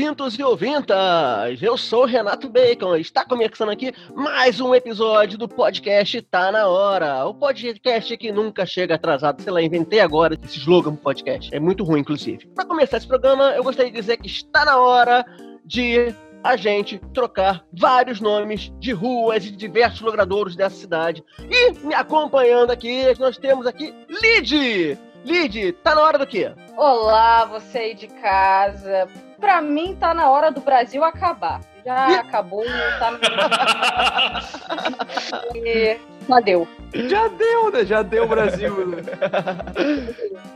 ouvintos 0.00 0.38
e 0.38 0.42
ouvintas! 0.42 1.60
Eu 1.60 1.76
sou 1.76 2.06
Renato 2.06 2.48
Bacon. 2.48 2.96
Está 2.96 3.22
começando 3.22 3.68
aqui 3.68 3.92
mais 4.14 4.58
um 4.58 4.74
episódio 4.74 5.36
do 5.36 5.46
podcast 5.46 6.22
Tá 6.22 6.50
Na 6.50 6.68
Hora. 6.68 7.26
O 7.26 7.34
podcast 7.34 8.16
que 8.16 8.32
nunca 8.32 8.64
chega 8.64 8.94
atrasado. 8.94 9.42
Sei 9.42 9.52
lá, 9.52 9.60
inventei 9.60 10.00
agora 10.00 10.38
esse 10.42 10.56
slogan 10.56 10.94
pro 10.94 11.02
podcast. 11.02 11.54
É 11.54 11.60
muito 11.60 11.84
ruim, 11.84 12.00
inclusive. 12.00 12.46
Para 12.54 12.64
começar 12.64 12.96
esse 12.96 13.06
programa, 13.06 13.50
eu 13.50 13.62
gostaria 13.62 13.92
de 13.92 14.00
dizer 14.00 14.16
que 14.16 14.26
está 14.26 14.64
na 14.64 14.78
hora 14.78 15.22
de 15.66 16.14
a 16.42 16.56
gente 16.56 16.98
trocar 17.12 17.62
vários 17.70 18.22
nomes 18.22 18.72
de 18.78 18.92
ruas 18.92 19.44
e 19.44 19.50
diversos 19.50 20.00
logradouros 20.00 20.56
dessa 20.56 20.76
cidade. 20.76 21.22
E 21.50 21.72
me 21.86 21.94
acompanhando 21.94 22.70
aqui, 22.70 23.04
nós 23.18 23.36
temos 23.36 23.66
aqui 23.66 23.94
Lid! 24.08 24.98
Lid, 25.26 25.72
tá 25.84 25.94
na 25.94 26.00
hora 26.00 26.18
do 26.18 26.26
quê? 26.26 26.50
Olá, 26.74 27.44
você 27.44 27.76
aí 27.76 27.94
de 27.94 28.06
casa. 28.06 29.06
Pra 29.40 29.62
mim, 29.62 29.96
tá 29.98 30.12
na 30.12 30.30
hora 30.30 30.50
do 30.50 30.60
Brasil 30.60 31.02
acabar. 31.02 31.62
Já 31.84 32.10
e... 32.10 32.14
acabou, 32.16 32.64
tá 32.98 33.12
e... 35.56 35.98
Já 36.28 36.40
deu. 36.40 36.68
Já 36.94 37.28
deu, 37.28 37.72
né? 37.72 37.84
Já 37.84 38.02
deu 38.02 38.24
o 38.24 38.28
Brasil. 38.28 38.86
Né? 38.86 39.02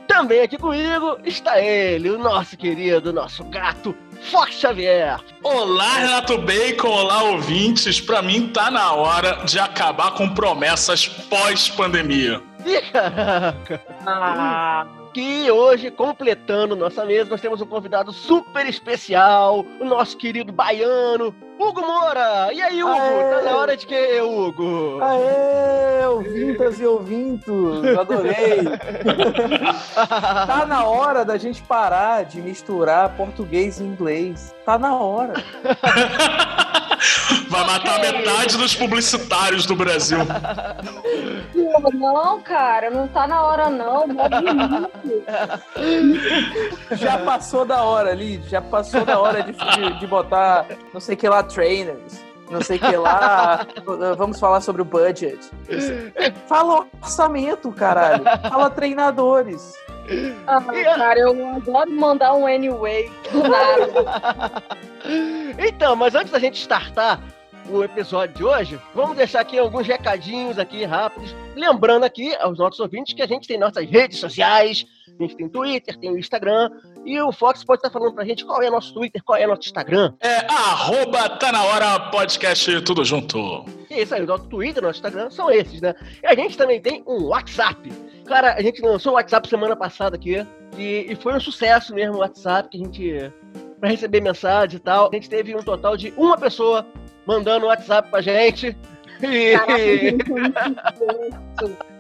Também 0.07 0.43
aqui 0.43 0.57
comigo 0.57 1.19
está 1.25 1.61
ele, 1.61 2.11
o 2.11 2.19
nosso 2.19 2.57
querido, 2.57 3.13
nosso 3.13 3.43
gato, 3.45 3.97
Fox 4.31 4.55
Xavier. 4.55 5.19
Olá, 5.43 5.95
Renato 5.95 6.39
Bacon, 6.39 6.89
olá, 6.89 7.25
ouvintes. 7.25 8.01
Pra 8.01 8.23
mim, 8.23 8.49
tá 8.49 8.71
na 8.71 8.93
hora 8.93 9.45
de 9.45 9.59
acabar 9.59 10.13
com 10.13 10.29
promessas 10.29 11.09
pós-pandemia. 11.09 12.41
Ih, 12.65 12.81
caraca! 12.93 13.81
Ah. 14.07 14.87
Que 15.15 15.49
hoje, 15.49 15.93
completando 15.93 16.75
nossa 16.75 17.05
mesa, 17.05 17.31
nós 17.31 17.41
temos 17.41 17.61
um 17.63 17.67
convidado 17.67 18.13
super 18.13 18.67
especial, 18.67 19.65
o 19.81 19.85
nosso 19.85 20.17
querido 20.17 20.53
baiano, 20.53 21.33
Hugo 21.57 21.83
Moura! 21.83 22.53
E 22.53 22.61
aí, 22.61 22.83
Hugo? 22.83 22.93
Aê. 22.93 23.31
Tá 23.31 23.43
na 23.43 23.57
hora 23.57 23.77
de 23.77 23.87
que, 23.87 24.21
Hugo? 24.21 24.99
Aê, 25.01 26.05
ouvintas 26.05 26.81
e 26.81 26.85
ouvintos! 26.85 27.85
Adorei! 27.97 28.65
tá 29.95 30.67
na 30.67 30.85
hora 30.85 31.25
da 31.25 31.39
gente 31.39 31.63
parar 31.63 32.25
de 32.25 32.43
misturar 32.43 33.17
português 33.17 33.79
e 33.79 33.85
inglês. 33.85 34.53
Tá 34.67 34.77
na 34.77 34.97
hora. 34.97 35.35
Vai 37.49 37.67
matar 37.67 38.01
metade 38.01 38.57
dos 38.57 38.75
publicitários 38.75 39.67
do 39.67 39.77
Brasil. 39.77 40.19
Não, 41.95 42.41
cara, 42.41 42.91
não 42.91 43.07
tá 43.09 43.27
na 43.27 43.43
hora, 43.43 43.71
não. 43.71 44.05
Já 46.93 47.19
passou 47.19 47.65
da 47.65 47.83
hora 47.83 48.11
ali, 48.11 48.43
já 48.49 48.61
passou 48.61 49.05
da 49.05 49.19
hora 49.19 49.43
de, 49.43 49.53
de, 49.53 49.99
de 50.01 50.07
botar 50.07 50.67
não 50.93 51.01
sei 51.01 51.17
que 51.17 51.29
lá 51.29 51.43
trainers, 51.43 52.23
não 52.51 52.61
sei 52.61 52.77
o 52.77 52.81
que 52.81 52.97
lá. 52.97 53.67
Vamos 54.17 54.39
falar 54.39 54.61
sobre 54.61 54.83
o 54.83 54.85
budget. 54.85 55.39
Fala 56.47 56.87
orçamento, 57.03 57.71
caralho. 57.73 58.25
Fala 58.49 58.71
treinadores. 58.71 59.73
Ah, 60.47 60.61
cara, 60.61 61.19
eu 61.19 61.49
adoro 61.49 61.91
mandar 61.91 62.35
um 62.35 62.47
anyway. 62.47 63.11
então, 65.59 65.97
mas 65.97 66.15
antes 66.15 66.33
da 66.33 66.39
gente 66.39 66.57
startar 66.57 67.21
o 67.69 67.83
episódio 67.83 68.37
de 68.37 68.45
hoje, 68.45 68.81
vamos 68.95 69.17
deixar 69.17 69.41
aqui 69.41 69.59
alguns 69.59 69.87
recadinhos 69.87 70.59
aqui 70.59 70.85
rápidos. 70.85 71.35
Lembrando 71.57 72.05
aqui 72.05 72.35
aos 72.37 72.59
nossos 72.59 72.81
ouvintes 72.81 73.15
que 73.15 73.23
a 73.23 73.27
gente 73.27 73.49
tem 73.49 73.59
nossas 73.59 73.89
redes 73.89 74.19
sociais, 74.19 74.85
a 75.19 75.23
gente 75.23 75.37
tem 75.37 75.49
Twitter, 75.49 75.99
tem 75.99 76.11
o 76.11 76.19
Instagram, 76.19 76.71
e 77.05 77.21
o 77.21 77.33
Fox 77.33 77.65
pode 77.65 77.79
estar 77.79 77.91
falando 77.91 78.15
pra 78.15 78.25
gente 78.25 78.45
qual 78.45 78.63
é 78.63 78.69
nosso 78.69 78.93
Twitter, 78.93 79.23
qual 79.23 79.39
é 79.39 79.47
nosso 79.47 79.63
Instagram. 79.63 80.13
É 80.21 80.39
arroba 80.53 81.29
tá 81.31 81.53
na 81.53 81.65
hora 81.65 82.01
podcast 82.11 82.81
tudo 82.83 83.05
junto. 83.05 83.65
E 83.89 83.95
é 83.95 84.03
isso 84.03 84.15
aí, 84.15 84.23
o 84.23 84.27
nosso 84.27 84.47
Twitter, 84.49 84.83
nosso 84.83 84.99
Instagram 84.99 85.31
são 85.31 85.51
esses, 85.51 85.81
né? 85.81 85.95
E 86.23 86.27
a 86.27 86.35
gente 86.35 86.57
também 86.57 86.81
tem 86.81 87.03
um 87.07 87.29
WhatsApp. 87.29 87.91
Cara, 88.27 88.55
a 88.55 88.63
gente 88.63 88.83
lançou 88.83 89.13
o 89.13 89.15
WhatsApp 89.17 89.49
semana 89.49 89.77
passada 89.77 90.17
aqui, 90.17 90.45
e, 90.77 91.07
e 91.11 91.17
foi 91.17 91.35
um 91.35 91.41
sucesso 91.41 91.95
mesmo 91.95 92.17
o 92.17 92.19
WhatsApp, 92.19 92.69
que 92.69 92.77
a 92.77 92.85
gente 92.85 93.33
para 93.79 93.91
receber 93.91 94.21
mensagem 94.21 94.77
e 94.77 94.81
tal. 94.81 95.11
A 95.13 95.15
gente 95.15 95.29
teve 95.29 95.55
um 95.55 95.63
total 95.63 95.97
de 95.97 96.13
uma 96.17 96.37
pessoa 96.39 96.87
mandando 97.27 97.67
WhatsApp 97.67 98.11
pra 98.11 98.23
gente. 98.23 98.77
E... 99.23 99.55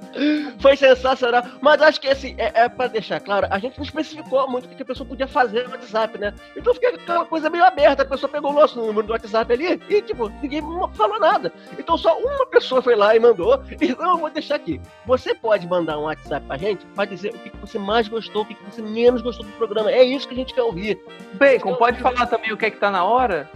Foi 0.60 0.76
sensacional. 0.76 1.42
Mas 1.60 1.82
acho 1.82 2.00
que 2.00 2.08
assim, 2.08 2.34
é, 2.38 2.64
é 2.64 2.68
para 2.68 2.88
deixar 2.88 3.20
claro, 3.20 3.46
a 3.50 3.58
gente 3.58 3.76
não 3.78 3.84
especificou 3.84 4.48
muito 4.48 4.66
o 4.66 4.68
que 4.68 4.82
a 4.82 4.86
pessoa 4.86 5.08
podia 5.08 5.26
fazer 5.26 5.64
no 5.64 5.70
WhatsApp, 5.70 6.18
né? 6.18 6.34
Então 6.56 6.74
fica 6.74 6.88
aquela 6.88 7.24
coisa 7.24 7.50
meio 7.50 7.64
aberta. 7.64 8.02
A 8.02 8.06
pessoa 8.06 8.30
pegou 8.30 8.50
o 8.50 8.54
nosso 8.54 8.78
número 8.78 9.06
do 9.06 9.12
WhatsApp 9.12 9.52
ali 9.52 9.80
e, 9.88 10.02
tipo, 10.02 10.28
ninguém 10.42 10.62
falou 10.94 11.18
nada. 11.18 11.52
Então 11.78 11.96
só 11.96 12.16
uma 12.18 12.46
pessoa 12.46 12.82
foi 12.82 12.94
lá 12.94 13.14
e 13.14 13.20
mandou. 13.20 13.62
Então 13.94 14.12
eu 14.12 14.18
vou 14.18 14.30
deixar 14.30 14.56
aqui. 14.56 14.80
Você 15.04 15.34
pode 15.34 15.66
mandar 15.68 15.98
um 15.98 16.04
WhatsApp 16.04 16.46
pra 16.46 16.56
gente 16.56 16.86
para 16.86 17.04
dizer 17.04 17.34
o 17.34 17.38
que 17.38 17.52
você 17.58 17.78
mais 17.78 18.08
gostou, 18.08 18.42
o 18.42 18.46
que 18.46 18.56
você 18.64 18.80
menos 18.80 19.20
gostou 19.20 19.44
do 19.44 19.52
programa. 19.52 19.90
É 19.90 20.02
isso 20.02 20.26
que 20.26 20.34
a 20.34 20.36
gente 20.36 20.54
quer 20.54 20.62
ouvir. 20.62 20.98
Bacon, 21.34 21.68
então, 21.68 21.76
pode 21.76 22.00
falar 22.00 22.26
também 22.26 22.52
o 22.52 22.56
que 22.56 22.66
é 22.66 22.70
que 22.70 22.78
tá 22.78 22.90
na 22.90 23.04
hora? 23.04 23.48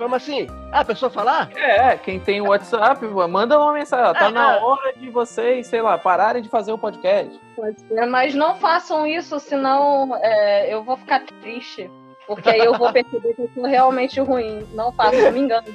Como 0.00 0.14
assim? 0.14 0.46
Ah, 0.72 0.80
a 0.80 0.84
pessoa 0.84 1.10
falar? 1.10 1.50
É, 1.54 1.94
quem 1.98 2.18
tem 2.18 2.40
o 2.40 2.48
WhatsApp, 2.48 3.04
manda 3.28 3.60
uma 3.60 3.74
mensagem. 3.74 4.14
Tá 4.14 4.28
é, 4.28 4.30
na 4.30 4.56
é. 4.56 4.58
hora 4.58 4.94
de 4.94 5.10
vocês, 5.10 5.66
sei 5.66 5.82
lá, 5.82 5.98
pararem 5.98 6.40
de 6.40 6.48
fazer 6.48 6.72
o 6.72 6.78
podcast. 6.78 7.38
Mas 8.08 8.34
não 8.34 8.54
façam 8.54 9.06
isso, 9.06 9.38
senão 9.38 10.16
é, 10.22 10.72
eu 10.72 10.82
vou 10.82 10.96
ficar 10.96 11.20
triste. 11.42 11.90
Porque 12.26 12.48
aí 12.48 12.60
eu 12.60 12.78
vou 12.78 12.90
perceber 12.90 13.34
que 13.34 13.42
eu 13.42 13.50
sou 13.54 13.64
realmente 13.64 14.20
ruim. 14.20 14.66
Não 14.72 14.90
faço, 14.90 15.20
não 15.20 15.32
me 15.32 15.40
engano. 15.40 15.66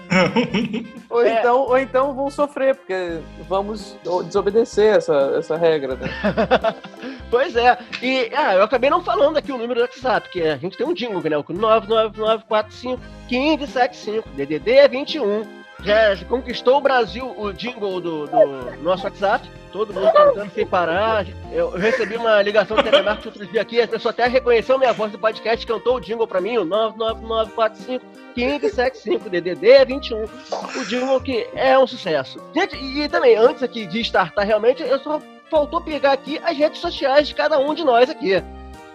ou, 1.07 1.23
é. 1.23 1.39
então, 1.39 1.59
ou 1.59 1.77
então 1.77 2.13
vão 2.15 2.31
sofrer, 2.31 2.75
porque 2.75 3.19
vamos 3.47 3.95
desobedecer 4.25 4.95
essa, 4.95 5.35
essa 5.37 5.55
regra. 5.55 5.97
Né? 5.97 6.09
pois 7.35 7.53
é. 7.57 7.77
E 8.01 8.31
ah, 8.33 8.55
eu 8.55 8.63
acabei 8.63 8.89
não 8.89 9.03
falando 9.03 9.35
aqui 9.35 9.51
o 9.51 9.57
número 9.57 9.75
do 9.75 9.81
WhatsApp, 9.81 10.29
que 10.29 10.41
a 10.41 10.55
gente 10.55 10.77
tem 10.77 10.87
um 10.87 10.93
jingle, 10.93 11.21
né? 11.21 11.37
O 11.37 11.43
99945 11.49 13.01
1575. 13.29 14.29
DDD 14.29 14.71
é 14.71 14.87
21 14.87 15.65
já 15.83 16.15
conquistou 16.27 16.77
o 16.77 16.81
Brasil 16.81 17.31
o 17.37 17.51
jingle 17.51 17.99
do, 17.99 18.25
do 18.25 18.81
nosso 18.81 19.03
WhatsApp. 19.03 19.47
Todo 19.71 19.93
mundo 19.93 20.11
cantando 20.11 20.49
sem 20.51 20.65
parar. 20.65 21.25
Eu, 21.51 21.71
recebi 21.71 22.15
uma 22.15 22.41
ligação 22.41 22.77
do 22.77 22.83
telemarketing 22.83 23.27
outro 23.27 23.45
dia 23.45 23.61
aqui. 23.61 23.81
A 23.81 23.87
pessoa 23.87 24.11
até 24.11 24.25
reconheceu 24.25 24.79
minha 24.79 24.93
voz 24.93 25.11
do 25.11 25.19
podcast, 25.19 25.67
cantou 25.67 25.97
o 25.97 25.99
jingle 25.99 26.25
pra 26.25 26.39
mim, 26.39 26.57
o 26.57 26.63
99945 26.63 28.05
1575 28.35 29.29
DDD 29.29 29.85
21. 29.85 30.23
O 30.23 30.85
jingle 30.85 31.19
que 31.19 31.47
é 31.53 31.77
um 31.77 31.85
sucesso. 31.85 32.39
Gente, 32.55 32.75
e 32.77 33.07
também, 33.09 33.35
antes 33.35 33.61
aqui 33.61 33.85
de 33.85 33.99
startar 33.99 34.45
realmente, 34.45 34.81
eu 34.81 34.97
só 34.99 35.21
faltou 35.49 35.81
pegar 35.81 36.13
aqui 36.13 36.39
as 36.43 36.57
redes 36.57 36.79
sociais 36.79 37.27
de 37.27 37.35
cada 37.35 37.59
um 37.59 37.73
de 37.73 37.83
nós 37.83 38.09
aqui. 38.09 38.43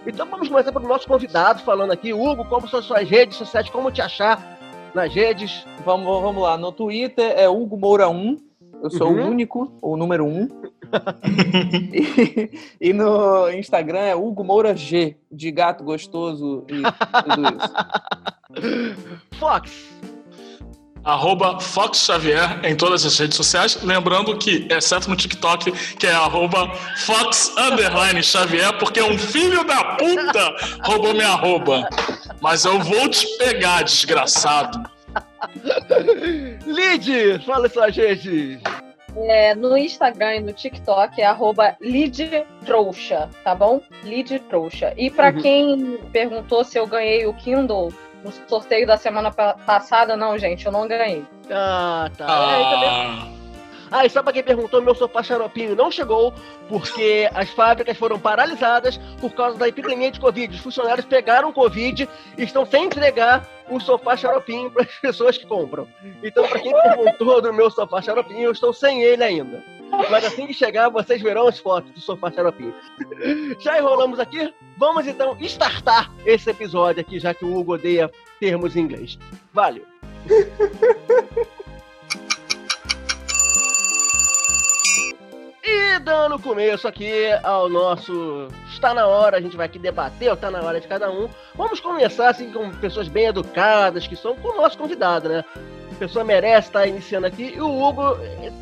Então 0.07 0.27
vamos 0.27 0.49
começar 0.49 0.73
pelo 0.73 0.89
nosso 0.89 1.07
convidado 1.07 1.63
falando 1.63 1.93
aqui. 1.93 2.13
Hugo, 2.13 2.45
como 2.47 2.69
são 2.69 2.83
suas 2.83 3.09
redes 3.09 3.37
sociais, 3.37 3.69
como 3.69 3.91
te 3.91 4.01
achar 4.01 4.59
nas 4.95 5.13
redes. 5.15 5.67
Vamos, 5.85 6.07
vamos 6.07 6.43
lá. 6.43 6.57
No 6.57 6.73
Twitter 6.73 7.35
é 7.37 7.49
Hugo 7.49 7.77
Moura 7.77 8.09
1. 8.09 8.39
Eu 8.83 8.91
sou 8.91 9.13
uhum. 9.13 9.27
o 9.27 9.31
único, 9.31 9.73
o 9.83 9.97
número 9.97 10.25
1. 10.25 10.49
e, 11.93 12.51
e, 12.81 12.93
no 12.95 13.51
Instagram 13.51 14.01
é 14.01 14.17
Hugo 14.17 14.43
Moura 14.43 14.75
G, 14.75 15.17
de 15.31 15.51
gato 15.51 15.85
gostoso 15.85 16.65
e 16.67 16.83
tudo 17.23 17.43
isso. 17.57 19.15
Fox, 19.39 19.91
arroba 21.05 21.59
Fox 21.61 22.05
Xavier 22.05 22.61
em 22.65 22.77
todas 22.77 23.05
as 23.05 23.19
redes 23.19 23.37
sociais. 23.37 23.79
Lembrando 23.83 24.37
que, 24.37 24.67
exceto 24.71 25.09
no 25.09 25.17
TikTok, 25.17 25.73
que 25.97 26.07
é 26.07 26.13
arroba 26.13 26.73
Fox 26.97 27.53
Underline 27.57 28.23
Xavier, 28.23 28.77
porque 28.79 29.03
um 29.03 29.19
filho 29.19 29.65
da 29.65 29.97
puta 29.97 30.55
roubou 30.83 31.15
minha 31.15 31.29
arroba. 31.29 31.89
Mas 32.41 32.65
eu 32.65 32.79
vou 32.81 33.09
te 33.09 33.27
pegar, 33.39 33.83
desgraçado. 33.83 34.91
Lid, 36.67 37.45
fala 37.45 37.69
sua 37.69 37.91
gente. 37.91 38.61
É, 39.17 39.55
no 39.55 39.77
Instagram 39.77 40.37
e 40.37 40.41
no 40.41 40.53
TikTok 40.53 41.21
é 41.21 41.27
arroba 41.27 41.77
Trouxa, 42.65 43.29
tá 43.43 43.55
bom? 43.55 43.81
Lid 44.05 44.39
Trouxa. 44.49 44.95
E 44.97 45.11
para 45.11 45.33
uhum. 45.33 45.43
quem 45.43 45.99
perguntou 46.13 46.63
se 46.63 46.79
eu 46.79 46.87
ganhei 46.87 47.27
o 47.27 47.35
Kindle, 47.35 47.93
no 48.25 48.33
sorteio 48.49 48.87
da 48.87 48.97
semana 48.97 49.31
passada, 49.31 50.17
não, 50.17 50.39
gente, 50.39 50.67
eu 50.67 50.73
não 50.73 50.87
ganhei. 50.87 51.25
Ah, 51.51 52.11
tá. 52.17 52.27
Ah. 52.29 53.37
É, 53.37 53.41
ah, 53.91 54.07
e 54.07 54.11
só 54.11 54.23
pra 54.23 54.33
quem 54.33 54.43
perguntou, 54.43 54.81
meu 54.81 54.95
sofá 54.95 55.21
xaropinho 55.21 55.75
não 55.75 55.91
chegou 55.91 56.33
porque 56.69 57.29
as 57.35 57.51
fábricas 57.51 57.97
foram 57.97 58.21
paralisadas 58.21 58.99
por 59.21 59.33
causa 59.33 59.59
da 59.59 59.67
epidemia 59.67 60.13
de 60.13 60.21
Covid. 60.21 60.55
Os 60.55 60.61
funcionários 60.61 61.05
pegaram 61.05 61.53
Covid 61.53 62.09
e 62.39 62.43
estão 62.43 62.65
sem 62.65 62.85
entregar 62.85 63.45
o 63.69 63.81
sofá 63.81 64.17
xaropinho 64.17 64.71
para 64.73 64.85
as 64.85 64.95
pessoas 65.01 65.37
que 65.37 65.47
compram. 65.47 65.89
Então, 66.23 66.47
para 66.47 66.61
quem 66.61 66.73
perguntou 66.73 67.43
do 67.43 67.53
meu 67.53 67.69
sofá 67.69 68.01
xaropinho, 68.01 68.43
eu 68.43 68.53
estou 68.53 68.73
sem 68.73 69.03
ele 69.03 69.25
ainda. 69.25 69.61
Mas 70.11 70.25
assim 70.25 70.47
que 70.47 70.55
chegar, 70.55 70.89
vocês 70.89 71.21
verão 71.21 71.49
as 71.49 71.59
fotos 71.59 71.91
do 71.93 72.01
sofá 72.01 72.31
xaropinho. 72.31 72.75
Já 73.59 73.79
enrolamos 73.79 74.19
aqui? 74.19 74.53
Vamos 74.77 75.07
então 75.07 75.37
startar 75.41 76.11
esse 76.25 76.51
episódio 76.51 77.01
aqui, 77.01 77.19
já 77.19 77.35
que 77.35 77.45
o 77.45 77.57
Hugo 77.57 77.75
odeia 77.75 78.11
termos 78.39 78.77
em 78.77 78.81
inglês. 78.81 79.19
Valeu! 79.53 79.85
E 85.63 85.99
dando 86.01 86.39
começo 86.39 86.89
aqui 86.89 87.31
ao 87.43 87.69
nosso 87.69 88.49
Está 88.81 88.95
na 88.95 89.07
hora, 89.07 89.37
a 89.37 89.41
gente 89.43 89.59
vai 89.59 89.67
aqui 89.67 89.79
debater, 89.79 90.33
está 90.33 90.51
na 90.51 90.63
hora 90.63 90.81
de 90.81 90.89
cada 90.89 91.11
um. 91.11 91.29
Vamos 91.55 91.81
começar 91.81 92.31
assim 92.31 92.51
com 92.51 92.71
pessoas 92.71 93.09
bem 93.09 93.27
educadas, 93.27 94.07
que 94.07 94.17
são 94.17 94.35
com 94.37 94.49
o 94.49 94.57
nosso 94.57 94.79
convidado, 94.79 95.29
né? 95.29 95.45
Pessoa 96.01 96.25
merece 96.25 96.69
estar 96.69 96.87
iniciando 96.87 97.27
aqui. 97.27 97.53
E 97.55 97.61
o 97.61 97.69
Hugo 97.69 98.17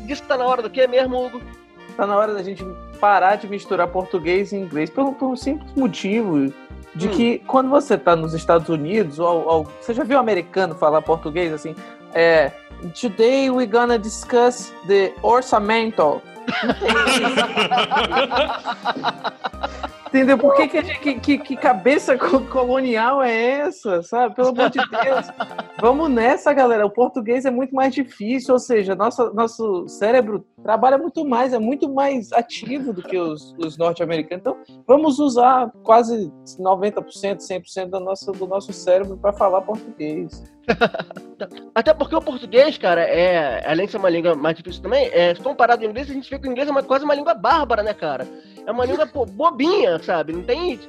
disse 0.05 0.21
que 0.21 0.21
está 0.23 0.35
na 0.35 0.45
hora 0.45 0.61
do 0.61 0.69
que 0.69 0.85
mesmo, 0.85 1.25
Hugo? 1.25 1.41
Está 1.89 2.05
na 2.05 2.17
hora 2.17 2.33
da 2.33 2.43
gente 2.43 2.65
parar 2.99 3.37
de 3.37 3.47
misturar 3.47 3.87
português 3.87 4.51
e 4.51 4.57
inglês 4.57 4.89
pelo, 4.89 5.13
por 5.13 5.29
um 5.29 5.37
simples 5.37 5.73
motivo 5.73 6.53
de 6.93 7.07
hum. 7.07 7.11
que 7.11 7.39
quando 7.47 7.69
você 7.69 7.93
está 7.93 8.13
nos 8.13 8.33
Estados 8.33 8.67
Unidos, 8.67 9.19
ou, 9.19 9.47
ou, 9.47 9.63
você 9.79 9.93
já 9.93 10.03
viu 10.03 10.17
um 10.17 10.19
americano 10.19 10.75
falar 10.75 11.01
português 11.01 11.53
assim? 11.53 11.73
É, 12.13 12.51
Today 12.99 13.49
we're 13.49 13.71
gonna 13.71 13.97
discuss 13.97 14.73
the 14.87 15.13
orçamento. 15.21 16.21
Entendeu? 20.09 20.39
Por 20.39 20.55
que, 20.55 20.67
que, 20.67 21.19
que, 21.19 21.37
que, 21.37 21.55
cabeça 21.55 22.17
colonial 22.17 23.21
é 23.21 23.59
essa, 23.59 24.01
sabe? 24.01 24.35
Pelo 24.35 24.49
amor 24.49 24.71
de 24.71 24.79
Deus. 24.79 25.27
Vamos 25.79 26.09
nessa, 26.09 26.51
galera. 26.51 26.85
O 26.85 26.89
português 26.89 27.45
é 27.45 27.51
muito 27.51 27.75
mais 27.75 27.93
difícil, 27.93 28.53
ou 28.53 28.59
seja, 28.59 28.95
nosso, 28.95 29.31
nosso 29.35 29.87
cérebro 29.87 30.43
trabalha 30.63 30.97
muito 30.97 31.25
mais, 31.25 31.53
é 31.53 31.59
muito 31.59 31.91
mais 31.93 32.31
ativo 32.31 32.93
do 32.93 33.01
que 33.01 33.17
os, 33.17 33.55
os 33.57 33.77
norte-americanos. 33.77 34.41
Então, 34.41 34.57
vamos 34.87 35.19
usar 35.19 35.71
quase 35.83 36.31
90%, 36.59 37.37
100% 37.37 37.89
do 37.89 37.99
nosso, 37.99 38.31
do 38.31 38.47
nosso 38.47 38.73
cérebro 38.73 39.17
para 39.17 39.33
falar 39.33 39.61
português. 39.61 40.43
Até 41.73 41.93
porque 41.93 42.15
o 42.15 42.21
português, 42.21 42.77
cara, 42.77 43.01
é, 43.01 43.67
além 43.69 43.85
de 43.85 43.91
ser 43.91 43.97
uma 43.97 44.09
língua 44.09 44.35
mais 44.35 44.55
difícil 44.57 44.81
também, 44.81 45.09
é, 45.13 45.33
comparado 45.35 45.83
ao 45.83 45.89
inglês, 45.89 46.09
a 46.09 46.13
gente 46.13 46.29
vê 46.29 46.37
que 46.37 46.47
o 46.47 46.51
inglês 46.51 46.67
é 46.67 46.71
uma, 46.71 46.83
quase 46.83 47.05
uma 47.05 47.15
língua 47.15 47.33
bárbara, 47.33 47.81
né, 47.81 47.93
cara? 47.93 48.27
É 48.65 48.71
uma 48.71 48.85
língua 48.85 49.07
pô, 49.07 49.25
bobinha, 49.25 50.01
sabe? 50.03 50.33
Não 50.33 50.43
tem. 50.43 50.79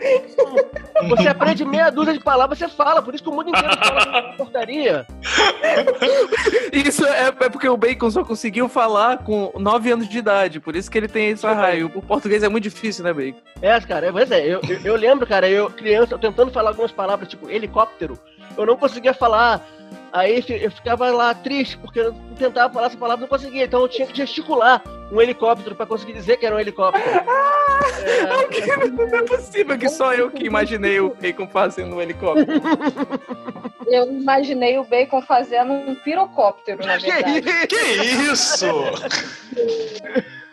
Você 1.09 1.29
aprende 1.29 1.65
meia 1.65 1.91
dúzia 1.91 2.13
de 2.13 2.21
palavras, 2.21 2.59
você 2.59 2.69
fala, 2.69 3.01
por 3.01 3.15
isso 3.15 3.23
que 3.23 3.31
o 3.31 3.33
mundo 3.33 3.49
inteiro 3.49 3.71
fala 3.79 4.35
portaria. 4.37 5.07
Isso 6.73 7.05
é, 7.05 7.29
é, 7.29 7.49
porque 7.49 7.69
o 7.69 7.77
Bacon 7.77 8.11
só 8.11 8.25
conseguiu 8.25 8.69
falar 8.69 9.19
com 9.19 9.51
9 9.61 9.93
anos 9.93 10.09
de 10.09 10.19
idade, 10.19 10.61
por 10.61 10.75
isso 10.75 10.91
que 10.91 10.99
ele 10.99 11.09
tem 11.09 11.31
esse 11.31 11.47
arraio. 11.47 11.91
O 11.95 12.03
português 12.03 12.43
é 12.43 12.49
muito 12.49 12.65
difícil, 12.65 13.05
né, 13.05 13.12
Bacon? 13.12 13.39
É, 13.62 13.81
cara, 13.81 14.12
pois 14.12 14.31
é, 14.31 14.47
eu, 14.47 14.61
eu, 14.69 14.81
eu 14.83 14.97
lembro, 14.97 15.27
cara, 15.27 15.49
eu, 15.49 15.71
criança, 15.71 16.19
tentando 16.19 16.51
falar 16.51 16.71
algumas 16.71 16.93
palavras, 16.93 17.29
tipo 17.29 17.49
helicóptero 17.49 18.19
eu 18.56 18.67
não 18.67 18.76
conseguia 18.76 19.14
falar. 19.14 19.64
Aí 20.12 20.44
eu 20.49 20.70
ficava 20.70 21.11
lá 21.11 21.32
triste, 21.35 21.79
porque 21.79 22.00
eu 22.00 22.12
tentava 22.37 22.73
falar 22.73 22.88
essa 22.88 22.97
palavra 22.97 23.25
e 23.25 23.29
não 23.29 23.29
conseguia. 23.29 23.64
Então 23.64 23.81
eu 23.81 23.88
tinha 23.88 24.06
que 24.06 24.17
gesticular 24.17 24.82
um 25.12 25.20
helicóptero 25.20 25.75
para 25.75 25.87
conseguir 25.87 26.12
dizer 26.12 26.37
que 26.37 26.47
era 26.47 26.55
um 26.55 26.61
helicóptero. 26.61 27.05
Ah, 28.02 28.43
é... 28.55 28.87
Não 28.88 29.19
é 29.19 29.23
possível 29.23 29.79
que 29.79 29.88
só 29.88 30.14
eu 30.14 30.31
que 30.31 30.44
imaginei 30.44 31.00
o 31.00 31.14
Bacon 31.14 31.49
fazendo 31.49 31.97
um 31.97 32.00
helicóptero. 32.00 32.61
Eu 33.91 34.11
imaginei 34.12 34.79
o 34.79 34.85
Bacon 34.85 35.20
fazendo 35.20 35.73
um 35.73 35.94
pirocóptero, 35.97 36.87
na 36.87 36.97
verdade. 36.97 37.43
Que 37.67 37.76
isso? 38.31 38.67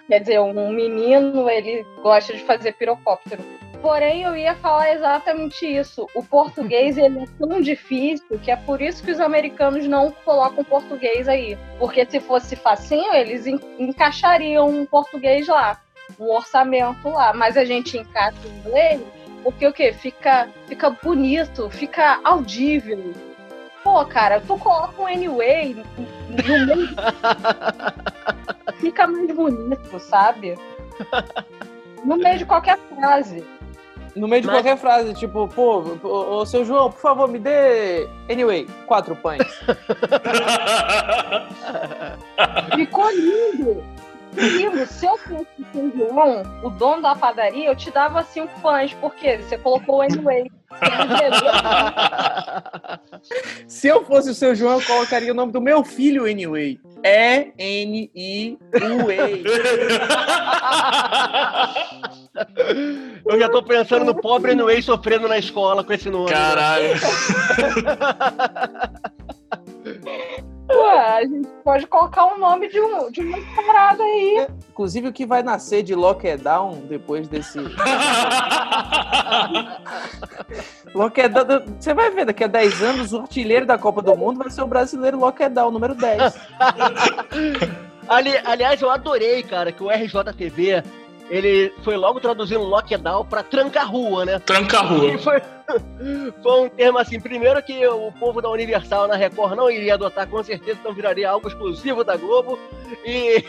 Quer 0.07 0.19
dizer, 0.21 0.39
um 0.39 0.71
menino, 0.71 1.47
ele 1.49 1.85
gosta 2.01 2.33
de 2.33 2.43
fazer 2.45 2.71
pirocóptero. 2.73 3.43
Porém, 3.81 4.23
eu 4.23 4.35
ia 4.35 4.55
falar 4.55 4.91
exatamente 4.91 5.65
isso. 5.65 6.07
O 6.15 6.23
português 6.23 6.97
ele 6.97 7.23
é 7.23 7.25
tão 7.39 7.61
difícil 7.61 8.39
que 8.39 8.51
é 8.51 8.55
por 8.55 8.81
isso 8.81 9.03
que 9.03 9.11
os 9.11 9.19
americanos 9.19 9.87
não 9.87 10.11
colocam 10.11 10.63
português 10.63 11.27
aí. 11.27 11.57
Porque 11.77 12.05
se 12.05 12.19
fosse 12.19 12.55
facinho, 12.55 13.13
eles 13.13 13.45
encaixariam 13.45 14.67
um 14.67 14.85
português 14.85 15.47
lá, 15.47 15.79
um 16.19 16.29
orçamento 16.31 17.09
lá. 17.09 17.33
Mas 17.33 17.55
a 17.55 17.63
gente 17.63 17.97
encaixa 17.97 18.37
em 18.45 18.59
inglês 18.59 19.01
porque 19.43 19.65
o 19.65 19.71
quê? 19.71 19.93
Fica, 19.93 20.49
fica 20.67 20.89
bonito, 20.89 21.69
fica 21.69 22.19
audível. 22.23 23.13
Pô, 23.81 24.03
cara, 24.05 24.41
tu 24.41 24.57
coloca 24.57 25.01
um 25.01 25.07
anyway 25.07 25.73
no 25.73 26.65
meio. 26.65 26.89
fica 28.79 29.07
mais 29.07 29.33
bonito, 29.33 29.99
sabe? 29.99 30.57
No 32.03 32.17
meio 32.17 32.39
de 32.39 32.45
qualquer 32.45 32.77
frase. 32.77 33.45
No 34.17 34.27
meio 34.27 34.41
de 34.41 34.47
Mas... 34.47 34.57
qualquer 34.57 34.77
frase, 34.77 35.13
tipo, 35.13 35.47
pô, 35.47 35.79
o, 36.03 36.45
seu 36.45 36.65
João, 36.65 36.91
por 36.91 36.99
favor, 36.99 37.27
me 37.27 37.39
dê. 37.39 38.07
Anyway, 38.29 38.67
quatro 38.85 39.15
pães. 39.15 39.41
Ficou 42.75 43.09
lindo! 43.11 43.83
Lindo! 44.33 44.85
Se 44.87 45.05
eu 45.05 45.17
fosse 45.17 45.47
o 45.59 45.65
seu 45.71 45.91
João, 45.95 46.43
o 46.63 46.69
dono 46.69 47.01
da 47.01 47.15
padaria, 47.15 47.67
eu 47.67 47.75
te 47.75 47.91
dava 47.91 48.23
cinco 48.23 48.59
pães, 48.61 48.93
porque 48.95 49.37
você 49.37 49.57
colocou 49.57 50.01
anyway. 50.01 50.49
Se 53.67 53.87
eu 53.87 54.05
fosse 54.05 54.29
o 54.29 54.33
seu 54.33 54.55
João, 54.55 54.79
eu 54.79 54.85
colocaria 54.85 55.31
o 55.31 55.35
nome 55.35 55.51
do 55.51 55.61
meu 55.61 55.83
filho 55.83 56.25
anyway. 56.25 56.79
E-N-I-U-A. 57.03 58.57
Eu 63.25 63.39
já 63.39 63.49
tô 63.49 63.63
pensando 63.63 64.05
no 64.05 64.15
pobre 64.15 64.51
anyway 64.51 64.81
sofrendo 64.81 65.27
na 65.27 65.37
escola 65.37 65.83
com 65.83 65.93
esse 65.93 66.09
nome. 66.09 66.31
Caralho. 66.31 66.93
A 70.85 71.21
gente 71.21 71.47
pode 71.63 71.87
colocar 71.87 72.25
o 72.25 72.35
um 72.35 72.37
nome 72.37 72.67
de, 72.67 72.79
um, 72.79 73.11
de 73.11 73.21
uma 73.21 73.37
parada 73.55 74.03
aí. 74.03 74.47
Inclusive 74.69 75.07
o 75.09 75.13
que 75.13 75.25
vai 75.25 75.41
nascer 75.43 75.83
de 75.83 75.95
Lockdown 75.95 76.81
depois 76.87 77.27
desse. 77.27 77.59
Lockdown. 80.93 81.63
Você 81.79 81.93
vai 81.93 82.09
ver, 82.11 82.25
daqui 82.25 82.43
a 82.43 82.47
10 82.47 82.81
anos, 82.81 83.13
o 83.13 83.19
artilheiro 83.21 83.65
da 83.65 83.77
Copa 83.77 84.01
do 84.01 84.15
Mundo 84.15 84.39
vai 84.39 84.49
ser 84.49 84.61
o 84.61 84.67
brasileiro 84.67 85.19
Lockdown, 85.19 85.71
número 85.71 85.95
10. 85.95 86.37
Ali, 88.07 88.37
aliás, 88.45 88.81
eu 88.81 88.89
adorei, 88.89 89.43
cara, 89.43 89.71
que 89.71 89.83
o 89.83 89.89
RJTV 89.89 90.81
ele 91.29 91.73
foi 91.83 91.97
logo 91.97 92.19
traduzindo 92.19 92.63
lockdown 92.63 93.25
para 93.25 93.43
tranca-rua, 93.43 94.25
né? 94.25 94.39
Tranca-rua. 94.39 95.17
Foi, 95.17 95.41
foi 96.41 96.61
um 96.61 96.69
termo 96.69 96.97
assim, 96.97 97.19
primeiro 97.19 97.61
que 97.61 97.85
o 97.87 98.11
povo 98.13 98.41
da 98.41 98.49
Universal 98.49 99.07
na 99.07 99.15
Record 99.15 99.55
não 99.55 99.69
iria 99.69 99.95
adotar 99.95 100.27
com 100.27 100.41
certeza, 100.43 100.77
então 100.79 100.93
viraria 100.93 101.29
algo 101.29 101.47
exclusivo 101.47 102.03
da 102.03 102.15
Globo. 102.15 102.57
E 103.05 103.43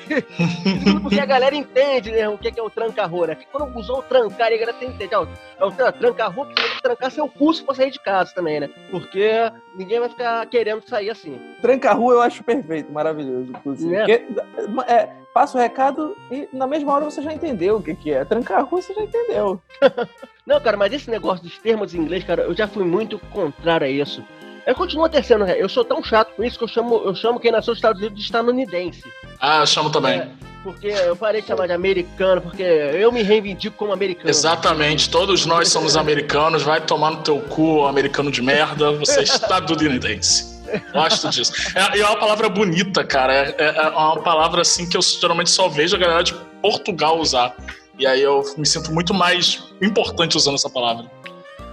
porque 1.02 1.20
a 1.20 1.26
galera 1.26 1.54
entende, 1.54 2.10
né, 2.10 2.28
o 2.28 2.36
que 2.36 2.52
é 2.58 2.62
o 2.62 2.70
tranca-rua, 2.70 3.28
né? 3.28 3.36
Quando 3.52 3.76
usou 3.78 4.00
o 4.00 4.02
trancar, 4.02 4.48
a 4.48 4.50
galera 4.50 4.72
tem 4.72 4.88
que 4.88 4.96
entender, 4.96 5.16
ó, 5.16 5.26
é 5.58 5.64
o 5.64 5.92
tranca-rua 5.92 6.46
que 6.46 6.54
tem 6.54 6.70
que 6.70 6.82
trancar 6.82 7.10
seu 7.10 7.28
pulso 7.28 7.64
para 7.64 7.74
sair 7.76 7.90
de 7.90 8.00
casa 8.00 8.32
também, 8.34 8.60
né? 8.60 8.68
Porque 8.90 9.30
ninguém 9.76 10.00
vai 10.00 10.08
ficar 10.08 10.44
querendo 10.46 10.82
sair 10.88 11.10
assim. 11.10 11.40
Tranca-rua 11.62 12.14
eu 12.14 12.22
acho 12.22 12.42
perfeito, 12.42 12.92
maravilhoso, 12.92 13.50
inclusive. 13.50 13.94
É. 13.94 14.18
Porque, 14.18 14.92
é, 14.92 15.08
passa 15.38 15.56
o 15.56 15.60
recado 15.60 16.16
e 16.32 16.48
na 16.52 16.66
mesma 16.66 16.92
hora 16.92 17.04
você 17.04 17.22
já 17.22 17.32
entendeu 17.32 17.76
o 17.76 17.82
que, 17.82 17.94
que 17.94 18.10
é. 18.10 18.24
Trancar 18.24 18.58
a 18.58 18.62
rua 18.62 18.82
você 18.82 18.92
já 18.92 19.02
entendeu. 19.02 19.62
Não, 20.44 20.60
cara, 20.60 20.76
mas 20.76 20.92
esse 20.92 21.08
negócio 21.08 21.44
dos 21.44 21.56
termos 21.58 21.94
em 21.94 21.98
inglês, 21.98 22.24
cara, 22.24 22.42
eu 22.42 22.56
já 22.56 22.66
fui 22.66 22.84
muito 22.84 23.20
contrário 23.30 23.86
a 23.86 23.90
isso. 23.90 24.24
Eu 24.66 24.74
continuo 24.74 25.08
tecendo, 25.08 25.44
né? 25.44 25.54
eu 25.56 25.68
sou 25.68 25.84
tão 25.84 26.02
chato 26.02 26.34
com 26.34 26.42
isso 26.42 26.58
que 26.58 26.64
eu 26.64 26.68
chamo, 26.68 26.96
eu 27.04 27.14
chamo 27.14 27.38
quem 27.38 27.52
nasceu 27.52 27.70
nos 27.70 27.78
Estados 27.78 28.00
Unidos 28.00 28.18
de 28.18 28.24
estadunidense. 28.24 29.04
Ah, 29.40 29.60
eu 29.60 29.66
chamo 29.66 29.90
também. 29.90 30.18
É, 30.18 30.28
porque 30.64 30.88
eu 30.88 31.14
parei 31.14 31.40
de 31.40 31.46
chamar 31.46 31.68
de 31.68 31.72
americano, 31.72 32.40
porque 32.42 32.62
eu 32.62 33.12
me 33.12 33.22
reivindico 33.22 33.76
como 33.76 33.92
americano. 33.92 34.28
Exatamente, 34.28 35.08
todos 35.08 35.46
nós 35.46 35.68
somos 35.68 35.94
americanos, 35.96 36.64
vai 36.64 36.80
tomar 36.80 37.12
no 37.12 37.22
teu 37.22 37.38
cu, 37.42 37.86
americano 37.86 38.32
de 38.32 38.42
merda, 38.42 38.90
você 38.90 39.20
é 39.20 39.22
estadunidense. 39.22 40.57
Gosto 40.92 41.30
disso. 41.30 41.52
É, 41.74 41.98
é 41.98 42.06
uma 42.06 42.18
palavra 42.18 42.48
bonita, 42.48 43.04
cara. 43.04 43.32
É, 43.32 43.54
é, 43.58 43.76
é, 43.76 43.88
uma 43.88 44.20
palavra 44.20 44.62
assim 44.62 44.88
que 44.88 44.96
eu 44.96 45.02
geralmente 45.02 45.50
só 45.50 45.68
vejo 45.68 45.96
a 45.96 45.98
galera 45.98 46.22
de 46.22 46.34
Portugal 46.62 47.18
usar. 47.18 47.54
E 47.98 48.06
aí 48.06 48.22
eu 48.22 48.42
me 48.56 48.66
sinto 48.66 48.92
muito 48.92 49.12
mais 49.12 49.64
importante 49.80 50.36
usando 50.36 50.54
essa 50.54 50.70
palavra. 50.70 51.10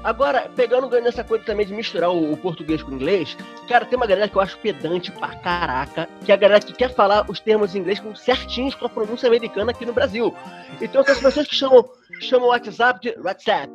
Agora, 0.06 0.48
pegando 0.56 0.88
nessa 1.02 1.24
coisa 1.24 1.44
também 1.44 1.66
de 1.66 1.74
misturar 1.74 2.12
o, 2.12 2.34
o, 2.34 2.38
português 2.38 2.84
com 2.84 2.92
o 2.92 2.94
inglês, 2.94 3.36
cara, 3.68 3.86
tem 3.86 3.98
uma 3.98 4.06
galera 4.06 4.30
que 4.30 4.36
eu 4.36 4.42
acho 4.42 4.56
pedante 4.60 5.12
pra 5.12 5.30
caraca, 5.30 6.08
que 6.24 6.32
é 6.32 6.36
a 6.36 6.38
galera 6.38 6.62
que 6.64 6.74
quer 6.74 6.94
falar 6.94 7.26
os 7.28 7.40
termos 7.40 7.74
em 7.74 7.80
inglês 7.80 8.00
com 8.00 8.14
certinhos 8.14 8.76
com 8.76 8.86
a 8.86 8.90
pronúncia 8.90 9.26
americana 9.26 9.72
aqui 9.72 9.84
no 9.84 9.94
Brasil. 9.94 10.32
Então 10.80 11.04
tem 11.04 11.12
as 11.12 11.20
pessoas 11.20 11.48
que 11.48 11.56
chamam, 11.56 11.84
chamam 12.22 12.50
o 12.50 12.52
WhatsApp 12.52 13.00
de 13.02 13.20
WhatsApp. 13.20 13.74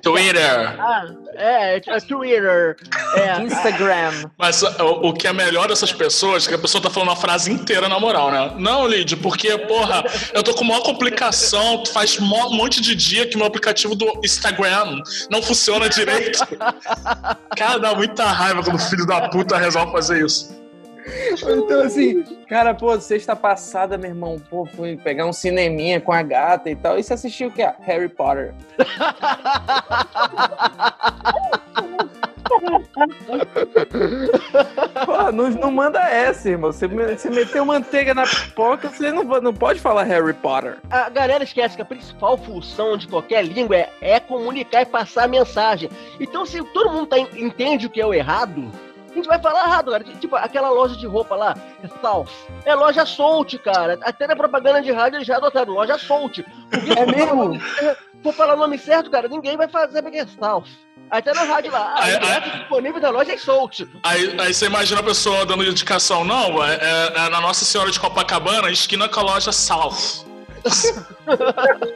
Twitter. 0.00 0.80
Ah, 0.80 1.06
é, 1.34 1.76
é 1.76 2.00
Twitter. 2.00 2.76
É, 3.14 3.40
Instagram. 3.44 4.30
Mas 4.38 4.62
o, 4.62 5.08
o 5.08 5.12
que 5.12 5.26
é 5.26 5.32
melhor 5.32 5.68
dessas 5.68 5.92
pessoas 5.92 6.46
é 6.46 6.48
que 6.50 6.54
a 6.54 6.58
pessoa 6.58 6.82
tá 6.82 6.90
falando 6.90 7.12
a 7.12 7.16
frase 7.16 7.52
inteira 7.52 7.88
na 7.88 7.98
moral, 7.98 8.30
né? 8.30 8.52
Não, 8.58 8.86
Lid, 8.86 9.16
porque, 9.16 9.56
porra, 9.58 10.04
eu 10.32 10.42
tô 10.42 10.54
com 10.54 10.64
maior 10.64 10.82
complicação, 10.82 11.84
faz 11.86 12.18
um 12.18 12.26
monte 12.26 12.80
de 12.80 12.94
dia 12.94 13.26
que 13.26 13.36
meu 13.36 13.46
aplicativo 13.46 13.94
do 13.94 14.20
Instagram 14.24 15.00
não 15.30 15.42
funciona 15.42 15.88
direito. 15.88 16.38
Cara, 17.56 17.78
dá 17.78 17.94
muita 17.94 18.24
raiva 18.24 18.62
quando 18.62 18.76
o 18.76 18.82
filho 18.82 19.06
da 19.06 19.28
puta 19.28 19.56
resolve 19.56 19.92
fazer 19.92 20.24
isso. 20.24 20.63
Então, 21.06 21.82
assim, 21.82 22.22
cara, 22.48 22.74
pô, 22.74 22.98
sexta 22.98 23.36
passada, 23.36 23.98
meu 23.98 24.10
irmão, 24.10 24.40
pô, 24.50 24.64
fui 24.64 24.96
pegar 24.96 25.26
um 25.26 25.32
cineminha 25.32 26.00
com 26.00 26.12
a 26.12 26.22
gata 26.22 26.70
e 26.70 26.76
tal. 26.76 26.98
E 26.98 27.02
você 27.02 27.14
assistiu 27.14 27.48
o 27.48 27.52
que? 27.52 27.62
Harry 27.80 28.08
Potter. 28.08 28.54
Pô, 35.04 35.32
não, 35.32 35.50
não 35.50 35.70
manda 35.70 36.00
essa, 36.00 36.48
irmão. 36.48 36.72
Você, 36.72 36.86
você 36.86 37.30
meteu 37.30 37.64
manteiga 37.64 38.14
na 38.14 38.24
pipoca, 38.24 38.88
você 38.88 39.10
não, 39.10 39.24
não 39.24 39.52
pode 39.52 39.80
falar 39.80 40.04
Harry 40.04 40.32
Potter. 40.32 40.78
A 40.90 41.08
galera 41.08 41.44
esquece 41.44 41.76
que 41.76 41.82
a 41.82 41.86
principal 41.86 42.36
função 42.36 42.96
de 42.96 43.08
qualquer 43.08 43.44
língua 43.44 43.76
é, 43.76 43.90
é 44.00 44.20
comunicar 44.20 44.82
e 44.82 44.86
passar 44.86 45.24
a 45.24 45.28
mensagem. 45.28 45.90
Então, 46.20 46.46
se 46.46 46.62
todo 46.72 46.90
mundo 46.90 47.06
tá, 47.06 47.18
entende 47.18 47.86
o 47.86 47.90
que 47.90 48.00
é 48.00 48.06
o 48.06 48.14
errado, 48.14 48.70
a 49.14 49.16
gente 49.16 49.28
vai 49.28 49.38
falar 49.40 49.64
errado, 49.66 49.90
cara. 49.90 50.04
Tipo, 50.04 50.36
aquela 50.36 50.70
loja 50.70 50.96
de 50.96 51.06
roupa 51.06 51.34
lá, 51.36 51.54
é 51.82 51.88
South. 52.00 52.26
É 52.64 52.74
loja 52.74 53.06
Solt, 53.06 53.54
cara. 53.58 53.98
Até 54.02 54.26
na 54.26 54.36
propaganda 54.36 54.82
de 54.82 54.90
rádio 54.92 55.18
eles 55.18 55.26
já 55.26 55.36
adotaram, 55.36 55.72
loja 55.72 55.96
Solt. 55.98 56.38
É 56.40 57.06
mesmo? 57.06 57.58
For 58.22 58.32
falar 58.32 58.54
o 58.54 58.58
nome 58.58 58.78
certo, 58.78 59.10
cara, 59.10 59.28
ninguém 59.28 59.56
vai 59.56 59.68
fazer 59.68 60.02
porque 60.02 60.18
é 60.18 60.26
South. 60.26 60.64
Até 61.10 61.32
na 61.34 61.42
rádio 61.44 61.70
lá, 61.70 61.94
Aí- 61.98 62.14
a 62.14 62.18
direto 62.18 62.50
disponível 62.58 63.00
da 63.00 63.10
loja 63.10 63.32
é 63.32 63.36
Solt. 63.38 63.80
Aí, 64.02 64.34
aí 64.40 64.52
você 64.54 64.66
imagina 64.66 65.00
a 65.00 65.04
pessoa 65.04 65.44
dando 65.46 65.62
indicação, 65.64 66.24
não, 66.24 66.64
é, 66.64 66.74
é- 66.74 67.12
é 67.26 67.28
na 67.28 67.40
Nossa 67.40 67.64
Senhora 67.64 67.90
de 67.90 68.00
Copacabana, 68.00 68.70
esquina 68.70 69.08
com 69.08 69.20
a 69.20 69.22
loja 69.22 69.52
South. 69.52 70.24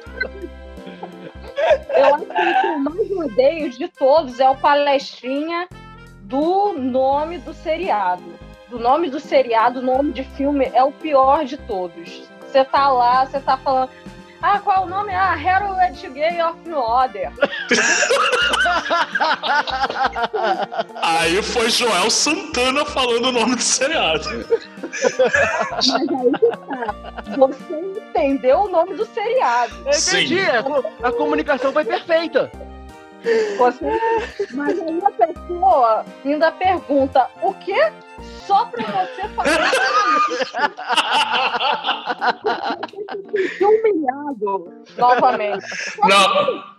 Eu 1.90 2.04
acho 2.14 2.24
que 2.24 2.32
o 2.32 2.60
que 2.60 2.66
eu 2.66 2.78
mais 2.78 3.10
odeio 3.10 3.70
de 3.70 3.88
todos 3.88 4.38
é 4.40 4.48
o 4.48 4.56
palestrinha 4.56 5.68
do 6.28 6.74
nome 6.74 7.38
do 7.38 7.54
seriado. 7.54 8.22
Do 8.68 8.78
nome 8.78 9.08
do 9.08 9.18
seriado, 9.18 9.78
o 9.80 9.82
nome 9.82 10.12
de 10.12 10.22
filme 10.22 10.70
é 10.74 10.84
o 10.84 10.92
pior 10.92 11.44
de 11.46 11.56
todos. 11.56 12.22
Você 12.42 12.62
tá 12.64 12.90
lá, 12.90 13.24
você 13.24 13.40
tá 13.40 13.56
falando. 13.56 13.88
Ah, 14.42 14.58
qual 14.60 14.76
é 14.76 14.80
o 14.80 14.86
nome? 14.88 15.12
Ah, 15.12 15.32
Harold 15.32 16.08
Gay 16.10 16.40
of 16.42 16.68
No 16.68 16.78
Order. 16.78 17.32
Aí 21.02 21.42
foi 21.42 21.70
Joel 21.70 22.10
Santana 22.10 22.84
falando 22.84 23.26
o 23.26 23.32
nome 23.32 23.56
do 23.56 23.62
seriado. 23.62 24.28
Mas 25.70 25.90
aí 25.90 26.06
que 26.06 26.48
tá. 26.50 26.94
Você 27.36 27.74
entendeu 27.74 28.60
o 28.60 28.68
nome 28.68 28.94
do 28.94 29.04
seriado. 29.06 29.74
Eu 29.86 29.98
entendi, 29.98 30.40
a, 30.40 30.62
co- 30.62 30.84
a 31.02 31.10
comunicação 31.12 31.72
foi 31.72 31.84
perfeita. 31.84 32.50
Você... 33.58 33.86
Mas 34.54 34.78
aí 34.80 35.00
a 35.04 35.10
pessoa 35.10 36.04
ainda 36.24 36.52
pergunta 36.52 37.28
o 37.42 37.52
quê? 37.54 37.92
Só 38.46 38.66
pra 38.66 38.84
você 38.84 39.28
falar 39.28 39.70
isso. 43.50 43.64
humilhado 43.64 44.72
novamente. 44.96 45.66
Não, 45.98 46.64
é? 46.64 46.78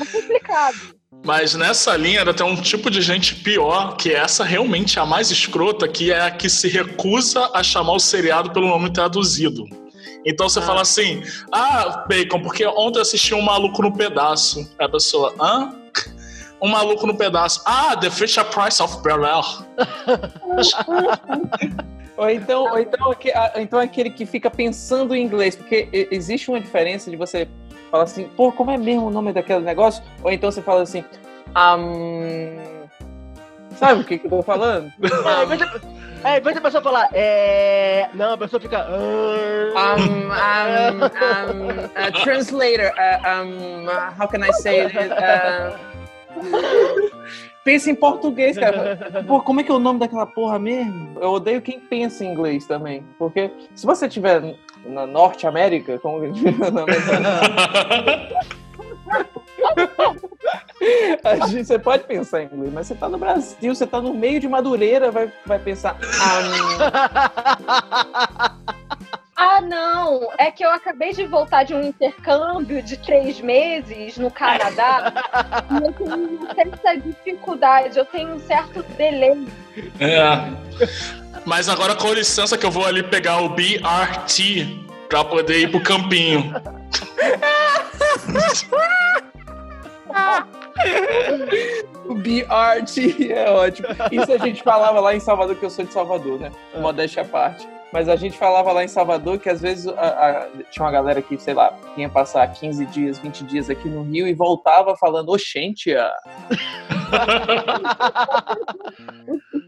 É 0.00 0.06
complicado. 0.06 0.76
mas 1.24 1.54
nessa 1.54 1.96
linha 1.96 2.20
ainda 2.20 2.32
tem 2.32 2.46
um 2.46 2.56
tipo 2.56 2.90
de 2.90 3.02
gente 3.02 3.34
pior, 3.36 3.96
que 3.96 4.12
essa 4.14 4.44
realmente 4.44 4.98
é 4.98 5.02
a 5.02 5.06
mais 5.06 5.30
escrota, 5.30 5.86
que 5.86 6.12
é 6.12 6.22
a 6.22 6.30
que 6.30 6.48
se 6.48 6.68
recusa 6.68 7.50
a 7.52 7.62
chamar 7.62 7.92
o 7.92 8.00
seriado 8.00 8.52
pelo 8.52 8.68
nome 8.68 8.92
traduzido. 8.92 9.64
Então 10.24 10.48
você 10.48 10.58
Ah. 10.58 10.62
fala 10.62 10.82
assim, 10.82 11.22
ah, 11.52 12.04
Bacon, 12.08 12.40
porque 12.42 12.66
ontem 12.66 12.98
eu 12.98 13.02
assisti 13.02 13.34
um 13.34 13.42
maluco 13.42 13.82
no 13.82 13.92
pedaço. 13.92 14.60
Aí 14.78 14.86
a 14.86 14.88
pessoa, 14.88 15.34
hã? 15.40 15.74
Um 16.62 16.68
maluco 16.68 17.06
no 17.06 17.16
pedaço. 17.16 17.62
Ah, 17.64 17.96
The 17.96 18.10
Fisher 18.10 18.44
Price 18.44 18.82
of 18.82 19.00
Bel-Air. 19.02 19.44
Ou 22.16 22.28
então, 22.28 22.64
ou 22.64 22.78
então, 22.78 23.16
então 23.56 23.78
aquele 23.78 24.10
que 24.10 24.26
fica 24.26 24.50
pensando 24.50 25.14
em 25.14 25.22
inglês, 25.24 25.56
porque 25.56 25.88
existe 26.10 26.50
uma 26.50 26.60
diferença 26.60 27.10
de 27.10 27.16
você 27.16 27.48
falar 27.90 28.04
assim, 28.04 28.24
pô, 28.36 28.52
como 28.52 28.70
é 28.70 28.76
mesmo 28.76 29.06
o 29.06 29.10
nome 29.10 29.32
daquele 29.32 29.60
negócio? 29.60 30.02
Ou 30.22 30.30
então 30.30 30.50
você 30.50 30.60
fala 30.60 30.82
assim, 30.82 31.02
um... 31.78 32.58
sabe 33.74 34.02
o 34.02 34.04
que, 34.04 34.18
que 34.18 34.26
eu 34.26 34.30
tô 34.30 34.42
falando? 34.42 34.92
É, 36.24 36.32
ao 36.34 36.38
invés 36.38 36.42
de- 36.42 36.48
ao 36.48 36.50
invés 36.50 36.54
da 36.54 36.60
pessoa 36.60 36.82
falar, 36.82 37.08
é. 37.12 38.08
Não, 38.14 38.32
a 38.34 38.38
pessoa 38.38 38.60
fica. 38.60 38.78
"Ah". 38.78 39.96
Um, 39.96 40.02
um, 40.02 41.64
um, 41.64 41.68
uh, 41.70 42.12
translator, 42.22 42.92
uh, 42.92 43.44
um, 43.44 43.86
uh, 43.86 44.12
how 44.20 44.28
can 44.28 44.44
I 44.44 44.52
say 44.52 44.80
it? 44.80 44.96
Uh, 44.96 45.78
pensa 47.64 47.90
em 47.90 47.94
português, 47.94 48.58
cara. 48.58 49.24
Pô, 49.26 49.40
como 49.40 49.60
é 49.60 49.62
que 49.64 49.70
é 49.70 49.74
o 49.74 49.78
nome 49.78 49.98
daquela 50.00 50.26
porra 50.26 50.58
mesmo? 50.58 51.18
Eu 51.20 51.30
odeio 51.30 51.62
quem 51.62 51.80
pensa 51.80 52.24
em 52.24 52.32
inglês 52.32 52.66
também. 52.66 53.04
Porque 53.18 53.50
se 53.74 53.86
você 53.86 54.06
estiver 54.06 54.56
na 54.84 55.06
Norte 55.06 55.46
América, 55.46 55.98
como 55.98 56.18
na 56.20 56.82
A 56.82 56.86
gente- 61.48 61.64
você 61.66 61.78
pode 61.78 62.04
pensar 62.04 62.42
em 62.42 62.46
inglês, 62.46 62.72
mas 62.72 62.86
você 62.86 62.94
tá 62.94 63.08
no 63.08 63.18
Brasil, 63.18 63.74
você 63.74 63.86
tá 63.86 64.00
no 64.00 64.14
meio 64.14 64.40
de 64.40 64.48
Madureira, 64.48 65.10
vai, 65.10 65.30
vai 65.46 65.58
pensar. 65.58 65.96
"Ah, 66.20 66.40
Ah, 69.42 69.62
não! 69.62 70.28
É 70.36 70.50
que 70.50 70.62
eu 70.62 70.68
acabei 70.70 71.14
de 71.14 71.24
voltar 71.26 71.64
de 71.64 71.72
um 71.74 71.80
intercâmbio 71.82 72.82
de 72.82 72.98
três 72.98 73.40
meses 73.40 74.18
no 74.18 74.30
Canadá 74.30 75.10
e 75.70 75.76
eu 75.86 75.92
tenho 75.94 76.14
uma 76.36 76.54
certa 76.54 76.94
dificuldade, 76.98 77.98
eu 77.98 78.04
tenho 78.04 78.34
um 78.34 78.40
certo 78.40 78.82
delay. 78.98 79.48
É. 79.98 80.46
Mas 81.46 81.70
agora, 81.70 81.94
com 81.96 82.12
licença, 82.12 82.58
que 82.58 82.66
eu 82.66 82.70
vou 82.70 82.84
ali 82.84 83.02
pegar 83.02 83.38
o 83.40 83.48
BRT 83.48 84.84
pra 85.08 85.24
poder 85.24 85.60
ir 85.60 85.70
pro 85.70 85.82
campinho. 85.82 86.52
O 92.06 92.14
BRT 92.14 93.32
é 93.32 93.50
ótimo. 93.50 93.88
Isso 94.10 94.32
a 94.32 94.38
gente 94.38 94.62
falava 94.62 95.00
lá 95.00 95.14
em 95.14 95.20
Salvador, 95.20 95.56
que 95.56 95.64
eu 95.64 95.70
sou 95.70 95.84
de 95.84 95.92
Salvador, 95.92 96.38
né? 96.40 96.50
Modéstia 96.76 97.22
à 97.22 97.24
parte. 97.24 97.68
Mas 97.92 98.08
a 98.08 98.14
gente 98.16 98.38
falava 98.38 98.70
lá 98.72 98.84
em 98.84 98.88
Salvador 98.88 99.38
que 99.38 99.48
às 99.48 99.60
vezes 99.60 99.88
a- 99.88 99.92
a- 99.92 100.46
tinha 100.70 100.84
uma 100.84 100.92
galera 100.92 101.20
que, 101.20 101.36
sei 101.38 101.54
lá, 101.54 101.74
vinha 101.96 102.08
passar 102.08 102.46
15 102.52 102.86
dias, 102.86 103.18
20 103.18 103.42
dias 103.44 103.68
aqui 103.68 103.88
no 103.88 104.02
Rio 104.04 104.28
e 104.28 104.34
voltava 104.34 104.96
falando, 104.96 105.30
oxentia. 105.30 106.08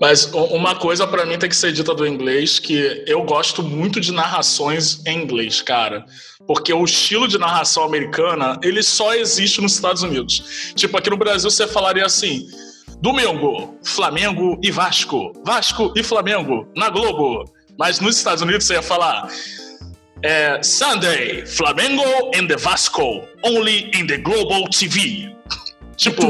Mas 0.00 0.26
uma 0.32 0.76
coisa 0.76 1.06
pra 1.06 1.26
mim 1.26 1.38
tem 1.38 1.48
que 1.48 1.56
ser 1.56 1.72
dita 1.72 1.94
do 1.94 2.06
inglês, 2.06 2.58
que 2.58 3.04
eu 3.06 3.22
gosto 3.24 3.62
muito 3.62 4.00
de 4.00 4.12
narrações 4.12 5.04
em 5.06 5.22
inglês, 5.22 5.60
cara. 5.60 6.04
Porque 6.46 6.72
o 6.72 6.84
estilo 6.84 7.26
de 7.26 7.36
narração 7.36 7.84
americana, 7.84 8.58
ele 8.62 8.82
só 8.82 9.14
existe 9.14 9.60
nos 9.60 9.74
Estados 9.74 10.02
Unidos. 10.02 10.72
Tipo, 10.74 10.96
aqui 10.96 11.10
no 11.10 11.16
Brasil 11.16 11.50
você 11.50 11.66
falaria 11.66 12.06
assim: 12.06 12.46
Domingo, 13.00 13.78
Flamengo 13.84 14.58
e 14.62 14.70
Vasco. 14.70 15.32
Vasco 15.44 15.92
e 15.96 16.02
Flamengo 16.02 16.66
na 16.76 16.88
Globo. 16.88 17.44
Mas 17.78 18.00
nos 18.00 18.16
Estados 18.16 18.42
Unidos 18.42 18.66
você 18.66 18.74
ia 18.74 18.82
falar 18.82 19.28
é, 20.22 20.60
Sunday, 20.62 21.46
Flamengo 21.46 22.02
and 22.34 22.46
the 22.46 22.56
Vasco, 22.56 23.22
only 23.44 23.90
in 23.94 24.06
the 24.06 24.18
Global 24.18 24.68
TV. 24.68 25.34
Tipo, 25.96 26.22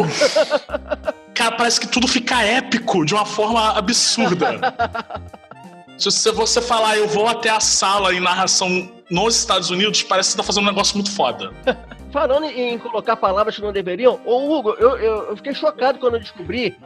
cara, 1.38 1.56
parece 1.56 1.80
que 1.80 1.86
tudo 1.86 2.06
fica 2.08 2.42
épico 2.42 3.04
de 3.04 3.14
uma 3.14 3.24
forma 3.24 3.76
absurda. 3.78 4.58
Se 5.96 6.04
você- 6.10 6.30
você 6.30 6.62
falar, 6.62 6.96
eu 6.96 7.08
vou 7.08 7.26
até 7.26 7.50
a 7.50 7.58
sala 7.58 8.14
em 8.14 8.20
narração 8.20 8.88
nos 9.10 9.34
Estados 9.36 9.68
Unidos, 9.70 10.02
parece 10.02 10.28
que 10.28 10.32
você 10.32 10.36
tá 10.38 10.44
fazendo 10.44 10.62
um 10.64 10.66
negócio 10.68 10.94
muito 10.96 11.10
foda. 11.10 11.52
Falando 12.12 12.44
em 12.46 12.78
colocar 12.78 13.16
palavras 13.16 13.56
que 13.56 13.60
não 13.62 13.72
deveriam, 13.72 14.18
ô 14.24 14.58
Hugo, 14.58 14.76
eu, 14.78 14.96
eu, 14.96 15.22
eu 15.30 15.36
fiquei 15.36 15.52
chocado 15.54 15.98
quando 15.98 16.14
eu 16.14 16.20
descobri 16.20 16.78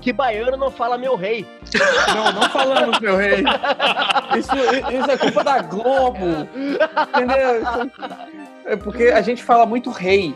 que 0.00 0.12
baiano 0.12 0.56
não 0.56 0.70
fala 0.70 0.96
meu 0.98 1.16
rei. 1.16 1.44
Não, 2.14 2.32
não 2.32 2.42
falamos, 2.50 3.00
meu 3.00 3.16
rei. 3.16 3.42
Isso, 4.38 4.52
isso 4.96 5.10
é 5.10 5.16
culpa 5.18 5.42
da 5.42 5.60
Globo. 5.62 6.48
Entendeu? 6.54 7.90
É 8.64 8.76
porque 8.76 9.04
a 9.04 9.20
gente 9.20 9.42
fala 9.42 9.66
muito 9.66 9.90
rei. 9.90 10.34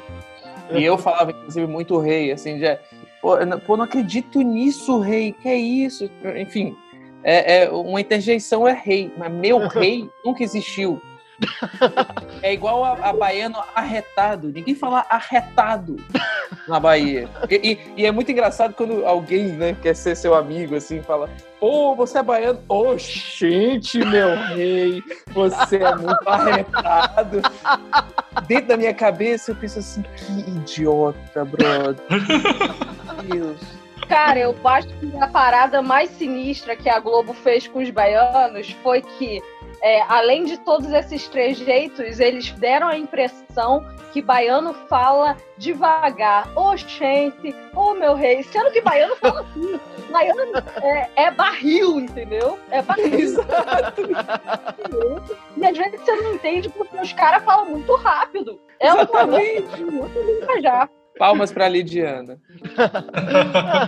E 0.73 0.83
eu 0.83 0.99
falava, 0.99 1.31
inclusive, 1.31 1.67
muito 1.67 1.97
rei, 1.99 2.33
assim, 2.33 2.59
já. 2.59 2.71
Não- 2.73 3.02
pô, 3.23 3.77
não 3.77 3.85
acredito 3.85 4.41
nisso, 4.43 4.99
rei. 5.01 5.33
Que 5.33 5.49
é 5.49 5.57
isso? 5.57 6.11
Enfim, 6.37 6.77
é, 7.23 7.63
é 7.65 7.71
uma 7.71 8.01
interjeição 8.01 8.67
é 8.67 8.73
rei, 8.73 9.13
mas 9.17 9.33
meu 9.33 9.59
rei 9.69 10.11
nunca 10.25 10.43
existiu. 10.43 11.01
É 12.43 12.53
igual 12.53 12.85
a, 12.85 12.93
a 13.09 13.13
baiano 13.13 13.59
arretado. 13.75 14.49
Ninguém 14.53 14.75
fala 14.77 15.05
arretado 15.11 15.97
na 16.69 16.79
Bahia. 16.79 17.29
E, 17.51 17.55
e- 17.73 17.79
e 18.03 18.07
é 18.07 18.13
muito 18.13 18.31
engraçado 18.31 18.75
quando 18.75 19.05
alguém, 19.05 19.47
né, 19.49 19.77
quer 19.83 19.97
ser 19.97 20.15
seu 20.17 20.35
amigo, 20.37 20.77
assim, 20.77 21.03
fala: 21.03 21.29
Pô, 21.59 21.97
você 21.97 22.19
é 22.19 22.23
baiano? 22.23 22.61
Ô, 22.69 22.97
gente, 22.97 23.99
meu 23.99 24.37
rei, 24.55 25.03
você 25.33 25.77
é 25.79 25.95
muito 25.97 26.29
arretado. 26.29 27.41
Dentro 28.47 28.69
da 28.69 28.77
minha 28.77 28.95
cabeça, 28.95 29.51
eu 29.51 29.57
penso 29.57 29.81
assim: 29.81 30.03
que 30.17 30.33
idiota, 30.51 31.45
brother. 31.45 31.97
Deus. 33.15 33.59
Cara, 34.09 34.39
eu 34.39 34.55
acho 34.65 34.89
que 34.89 35.17
a 35.19 35.27
parada 35.27 35.81
mais 35.81 36.11
sinistra 36.11 36.77
que 36.77 36.89
a 36.89 36.99
Globo 36.99 37.33
fez 37.33 37.67
com 37.67 37.81
os 37.81 37.91
baianos 37.91 38.71
foi 38.83 39.01
que, 39.01 39.41
é, 39.81 40.03
além 40.03 40.45
de 40.45 40.59
todos 40.59 40.93
esses 40.93 41.29
trejeitos, 41.29 42.21
eles 42.21 42.51
deram 42.53 42.89
a 42.89 42.99
impressão 42.99 43.85
que 44.13 44.21
baiano 44.21 44.75
fala 44.89 45.37
devagar. 45.57 46.47
Ô, 46.57 46.77
gente, 46.77 47.55
ô, 47.75 47.95
meu 47.95 48.15
rei. 48.15 48.43
Sendo 48.43 48.71
que 48.71 48.83
baiano 48.83 49.17
fala 49.17 49.41
assim. 49.41 49.81
Baiano 50.11 50.41
é, 50.83 51.09
é 51.17 51.31
barril, 51.31 52.01
entendeu? 52.01 52.59
É 52.71 52.83
barril. 52.83 53.19
Exato. 53.19 54.03
E 55.57 55.67
às 55.67 55.77
vezes 55.77 56.01
você 56.01 56.17
não 56.17 56.35
entende 56.35 56.69
porque 56.71 56.97
os 56.97 57.13
caras 57.13 57.45
falam 57.45 57.67
muito 57.67 57.95
rápido. 57.95 58.59
É 58.81 58.93
uma 58.93 59.03
Exatamente. 59.03 59.85
muito 59.85 60.61
já. 60.61 60.89
Palmas 61.23 61.53
pra 61.53 61.69
Lidiana. 61.69 62.37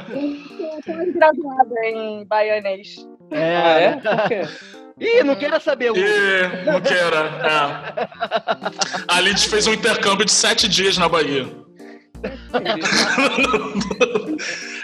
Eu 0.08 0.80
tô 0.84 1.12
graduada 1.12 1.74
em 1.84 2.24
baianês. 2.24 3.04
É, 3.32 3.56
Ah, 3.56 3.80
é? 3.80 3.96
Por 3.96 4.28
quê? 4.28 4.42
Ih, 5.00 5.24
não 5.24 5.34
quero 5.34 5.60
saber. 5.60 5.90
E 5.96 6.64
não 6.64 6.80
queira. 6.80 7.28
É. 7.42 8.06
A 9.08 9.20
Lidy 9.20 9.48
fez 9.48 9.66
um 9.66 9.72
intercâmbio 9.72 10.24
de 10.24 10.30
sete 10.30 10.68
dias 10.68 10.96
na 10.96 11.08
Bahia. 11.08 11.48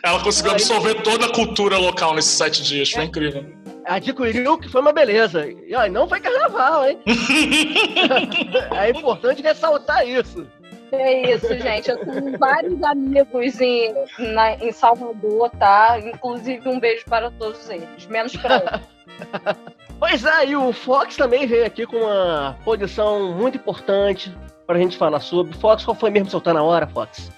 Ela 0.02 0.21
conseguiu 0.25 0.50
absorver 0.50 0.95
toda 1.02 1.26
a 1.26 1.33
cultura 1.33 1.78
local 1.78 2.16
nesses 2.16 2.33
sete 2.33 2.64
dias. 2.64 2.90
Foi 2.90 3.04
incrível. 3.04 3.47
Adquiriu 3.87 4.59
que 4.59 4.69
foi 4.69 4.80
uma 4.80 4.92
beleza. 4.92 5.47
E 5.49 5.73
ó, 5.73 5.87
não 5.88 6.09
foi 6.09 6.19
carnaval, 6.19 6.85
hein? 6.88 6.99
é 8.76 8.90
importante 8.90 9.40
ressaltar 9.40 10.04
isso. 10.04 10.49
É 10.93 11.35
isso, 11.35 11.49
gente. 11.59 11.89
Eu 11.91 11.99
tenho 11.99 12.39
vários 12.39 12.83
amigos 12.83 13.61
em, 13.61 13.95
na- 14.19 14.55
em 14.55 14.73
Salvador, 14.73 15.51
tá? 15.59 15.99
Inclusive, 15.99 16.69
um 16.69 16.81
beijo 16.81 17.05
para 17.07 17.31
todos 17.31 17.69
eles, 17.71 18.07
menos 18.07 18.35
para 18.37 18.57
um. 18.57 19.01
Pois 20.01 20.25
é, 20.25 20.47
e 20.47 20.57
o 20.57 20.73
Fox 20.73 21.15
também 21.15 21.47
veio 21.47 21.67
aqui 21.67 21.85
com 21.85 21.97
uma 21.99 22.57
posição 22.65 23.35
muito 23.35 23.59
importante 23.59 24.35
pra 24.67 24.79
gente 24.79 24.97
falar 24.97 25.21
sobre. 25.21 25.55
Fox, 25.59 25.85
qual 25.85 25.95
foi 25.95 26.09
mesmo 26.09 26.31
seu 26.31 26.41
tá 26.41 26.55
na 26.55 26.63
hora, 26.63 26.87
Fox? 26.87 27.31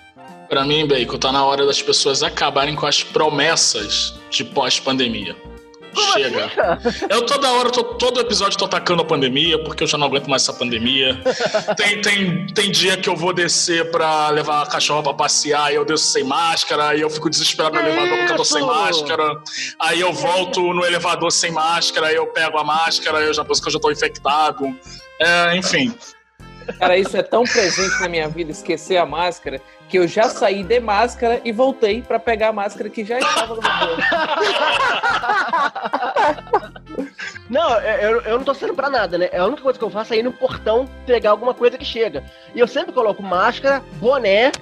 Pra 0.49 0.65
mim, 0.65 0.87
Bacon, 0.87 1.19
tá 1.19 1.33
na 1.33 1.45
hora 1.45 1.67
das 1.67 1.83
pessoas 1.83 2.23
acabarem 2.23 2.77
com 2.77 2.87
as 2.87 3.03
promessas 3.03 4.15
de 4.31 4.45
pós-pandemia. 4.45 5.35
Como 5.95 6.13
Chega. 6.13 6.45
assim? 6.85 7.07
Eu 7.09 7.27
toda 7.27 7.51
hora, 7.53 7.71
tô- 7.71 7.85
todo 7.95 8.21
episódio 8.21 8.59
tô 8.59 8.65
atacando 8.65 9.03
a 9.03 9.05
pandemia, 9.05 9.63
porque 9.63 9.83
eu 9.85 9.87
já 9.87 9.97
não 9.99 10.07
aguento 10.07 10.29
mais 10.29 10.43
essa 10.43 10.53
pandemia. 10.53 11.21
Tem, 11.77 12.01
tem, 12.01 12.47
tem 12.49 12.71
dia 12.71 12.97
que 12.97 13.09
eu 13.09 13.17
vou 13.17 13.33
descer 13.33 13.91
pra 13.91 14.29
levar 14.31 14.63
a 14.63 14.67
cachorra 14.67 15.03
pra 15.03 15.15
passear 15.15 15.73
e 15.73 15.77
eu 15.77 15.85
desço 15.85 16.07
sem 16.13 16.25
máscara, 16.25 16.95
e 16.97 17.01
eu 17.01 17.11
fico 17.11 17.29
desesperado 17.31 17.75
no 17.75 17.81
elevador 17.81 18.19
porque 18.19 18.33
eu 18.33 18.37
tô 18.37 18.45
sem 18.45 18.63
máscara. 18.63 19.37
Aí 19.79 20.01
eu 20.01 20.13
volto 20.13 20.73
no 20.73 20.85
elevador 20.85 21.31
sem 21.33 21.51
máscara, 21.51 22.09
aí 22.09 22.15
eu 22.17 22.27
pego 22.27 22.59
a 22.59 22.65
máscara, 22.65 23.21
eu 23.21 23.33
já 23.35 23.45
penso 23.45 23.61
que 23.63 23.69
eu 23.69 23.73
já 23.73 23.79
tô 23.81 23.91
infectado. 23.91 24.65
É, 25.21 25.57
enfim. 25.57 25.95
Cara, 26.79 26.97
isso 26.97 27.17
é 27.17 27.23
tão 27.23 27.45
presente 27.45 28.01
na 28.01 28.09
minha 28.09 28.29
vida, 28.29 28.51
esquecer 28.51 28.97
a 28.97 29.07
máscara, 29.07 29.61
que 29.89 29.99
eu 29.99 30.07
já 30.07 30.25
saí 30.25 30.63
de 30.63 30.81
máscara 30.81 31.41
e 31.45 31.53
voltei 31.53 32.03
pra 32.03 32.19
pegar 32.19 32.49
a 32.49 32.53
máscara 32.53 32.89
que 32.89 33.05
já 33.05 33.19
estava 33.19 33.55
no 33.55 33.63
meu 33.63 33.71
bolso. 33.87 34.03
Não, 37.53 37.79
é, 37.81 38.05
eu, 38.05 38.21
eu 38.23 38.39
não 38.39 38.45
tô 38.45 38.55
sendo 38.55 38.73
pra 38.73 38.89
nada, 38.89 39.19
né? 39.19 39.29
A 39.37 39.45
única 39.45 39.61
coisa 39.61 39.79
que 39.79 39.85
eu 39.85 39.91
faço 39.91 40.15
é 40.15 40.17
ir 40.17 40.23
no 40.23 40.33
portão 40.33 40.89
pegar 41.05 41.33
alguma 41.33 41.53
coisa 41.53 41.77
que 41.77 41.85
chega. 41.85 42.25
E 42.55 42.59
eu 42.59 42.67
sempre 42.67 42.95
coloco 42.95 43.23
máscara, 43.23 43.83
boné 44.01 44.53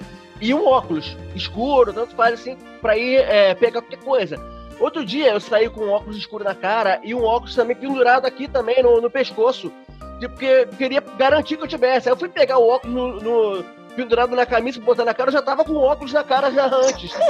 e 0.40 0.52
um 0.52 0.66
óculos 0.66 1.16
escuro, 1.34 1.92
tanto 1.92 2.16
faz 2.16 2.40
assim, 2.40 2.56
pra 2.80 2.96
ir 2.96 3.18
é, 3.18 3.54
pegar 3.54 3.80
qualquer 3.82 4.00
coisa. 4.00 4.36
Outro 4.80 5.04
dia 5.04 5.30
eu 5.30 5.40
saí 5.40 5.68
com 5.68 5.84
um 5.84 5.90
óculos 5.90 6.16
escuro 6.16 6.42
na 6.42 6.54
cara 6.54 6.98
e 7.04 7.14
um 7.14 7.22
óculos 7.22 7.54
também 7.54 7.76
pendurado 7.76 8.26
aqui 8.26 8.48
também 8.48 8.82
no, 8.82 9.00
no 9.00 9.10
pescoço. 9.10 9.70
Tipo, 10.18 10.34
Porque 10.34 10.44
eu 10.46 10.66
queria 10.68 11.00
garantir 11.18 11.56
que 11.56 11.62
eu 11.64 11.68
tivesse. 11.68 12.08
Aí 12.08 12.12
eu 12.12 12.18
fui 12.18 12.28
pegar 12.28 12.58
o 12.58 12.68
óculos 12.68 12.94
no, 12.94 13.20
no- 13.58 13.64
pendurado 13.96 14.34
na 14.36 14.46
camisa, 14.46 14.80
botar 14.80 15.04
na 15.04 15.12
cara, 15.14 15.28
eu 15.30 15.32
já 15.32 15.42
tava 15.42 15.64
com 15.64 15.72
o 15.72 15.82
óculos 15.82 16.12
na 16.12 16.22
cara 16.24 16.50
já 16.50 16.66
antes. 16.66 17.10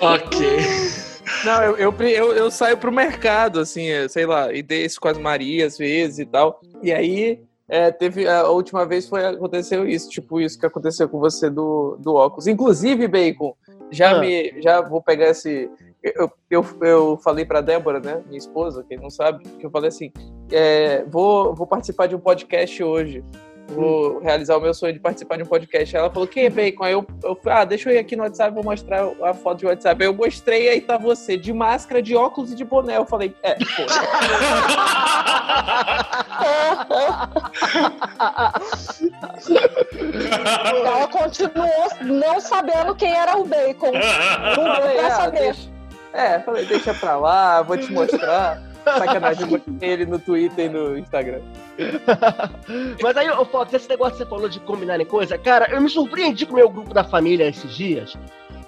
Ok. 0.00 0.58
Não, 1.44 1.62
eu, 1.62 1.76
eu, 1.76 1.92
eu, 2.08 2.32
eu 2.32 2.50
saio 2.50 2.76
pro 2.76 2.92
mercado, 2.92 3.60
assim, 3.60 3.88
sei 4.08 4.26
lá, 4.26 4.52
e 4.52 4.62
desço 4.62 5.00
com 5.00 5.08
as 5.08 5.18
Marias 5.18 5.74
às 5.74 5.78
vezes 5.78 6.18
e 6.20 6.26
tal. 6.26 6.60
E 6.82 6.92
aí, 6.92 7.40
é, 7.68 7.90
teve 7.90 8.28
a 8.28 8.48
última 8.48 8.86
vez 8.86 9.08
foi 9.08 9.24
aconteceu 9.26 9.86
isso, 9.88 10.08
tipo 10.08 10.40
isso 10.40 10.58
que 10.58 10.66
aconteceu 10.66 11.08
com 11.08 11.18
você 11.18 11.50
do, 11.50 11.96
do 12.00 12.14
óculos. 12.14 12.46
Inclusive, 12.46 13.08
Bacon, 13.08 13.54
já 13.90 14.10
Ah. 14.16 14.20
me 14.20 14.60
já 14.62 14.80
vou 14.80 15.02
pegar 15.02 15.30
esse 15.30 15.68
eu, 16.14 16.30
eu, 16.50 16.64
eu 16.82 17.18
falei 17.22 17.44
pra 17.44 17.60
Débora, 17.60 18.00
né, 18.00 18.22
minha 18.26 18.38
esposa, 18.38 18.84
quem 18.88 18.98
não 18.98 19.10
sabe, 19.10 19.44
que 19.44 19.66
eu 19.66 19.70
falei 19.70 19.88
assim, 19.88 20.12
é, 20.52 21.04
vou, 21.04 21.54
vou 21.54 21.66
participar 21.66 22.06
de 22.06 22.14
um 22.14 22.20
podcast 22.20 22.82
hoje. 22.82 23.24
Vou 23.68 24.20
realizar 24.20 24.56
o 24.56 24.60
meu 24.60 24.72
sonho 24.72 24.92
de 24.92 25.00
participar 25.00 25.36
de 25.36 25.42
um 25.42 25.46
podcast. 25.46 25.96
Ela 25.96 26.08
falou, 26.08 26.28
quem 26.28 26.44
é 26.44 26.50
Bacon? 26.50 26.84
Aí 26.84 26.92
eu, 26.92 27.04
eu 27.24 27.34
falei, 27.34 27.58
ah, 27.58 27.64
deixa 27.64 27.90
eu 27.90 27.94
ir 27.94 27.98
aqui 27.98 28.14
no 28.14 28.22
WhatsApp, 28.22 28.54
vou 28.54 28.62
mostrar 28.62 29.08
a 29.22 29.34
foto 29.34 29.58
de 29.58 29.66
WhatsApp. 29.66 30.00
Aí 30.00 30.08
eu 30.08 30.14
mostrei, 30.14 30.68
aí 30.68 30.80
tá 30.80 30.96
você, 30.96 31.36
de 31.36 31.52
máscara, 31.52 32.00
de 32.00 32.14
óculos 32.14 32.52
e 32.52 32.54
de 32.54 32.64
boné. 32.64 32.96
Eu 32.96 33.06
falei, 33.06 33.34
é, 33.42 33.54
pô. 33.54 33.82
Ela 40.86 41.08
continuou 41.08 41.88
não 42.02 42.40
sabendo 42.40 42.94
quem 42.94 43.12
era 43.12 43.36
o 43.36 43.44
Bacon. 43.44 43.90
Não 44.56 44.76
quer 44.76 45.06
ah, 45.06 45.10
saber. 45.10 45.38
deixa, 45.40 45.68
é, 46.16 46.40
falei, 46.40 46.64
deixa 46.64 46.94
pra 46.94 47.16
lá, 47.16 47.62
vou 47.62 47.76
te 47.76 47.92
mostrar. 47.92 48.62
Sacanagem, 48.84 49.46
botei 49.46 49.90
ele 49.90 50.06
no 50.06 50.18
Twitter 50.18 50.66
e 50.66 50.68
no 50.68 50.96
Instagram. 50.96 51.40
Mas 53.02 53.16
aí, 53.16 53.28
Fox, 53.46 53.72
esse 53.74 53.88
negócio 53.88 54.12
que 54.12 54.18
você 54.18 54.30
falou 54.30 54.48
de 54.48 54.60
combinarem 54.60 55.04
coisa, 55.04 55.36
cara, 55.36 55.68
eu 55.70 55.80
me 55.80 55.90
surpreendi 55.90 56.46
com 56.46 56.52
o 56.52 56.56
meu 56.56 56.70
grupo 56.70 56.94
da 56.94 57.02
família 57.02 57.48
esses 57.48 57.74
dias, 57.74 58.16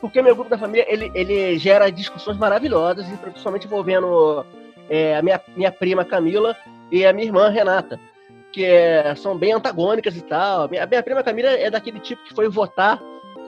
porque 0.00 0.20
meu 0.20 0.34
grupo 0.34 0.50
da 0.50 0.58
família, 0.58 0.84
ele, 0.88 1.10
ele 1.14 1.56
gera 1.58 1.90
discussões 1.90 2.36
maravilhosas, 2.36 3.06
principalmente 3.20 3.66
envolvendo 3.66 4.44
é, 4.90 5.16
a 5.16 5.22
minha, 5.22 5.40
minha 5.56 5.70
prima 5.70 6.04
Camila 6.04 6.56
e 6.90 7.06
a 7.06 7.12
minha 7.12 7.26
irmã 7.26 7.48
Renata, 7.48 8.00
que 8.52 8.64
é, 8.64 9.14
são 9.14 9.38
bem 9.38 9.52
antagônicas 9.52 10.16
e 10.16 10.22
tal. 10.22 10.68
Minha, 10.68 10.82
a 10.82 10.86
minha 10.86 11.02
prima 11.02 11.22
Camila 11.22 11.50
é 11.50 11.70
daquele 11.70 12.00
tipo 12.00 12.24
que 12.24 12.34
foi 12.34 12.48
votar 12.48 13.00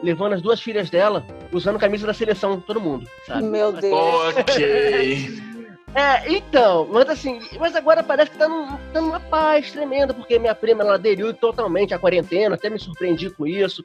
levando 0.03 0.35
as 0.35 0.43
duas 0.43 0.61
filhas 0.61 0.89
dela, 0.91 1.25
usando 1.53 1.79
camisa 1.79 2.07
da 2.07 2.15
seleção, 2.15 2.61
todo 2.61 2.81
mundo, 2.81 3.09
sabe? 3.27 3.45
Meu 3.45 3.73
Deus. 3.73 3.95
ok. 4.37 5.51
É, 5.93 6.33
então, 6.33 6.87
mas 6.89 7.09
assim, 7.09 7.41
mas 7.59 7.75
agora 7.75 8.03
parece 8.03 8.31
que 8.31 8.39
tá, 8.39 8.49
num, 8.49 8.77
tá 8.93 9.01
numa 9.01 9.19
paz 9.19 9.73
tremenda, 9.73 10.15
porque 10.15 10.39
minha 10.39 10.55
prima 10.55 10.83
ela 10.83 10.95
aderiu 10.95 11.35
totalmente 11.35 11.93
à 11.93 11.99
quarentena, 11.99 12.55
até 12.55 12.71
me 12.71 12.79
surpreendi 12.79 13.29
com 13.31 13.47
isso. 13.47 13.85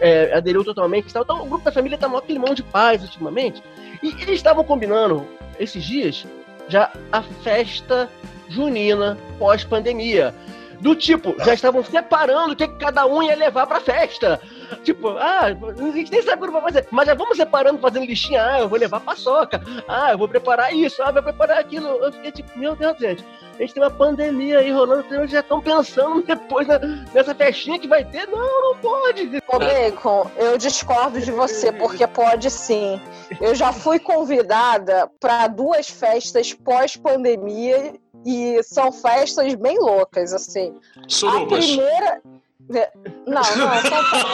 É, 0.00 0.32
aderiu 0.34 0.64
totalmente 0.64 1.10
e 1.10 1.12
tal. 1.12 1.22
Então 1.22 1.42
o 1.42 1.46
grupo 1.46 1.64
da 1.64 1.70
família 1.70 1.98
tá 1.98 2.08
mó 2.08 2.20
climão 2.22 2.54
de 2.54 2.62
paz 2.62 3.02
ultimamente. 3.02 3.62
E 4.02 4.08
eles 4.22 4.36
estavam 4.36 4.64
combinando 4.64 5.26
esses 5.58 5.84
dias 5.84 6.26
já 6.68 6.90
a 7.12 7.22
festa 7.22 8.08
junina 8.48 9.18
pós-pandemia. 9.38 10.34
Do 10.84 10.94
tipo, 10.94 11.34
já 11.42 11.54
estavam 11.54 11.82
separando 11.82 12.52
o 12.52 12.56
que 12.56 12.68
cada 12.68 13.06
um 13.06 13.22
ia 13.22 13.34
levar 13.34 13.66
pra 13.66 13.80
festa. 13.80 14.38
Tipo, 14.82 15.16
ah, 15.16 15.46
a 15.46 15.92
gente 15.92 16.12
nem 16.12 16.20
sabe 16.22 16.42
o 16.42 16.46
que 16.46 16.52
vai 16.52 16.60
fazer, 16.60 16.86
mas 16.90 17.06
já 17.06 17.14
vamos 17.14 17.38
separando, 17.38 17.78
fazendo 17.78 18.04
listinha. 18.04 18.44
Ah, 18.44 18.60
eu 18.60 18.68
vou 18.68 18.78
levar 18.78 19.00
paçoca. 19.00 19.62
Ah, 19.88 20.12
eu 20.12 20.18
vou 20.18 20.28
preparar 20.28 20.74
isso. 20.74 21.02
Ah, 21.02 21.06
eu 21.08 21.14
vou 21.14 21.22
preparar 21.22 21.58
aquilo. 21.58 21.88
Eu 21.88 22.12
fiquei 22.12 22.30
tipo, 22.32 22.58
meu 22.58 22.76
Deus, 22.76 22.98
gente, 22.98 23.24
a 23.54 23.62
gente 23.62 23.72
tem 23.72 23.82
uma 23.82 23.90
pandemia 23.90 24.58
aí 24.58 24.70
rolando, 24.70 25.06
eles 25.14 25.30
já 25.30 25.40
estão 25.40 25.58
pensando 25.62 26.22
depois 26.22 26.66
na- 26.68 26.78
nessa 27.14 27.34
festinha 27.34 27.78
que 27.78 27.88
vai 27.88 28.04
ter. 28.04 28.28
Não, 28.28 28.62
não 28.72 28.76
pode. 28.76 29.42
Ô, 29.48 29.58
Bacon, 29.58 30.30
eu 30.36 30.58
discordo 30.58 31.18
de 31.18 31.30
você, 31.32 31.72
porque 31.72 32.06
pode 32.06 32.50
sim. 32.50 33.00
Eu 33.40 33.54
já 33.54 33.72
fui 33.72 33.98
convidada 33.98 35.10
para 35.18 35.46
duas 35.48 35.88
festas 35.88 36.52
pós-pandemia 36.52 37.94
e 38.24 38.62
são 38.62 38.90
festas 38.92 39.54
bem 39.54 39.78
loucas, 39.78 40.32
assim. 40.32 40.74
A 40.96 41.02
Surubas. 41.08 41.64
primeira. 41.64 42.20
Não, 43.26 43.34
não, 43.34 43.44
são 43.44 43.70
festas. 43.70 44.24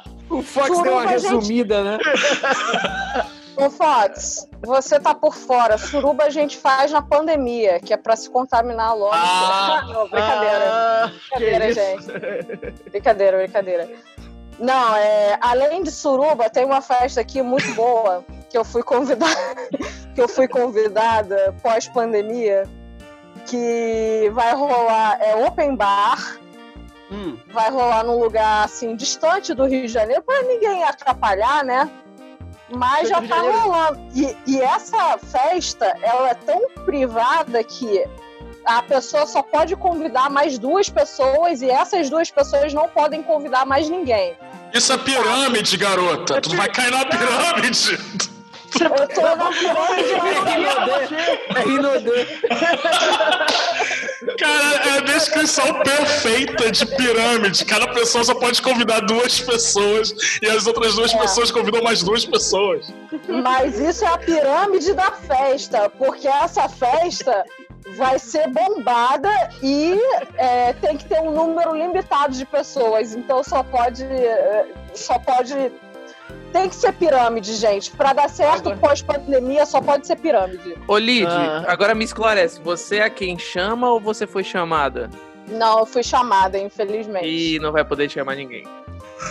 O 0.30 0.42
Fox 0.42 0.68
deu 0.68 0.92
uma 0.92 1.02
Suruba, 1.02 1.18
gente. 1.18 1.22
resumida, 1.32 1.82
né? 1.82 1.98
Ô, 3.56 3.68
Fox, 3.68 4.48
você 4.62 5.00
tá 5.00 5.12
por 5.12 5.34
fora. 5.34 5.76
Suruba 5.76 6.22
a 6.24 6.30
gente 6.30 6.56
faz 6.56 6.92
na 6.92 7.02
pandemia, 7.02 7.80
que 7.80 7.92
é 7.92 7.96
pra 7.96 8.14
se 8.14 8.30
contaminar 8.30 8.96
logo. 8.96 9.12
Ah, 9.12 9.82
Não, 9.88 10.08
brincadeira. 10.08 10.64
Ah, 10.72 11.10
Brincadeira, 11.36 11.72
gente. 11.72 12.06
Brincadeira, 12.90 13.36
brincadeira. 13.38 13.90
Não, 14.56 14.94
é, 14.96 15.36
além 15.40 15.82
de 15.82 15.90
suruba, 15.90 16.48
tem 16.48 16.64
uma 16.64 16.80
festa 16.80 17.20
aqui 17.20 17.42
muito 17.42 17.74
boa 17.74 18.24
que 18.50 18.58
eu 18.58 18.64
fui 18.64 18.82
convidada, 18.82 19.34
que 20.14 20.20
eu 20.20 20.28
fui 20.28 20.48
convidada 20.48 21.54
pós-pandemia, 21.62 22.64
que 23.46 24.30
vai 24.34 24.52
rolar 24.54 25.18
é 25.20 25.46
open 25.46 25.76
bar, 25.76 26.38
Hum, 27.12 27.36
vai 27.52 27.70
rolar 27.70 28.04
num 28.04 28.20
lugar 28.20 28.64
assim 28.64 28.94
distante 28.94 29.52
do 29.52 29.66
Rio 29.66 29.82
de 29.82 29.88
Janeiro 29.88 30.22
para 30.22 30.42
ninguém 30.44 30.84
atrapalhar, 30.84 31.64
né? 31.64 31.90
Mas 32.68 33.08
já 33.08 33.20
tá 33.20 33.40
rolando. 33.40 34.00
E, 34.14 34.36
e 34.46 34.60
essa 34.60 35.18
festa, 35.18 35.92
ela 36.00 36.30
é 36.30 36.34
tão 36.34 36.68
privada 36.84 37.64
que 37.64 38.04
a 38.64 38.80
pessoa 38.82 39.26
só 39.26 39.42
pode 39.42 39.74
convidar 39.74 40.30
mais 40.30 40.56
duas 40.56 40.88
pessoas 40.88 41.62
e 41.62 41.68
essas 41.68 42.08
duas 42.08 42.30
pessoas 42.30 42.72
não 42.72 42.88
podem 42.88 43.24
convidar 43.24 43.66
mais 43.66 43.88
ninguém. 43.88 44.36
Isso 44.72 44.92
é 44.92 44.98
pirâmide, 44.98 45.76
garota. 45.76 46.40
Tu 46.40 46.56
vai 46.56 46.68
cair 46.68 46.92
na 46.92 47.04
pirâmide. 47.04 47.98
Eu 48.78 49.08
tô 49.08 49.20
na 49.22 49.50
pirâmide. 49.50 51.14
É 51.56 51.60
Rinodê. 51.60 52.26
Cara, 54.38 54.88
é 54.88 54.98
a 54.98 55.00
descrição 55.00 55.66
perfeita 55.82 56.70
de 56.70 56.86
pirâmide. 56.86 57.64
Cada 57.64 57.88
pessoa 57.88 58.22
só 58.24 58.34
pode 58.34 58.60
convidar 58.62 59.00
duas 59.00 59.40
pessoas 59.40 60.14
e 60.42 60.46
as 60.48 60.66
outras 60.66 60.94
duas 60.94 61.12
É. 61.14 61.18
pessoas 61.18 61.50
convidam 61.50 61.82
mais 61.82 62.02
duas 62.02 62.24
pessoas. 62.24 62.92
Mas 63.42 63.78
isso 63.78 64.04
é 64.04 64.08
a 64.08 64.18
pirâmide 64.18 64.92
da 64.94 65.10
festa, 65.12 65.88
porque 65.90 66.28
essa 66.28 66.68
festa 66.68 67.44
vai 67.96 68.18
ser 68.18 68.48
bombada 68.48 69.30
e 69.62 69.98
é, 70.36 70.72
tem 70.74 70.96
que 70.96 71.04
ter 71.06 71.20
um 71.20 71.32
número 71.32 71.74
limitado 71.74 72.34
de 72.36 72.44
pessoas. 72.46 73.14
Então 73.14 73.42
só 73.42 73.62
pode. 73.62 74.04
é, 74.04 74.66
Só 74.94 75.18
pode. 75.18 75.54
Tem 76.52 76.68
que 76.68 76.74
ser 76.74 76.92
pirâmide, 76.92 77.54
gente. 77.54 77.90
Pra 77.92 78.12
dar 78.12 78.28
certo 78.28 78.70
Agora- 78.70 78.76
pós-pandemia, 78.76 79.64
só 79.66 79.80
pode 79.80 80.06
ser 80.06 80.16
pirâmide. 80.16 80.76
Ô, 80.88 80.98
Lid, 80.98 81.26
Ah. 81.30 81.64
agora 81.68 81.94
me 81.94 82.04
esclarece. 82.04 82.60
Você 82.62 82.96
é 82.98 83.08
quem 83.10 83.38
chama 83.38 83.88
ou 83.90 84.00
você 84.00 84.26
foi 84.26 84.42
chamada? 84.42 85.08
Não, 85.48 85.80
eu 85.80 85.86
fui 85.86 86.02
chamada, 86.02 86.58
infelizmente. 86.58 87.26
E 87.26 87.58
não 87.60 87.72
vai 87.72 87.84
poder 87.84 88.08
chamar 88.10 88.34
ninguém. 88.36 88.66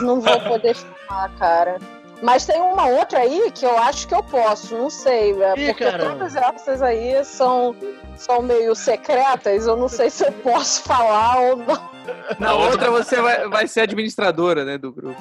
Não 0.01 0.21
vou 0.21 0.39
poder 0.41 0.75
chamar, 0.75 1.29
cara. 1.37 1.77
Mas 2.21 2.45
tem 2.45 2.59
uma 2.61 2.85
outra 2.85 3.19
aí 3.19 3.49
que 3.51 3.65
eu 3.65 3.77
acho 3.77 4.05
que 4.05 4.13
eu 4.13 4.21
posso, 4.21 4.75
não 4.75 4.89
sei, 4.89 5.31
é, 5.41 5.53
Ih, 5.57 5.65
porque 5.67 5.85
caramba. 5.85 6.09
todas 6.11 6.35
essas 6.35 6.81
aí 6.81 7.23
são, 7.23 7.73
são 8.17 8.41
meio 8.41 8.75
secretas, 8.75 9.65
eu 9.65 9.77
não 9.77 9.87
sei 9.87 10.09
se 10.09 10.25
eu 10.25 10.31
posso 10.33 10.83
falar 10.83 11.39
ou 11.39 11.55
não. 11.55 11.89
Na 12.37 12.53
outra 12.55 12.91
você 12.91 13.21
vai, 13.21 13.47
vai 13.47 13.67
ser 13.67 13.81
administradora, 13.81 14.65
né, 14.65 14.77
do 14.77 14.91
grupo. 14.91 15.15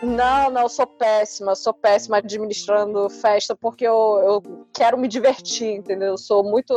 Não, 0.00 0.48
não, 0.50 0.62
eu 0.62 0.68
sou 0.68 0.86
péssima, 0.86 1.52
eu 1.52 1.56
sou 1.56 1.74
péssima 1.74 2.18
administrando 2.18 3.10
festa 3.10 3.56
porque 3.56 3.84
eu, 3.84 4.20
eu 4.24 4.66
quero 4.72 4.96
me 4.96 5.08
divertir, 5.08 5.74
entendeu? 5.74 6.08
Eu 6.10 6.18
sou 6.18 6.44
muito 6.44 6.72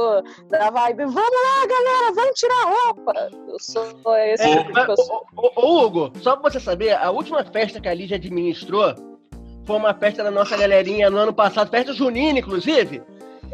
da 0.50 0.72
vibe, 0.72 1.06
vamos 1.06 1.16
lá, 1.16 1.68
galera, 1.68 2.14
vamos 2.16 2.40
tirar 2.40 2.64
a 2.64 2.86
roupa. 2.86 3.14
Eu 3.48 3.60
sou 3.60 3.86
esse 4.18 4.44
É, 4.44 4.58
tipo 4.58 4.72
mas, 4.74 4.88
pessoa. 4.88 5.22
ô, 5.38 5.48
ô, 5.48 5.52
ô, 5.56 5.86
Hugo, 5.86 6.12
só 6.20 6.36
pra 6.36 6.50
você 6.50 6.60
saber, 6.60 6.94
a 6.96 7.12
última 7.12 7.44
festa 7.46 7.80
que 7.80 7.88
a 7.88 7.94
Lídia 7.94 8.18
administrou 8.18 8.96
foi 9.66 9.76
uma 9.76 9.94
festa 9.94 10.24
da 10.24 10.32
nossa 10.32 10.58
galerinha 10.58 11.10
no 11.10 11.18
ano 11.18 11.34
passado, 11.34 11.70
festa 11.70 11.94
junina, 11.94 12.40
inclusive, 12.40 13.04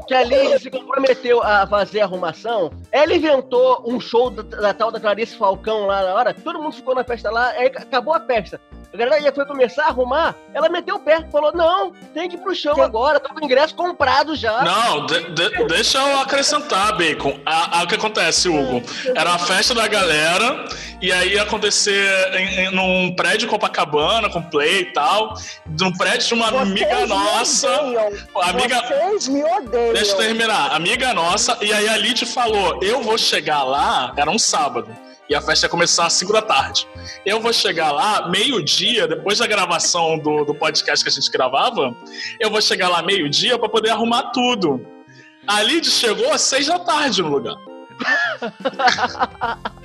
que 0.08 0.14
a 0.14 0.24
Lídia 0.24 0.60
se 0.60 0.72
comprometeu 0.72 1.44
a 1.44 1.68
fazer 1.68 2.00
a 2.00 2.06
arrumação. 2.06 2.72
Ela 2.90 3.14
inventou 3.14 3.84
um 3.86 4.00
show 4.00 4.30
da, 4.30 4.44
da 4.44 4.74
tal 4.74 4.92
da 4.92 5.00
Clarice 5.02 5.36
Falcão 5.36 5.88
lá 5.88 6.04
na 6.04 6.14
hora, 6.14 6.34
todo 6.34 6.62
mundo 6.62 6.74
ficou 6.76 6.96
na 6.96 7.04
festa 7.04 7.30
lá, 7.30 7.50
aí 7.50 7.68
acabou 7.68 8.14
a 8.14 8.22
festa. 8.22 8.62
A 8.94 8.98
galera 8.98 9.22
já 9.22 9.32
foi 9.34 9.46
começar 9.46 9.84
a 9.84 9.88
arrumar, 9.88 10.34
ela 10.54 10.70
meteu 10.70 10.96
o 10.96 11.00
pé, 11.00 11.24
falou, 11.32 11.52
não, 11.54 11.92
tem 12.14 12.30
que 12.30 12.36
ir 12.36 12.40
pro 12.40 12.56
show 12.56 12.74
Tem- 12.74 12.84
agora, 12.84 13.20
tô 13.20 13.30
com 13.34 13.40
o 13.42 13.44
ingresso 13.44 13.76
comprado 13.76 14.36
já. 14.36 14.64
Não, 14.64 15.06
de- 15.06 15.30
de- 15.32 15.66
deixa 15.66 15.98
eu 16.00 16.20
acrescentar, 16.22 16.98
Bacon. 16.98 17.38
A- 17.46 17.80
a- 17.80 17.84
o 17.84 17.88
que 17.88 17.96
acontece, 17.96 18.48
Hugo? 18.48 18.82
Era 19.16 19.34
a 19.34 19.38
festa 19.40 19.76
da 19.76 19.88
galera, 19.88 20.66
e 21.02 21.12
aí 21.12 21.34
ia 21.34 21.44
acontecer 21.44 22.34
em, 22.34 22.60
em- 22.66 22.72
num 22.72 23.14
prédio 23.16 23.48
Copacabana, 23.50 24.30
com 24.30 24.42
play 24.42 24.82
e 24.82 24.94
tal. 24.94 25.34
Num 25.80 25.92
prédio 25.92 26.28
de 26.30 26.34
uma 26.34 26.50
Vocês 26.50 26.62
amiga 26.62 26.96
me 27.02 27.08
nossa. 27.08 27.82
odeiam, 27.82 28.12
Amiga, 28.44 28.82
Vocês 28.88 29.28
me 29.28 29.44
odeiam. 29.44 29.94
Deixa 29.94 30.12
eu 30.14 30.18
terminar. 30.18 30.72
Amiga 30.74 31.14
nossa, 31.14 31.58
e 31.62 31.72
aí 31.74 31.88
a 31.90 31.98
Lid 31.98 32.26
falou: 32.26 32.80
eu 32.82 33.02
vou 33.02 33.18
chegar 33.18 33.64
lá, 33.64 34.14
era 34.16 34.32
um 34.32 34.40
sábado. 34.40 34.88
E 35.30 35.36
a 35.36 35.42
festa 35.42 35.66
ia 35.66 35.70
começar 35.70 36.06
às 36.06 36.14
5 36.14 36.32
da 36.32 36.42
tarde. 36.42 36.88
Eu 37.26 37.42
vou 37.42 37.52
chegar 37.52 37.92
lá 37.92 38.30
meio-dia, 38.30 39.08
depois 39.08 39.40
da 39.40 39.48
gravação 39.48 40.18
do, 40.18 40.46
do 40.46 40.56
podcast 40.56 41.04
que 41.04 41.10
a 41.10 41.14
gente 41.14 41.30
gravava. 41.30 41.94
Eu 42.40 42.50
vou 42.50 42.62
chegar 42.62 42.88
lá 42.90 43.02
meio-dia 43.02 43.60
pra 43.60 43.68
poder 43.68 43.90
arrumar 43.90 44.32
tudo. 44.32 44.86
A 45.46 45.62
Lid 45.62 45.90
chegou 45.90 46.32
às 46.32 46.42
6 46.42 46.68
da 46.68 46.80
tarde 46.80 47.22
no 47.22 47.30
lugar. 47.30 47.58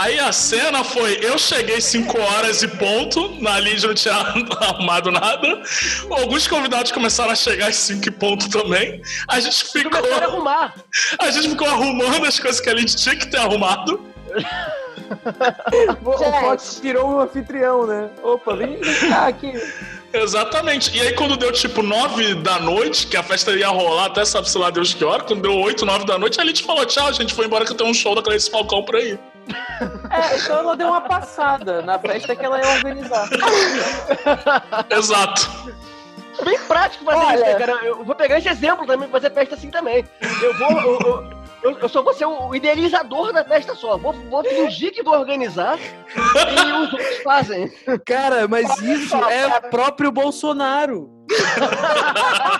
Aí 0.00 0.18
a 0.18 0.32
cena 0.32 0.82
foi: 0.82 1.18
eu 1.22 1.38
cheguei 1.38 1.78
5 1.78 2.18
horas 2.18 2.62
e 2.62 2.68
ponto, 2.68 3.38
na 3.42 3.60
Lid 3.60 3.86
não 3.86 3.92
tinha 3.92 4.14
arrumado 4.60 5.10
nada. 5.10 5.62
Alguns 6.10 6.48
convidados 6.48 6.90
começaram 6.90 7.32
a 7.32 7.34
chegar 7.34 7.68
às 7.68 7.76
5 7.76 8.08
e 8.08 8.10
ponto 8.10 8.48
também. 8.48 9.02
A 9.28 9.38
gente 9.40 9.62
ficou. 9.62 10.14
A 10.14 10.24
arrumar. 10.24 10.74
A 11.20 11.30
gente 11.30 11.50
ficou 11.50 11.68
arrumando 11.68 12.24
as 12.24 12.40
coisas 12.40 12.62
que 12.62 12.70
a 12.70 12.76
gente 12.76 12.96
tinha 12.96 13.14
que 13.14 13.26
ter 13.26 13.36
arrumado. 13.36 14.09
O. 16.04 16.12
Fox 16.12 16.78
virou 16.80 17.10
um 17.10 17.20
anfitrião, 17.20 17.84
né? 17.84 18.10
Opa, 18.22 18.54
vem 18.54 18.78
cá 19.08 19.26
aqui. 19.26 19.52
Exatamente. 20.12 20.96
E 20.96 21.00
aí, 21.00 21.14
quando 21.14 21.36
deu 21.36 21.52
tipo 21.52 21.82
9 21.82 22.36
da 22.36 22.58
noite, 22.60 23.06
que 23.06 23.16
a 23.16 23.22
festa 23.22 23.52
ia 23.52 23.68
rolar 23.68 24.06
até 24.06 24.24
sabe-se 24.24 24.56
lá 24.58 24.70
Deus 24.70 24.94
que 24.94 25.04
hora, 25.04 25.22
quando 25.22 25.42
deu 25.42 25.56
8, 25.56 25.84
9 25.84 26.04
da 26.04 26.18
noite, 26.18 26.40
a 26.40 26.44
gente 26.44 26.62
falou: 26.62 26.84
tchau, 26.86 27.08
a 27.08 27.12
gente 27.12 27.34
foi 27.34 27.46
embora 27.46 27.64
que 27.64 27.74
tem 27.74 27.86
um 27.86 27.94
show 27.94 28.14
da 28.14 28.22
Clarice 28.22 28.50
Falcão 28.50 28.84
por 28.84 28.96
aí. 28.96 29.18
É, 30.10 30.36
então 30.36 30.58
ela 30.58 30.76
deu 30.76 30.88
uma 30.88 31.00
passada 31.00 31.82
na 31.82 31.98
festa 31.98 32.36
que 32.36 32.44
ela 32.44 32.60
ia 32.60 32.68
organizar. 32.76 33.28
Exato. 34.90 35.74
Bem 36.44 36.58
prático 36.60 37.04
fazer 37.04 37.18
Olha. 37.18 37.34
isso, 37.34 37.44
né, 37.44 37.54
cara? 37.54 37.84
Eu 37.84 38.04
vou 38.04 38.14
pegar 38.14 38.38
esse 38.38 38.48
exemplo 38.48 38.86
também, 38.86 39.08
fazer 39.08 39.30
festa 39.30 39.54
assim 39.54 39.70
também. 39.70 40.04
Eu 40.42 40.56
vou. 40.56 40.70
Eu, 40.70 41.00
eu, 41.00 41.39
eu- 41.62 41.78
eu 41.78 41.88
só 41.88 42.02
vou 42.02 42.12
ser 42.14 42.26
o 42.26 42.54
idealizador 42.54 43.32
da 43.32 43.44
festa 43.44 43.74
só. 43.74 43.96
Vou, 43.96 44.12
vou 44.12 44.42
fingir 44.44 44.92
que 44.92 45.02
vou 45.02 45.14
organizar 45.14 45.78
e 45.78 46.72
os 46.72 46.92
outros 46.92 47.18
fazem. 47.22 47.70
Cara, 48.06 48.46
mas 48.48 48.68
isso 48.80 49.16
é 49.16 49.46
o 49.46 49.62
próprio 49.70 50.10
Bolsonaro. 50.12 51.10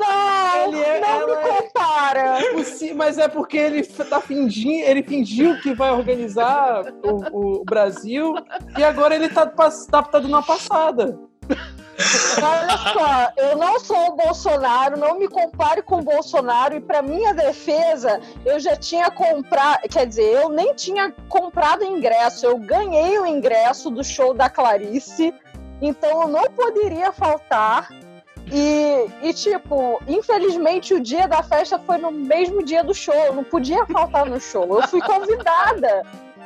Não, 0.00 0.68
Ele 0.72 0.80
é- 0.82 1.00
não 1.00 1.26
me 1.26 1.32
é- 1.34 1.36
compara. 1.62 2.38
Sim, 2.64 2.94
mas 2.94 3.18
é 3.18 3.28
porque 3.28 3.56
ele 3.56 3.82
tá 3.84 4.20
fingindo, 4.20 4.84
ele 4.86 5.02
fingiu 5.02 5.58
que 5.60 5.74
vai 5.74 5.90
organizar 5.90 6.82
o, 7.04 7.58
o 7.60 7.64
Brasil 7.64 8.34
e 8.76 8.84
agora 8.84 9.14
ele 9.14 9.28
tá, 9.28 9.46
tá, 9.46 9.70
tá 9.90 10.00
dando 10.12 10.28
uma 10.28 10.42
passada. 10.42 11.18
Olha 12.40 12.78
só, 12.92 13.32
eu 13.36 13.56
não 13.56 13.80
sou 13.80 14.10
o 14.10 14.16
Bolsonaro, 14.16 14.96
não 14.96 15.18
me 15.18 15.28
compare 15.28 15.82
com 15.82 15.96
o 15.96 16.02
Bolsonaro 16.02 16.76
e 16.76 16.80
para 16.80 17.02
minha 17.02 17.34
defesa, 17.34 18.20
eu 18.46 18.60
já 18.60 18.76
tinha 18.76 19.10
comprado, 19.10 19.80
quer 19.88 20.06
dizer, 20.06 20.32
eu 20.34 20.48
nem 20.48 20.74
tinha 20.74 21.12
comprado 21.28 21.84
ingresso, 21.84 22.46
eu 22.46 22.56
ganhei 22.56 23.18
o 23.18 23.26
ingresso 23.26 23.90
do 23.90 24.04
show 24.04 24.32
da 24.32 24.48
Clarice, 24.48 25.34
então 25.82 26.22
eu 26.22 26.28
não 26.28 26.44
poderia 26.50 27.12
faltar. 27.12 27.88
E, 28.50 29.06
e, 29.20 29.34
tipo, 29.34 30.00
infelizmente 30.08 30.94
o 30.94 31.00
dia 31.00 31.28
da 31.28 31.42
festa 31.42 31.78
foi 31.78 31.98
no 31.98 32.10
mesmo 32.10 32.62
dia 32.62 32.82
do 32.82 32.94
show, 32.94 33.14
eu 33.14 33.34
não 33.34 33.44
podia 33.44 33.84
faltar 33.86 34.24
no 34.24 34.40
show, 34.40 34.80
eu 34.80 34.88
fui 34.88 35.02
convidada. 35.02 36.02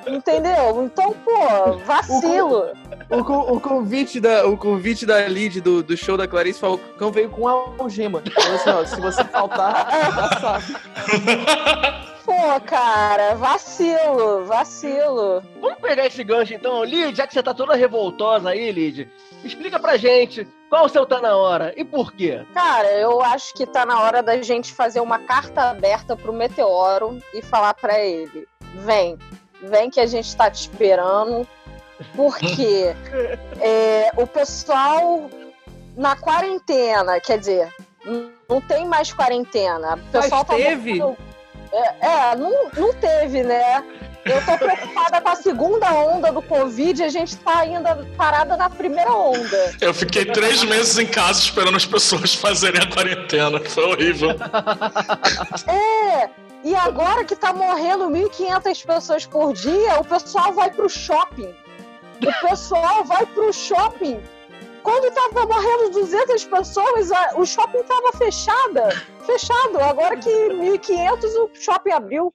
Entendeu? 0.07 0.85
Então, 0.85 1.13
pô, 1.25 1.73
vacilo. 1.85 2.73
O, 3.11 3.25
co- 3.25 3.53
o 3.55 3.61
convite 3.61 4.21
da, 4.21 4.47
o 4.47 4.57
convite 4.57 5.05
da 5.07 5.17
lead 5.27 5.61
do, 5.61 5.83
do 5.83 5.97
show 5.97 6.17
da 6.17 6.27
Clarice 6.27 6.61
Falcão 6.61 7.11
veio 7.13 7.31
com 7.31 7.47
algema. 7.49 8.23
Falou 8.35 8.55
assim, 8.55 8.71
ó, 8.71 8.85
se 8.85 9.01
você 9.01 9.25
faltar, 9.25 9.87
dá. 9.87 10.61
Pô, 12.25 12.61
cara, 12.65 13.35
vacilo, 13.35 14.45
vacilo. 14.47 15.43
Vamos 15.61 15.79
pegar 15.81 16.07
esse 16.07 16.23
gancho 16.23 16.55
então, 16.55 16.85
Lid, 16.85 17.17
já 17.17 17.27
que 17.27 17.35
você 17.35 17.43
tá 17.43 17.53
toda 17.53 17.75
revoltosa 17.75 18.51
aí, 18.51 18.71
Lid. 18.71 19.09
Explica 19.45 19.79
pra 19.81 19.97
gente 19.97 20.47
qual 20.71 20.85
o 20.85 20.89
seu 20.89 21.05
tá 21.05 21.21
na 21.21 21.37
hora 21.37 21.75
e 21.77 21.85
por 21.85 22.13
quê. 22.13 22.43
Cara, 22.55 22.93
eu 22.93 23.21
acho 23.23 23.53
que 23.55 23.67
tá 23.67 23.85
na 23.85 24.01
hora 24.01 24.23
da 24.23 24.41
gente 24.41 24.73
fazer 24.73 25.01
uma 25.01 25.19
carta 25.19 25.71
aberta 25.71 26.17
pro 26.17 26.33
Meteoro 26.33 27.19
e 27.35 27.43
falar 27.43 27.75
pra 27.75 27.99
ele: 27.99 28.47
vem, 28.77 29.19
vem 29.63 29.91
que 29.91 30.01
a 30.01 30.07
gente 30.07 30.35
tá 30.37 30.51
te 30.51 30.63
esperando, 30.63 31.47
porque 32.15 32.95
é, 33.61 34.11
o 34.17 34.27
pessoal 34.27 35.31
na 35.97 36.17
quarentena, 36.17 37.21
quer 37.21 37.39
dizer, 37.39 37.73
não 38.49 38.61
tem 38.61 38.87
mais 38.87 39.13
quarentena. 39.13 39.95
O 39.95 40.13
pessoal 40.13 40.45
Mas 40.49 40.57
teve? 40.57 40.99
Tá 40.99 41.17
é, 41.73 42.07
é, 42.07 42.37
não, 42.37 42.71
não 42.77 42.93
teve, 42.95 43.43
né? 43.43 43.83
Eu 44.25 44.45
tô 44.45 44.57
preocupada 44.57 45.21
com 45.21 45.29
a 45.29 45.35
segunda 45.35 45.93
onda 45.95 46.31
do 46.31 46.41
Covid 46.43 47.01
e 47.01 47.05
a 47.05 47.09
gente 47.09 47.37
tá 47.39 47.61
ainda 47.61 48.07
parada 48.17 48.57
na 48.57 48.71
primeira 48.71 49.11
onda. 49.11 49.75
Eu 49.81 49.93
fiquei 49.93 50.25
três 50.25 50.63
meses 50.63 50.97
em 50.99 51.07
casa 51.07 51.41
esperando 51.41 51.77
as 51.77 51.87
pessoas 51.87 52.35
fazerem 52.35 52.81
a 52.81 52.87
quarentena. 52.87 53.59
Foi 53.61 53.85
horrível. 53.85 54.31
É, 55.67 56.29
e 56.65 56.75
agora 56.75 57.25
que 57.25 57.35
tá 57.35 57.53
morrendo 57.53 58.09
1.500 58.09 58.87
pessoas 58.87 59.27
por 59.27 59.53
dia, 59.53 60.01
o 60.01 60.05
pessoal 60.05 60.53
vai 60.53 60.71
pro 60.71 60.89
shopping. 60.89 61.55
O 62.21 62.49
pessoal 62.49 63.05
vai 63.05 63.27
pro 63.27 63.53
shopping. 63.53 64.23
Quando 64.83 65.13
tava 65.13 65.47
morrendo 65.47 65.91
200 65.91 66.45
pessoas, 66.45 67.11
o 67.37 67.45
shopping 67.45 67.83
tava 67.85 68.13
fechada, 68.17 68.89
fechado. 69.25 69.81
Agora 69.81 70.17
que 70.17 70.31
1.500 70.31 71.25
o 71.37 71.51
shopping 71.55 71.93
abriu. 71.93 72.35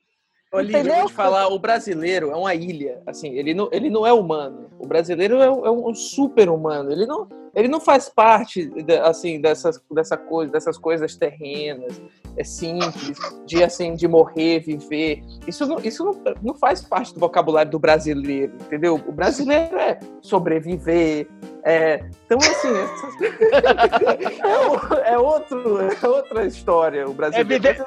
Olívia, 0.52 0.80
eu 0.80 0.96
vou 1.00 1.08
te 1.08 1.14
falar, 1.14 1.48
o 1.50 1.60
brasileiro 1.60 2.32
é 2.32 2.36
uma 2.36 2.56
ilha. 2.56 3.02
Assim, 3.06 3.34
ele 3.34 3.54
não, 3.54 3.70
ele 3.72 3.90
não 3.90 4.08
é 4.08 4.14
humano. 4.14 4.70
O 4.80 4.88
brasileiro 4.88 5.42
é, 5.42 5.46
é 5.46 5.72
um 5.72 5.94
super 5.94 6.50
humano. 6.50 6.90
Ele 6.92 7.06
não, 7.06 7.28
ele 7.54 7.68
não 7.68 7.82
faz 7.82 8.08
parte 8.08 8.72
assim 9.04 9.42
dessas, 9.42 9.82
dessa 9.92 10.16
coisa, 10.16 10.52
dessas 10.52 10.78
coisas 10.78 11.16
terrenas, 11.16 12.02
é 12.38 12.44
simples, 12.44 13.18
de 13.46 13.64
assim 13.64 13.94
de 13.94 14.08
morrer, 14.08 14.60
viver. 14.60 15.24
Isso 15.48 15.66
não, 15.66 15.80
isso 15.80 16.06
não, 16.06 16.22
não 16.42 16.54
faz 16.54 16.82
parte 16.82 17.14
do 17.14 17.20
vocabulário 17.20 17.72
do 17.72 17.80
brasileiro, 17.80 18.54
entendeu? 18.62 18.96
O 18.96 19.12
brasileiro 19.12 19.76
é 19.78 20.00
sobreviver. 20.22 21.28
É, 21.68 22.02
então 22.26 22.38
assim, 22.38 22.70
é, 25.04 25.12
é, 25.12 25.18
outro, 25.18 25.82
é 25.82 26.08
outra 26.08 26.46
história. 26.46 27.06
O 27.06 27.14
brasileiro. 27.14 27.54
É 27.54 27.74
viver, 27.74 27.86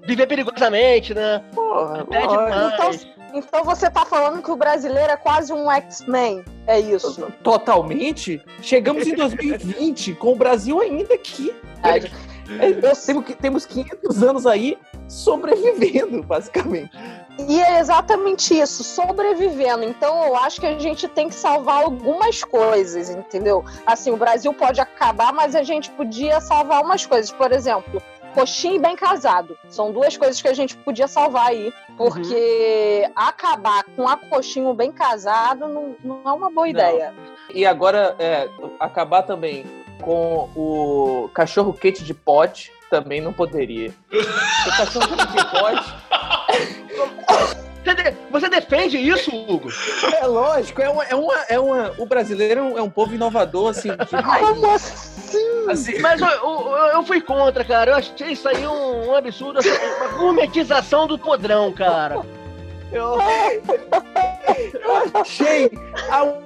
viver 0.00 0.26
perigosamente, 0.26 1.14
né? 1.14 1.40
Porra, 1.54 2.04
então, 2.08 2.90
então 3.32 3.64
você 3.64 3.88
tá 3.88 4.04
falando 4.04 4.42
que 4.42 4.50
o 4.50 4.56
brasileiro 4.56 5.12
é 5.12 5.16
quase 5.16 5.52
um 5.52 5.70
X-Men, 5.70 6.44
é 6.66 6.80
isso? 6.80 7.30
Totalmente. 7.44 8.42
Chegamos 8.60 9.06
em 9.06 9.14
2020 9.14 10.14
com 10.14 10.32
o 10.32 10.36
Brasil 10.36 10.80
ainda 10.80 11.14
aqui. 11.14 11.54
É, 11.84 12.00
que 13.22 13.34
temos 13.34 13.64
500 13.64 14.24
anos 14.24 14.44
aí 14.44 14.76
sobrevivendo, 15.08 16.20
basicamente. 16.24 16.90
E 17.48 17.60
é 17.60 17.78
exatamente 17.78 18.58
isso, 18.58 18.82
sobrevivendo. 18.82 19.84
Então 19.84 20.24
eu 20.24 20.36
acho 20.36 20.60
que 20.60 20.66
a 20.66 20.78
gente 20.78 21.08
tem 21.08 21.28
que 21.28 21.34
salvar 21.34 21.84
algumas 21.84 22.42
coisas, 22.42 23.10
entendeu? 23.10 23.64
Assim, 23.86 24.10
o 24.10 24.16
Brasil 24.16 24.52
pode 24.52 24.80
acabar, 24.80 25.32
mas 25.32 25.54
a 25.54 25.62
gente 25.62 25.90
podia 25.90 26.40
salvar 26.40 26.82
umas 26.82 27.06
coisas. 27.06 27.30
Por 27.30 27.52
exemplo, 27.52 28.02
coxinha 28.34 28.76
e 28.76 28.78
bem 28.78 28.96
casado. 28.96 29.56
São 29.68 29.92
duas 29.92 30.16
coisas 30.16 30.40
que 30.40 30.48
a 30.48 30.54
gente 30.54 30.76
podia 30.76 31.08
salvar 31.08 31.48
aí. 31.48 31.72
Porque 31.96 33.04
uhum. 33.06 33.12
acabar 33.14 33.84
com 33.96 34.08
a 34.08 34.16
coxinha 34.16 34.72
bem 34.74 34.92
casado 34.92 35.68
não, 35.68 35.96
não 36.02 36.20
é 36.24 36.32
uma 36.32 36.50
boa 36.50 36.66
não. 36.66 36.66
ideia. 36.66 37.14
E 37.52 37.66
agora, 37.66 38.14
é, 38.18 38.48
acabar 38.78 39.22
também 39.22 39.64
com 40.00 40.48
o 40.56 41.28
cachorro 41.34 41.72
quente 41.72 42.02
de 42.02 42.14
pote 42.14 42.72
também 42.90 43.20
não 43.20 43.32
poderia. 43.32 43.94
o 44.12 44.76
cachorro 44.76 45.06
quente 45.16 45.32
de 45.32 45.44
pote. 45.50 45.94
Você, 47.82 47.94
de, 47.94 48.16
você 48.30 48.48
defende 48.48 48.98
isso, 48.98 49.34
Hugo? 49.34 49.70
É 50.20 50.26
lógico, 50.26 50.82
é 50.82 50.90
uma, 50.90 51.04
é 51.04 51.14
uma, 51.14 51.34
é 51.48 51.58
uma, 51.58 51.94
o 51.96 52.04
brasileiro 52.04 52.76
é 52.76 52.82
um 52.82 52.90
povo 52.90 53.14
inovador, 53.14 53.70
assim, 53.70 53.88
de. 53.88 54.40
Como 54.40 54.70
assim? 54.74 55.70
assim... 55.70 55.98
Mas 56.00 56.20
eu, 56.20 56.28
eu, 56.28 56.76
eu, 56.94 57.02
fui 57.04 57.20
contra, 57.20 57.64
cara. 57.64 57.92
Eu 57.92 57.96
achei 57.96 58.32
isso 58.32 58.48
aí 58.48 58.66
um, 58.66 59.10
um 59.10 59.14
absurdo, 59.14 59.60
assim, 59.60 59.70
uma 59.70 60.18
gourmetização 60.18 61.06
do 61.06 61.18
podrão, 61.18 61.72
cara. 61.72 62.20
Eu... 62.92 63.16
eu 64.74 65.20
achei 65.20 65.70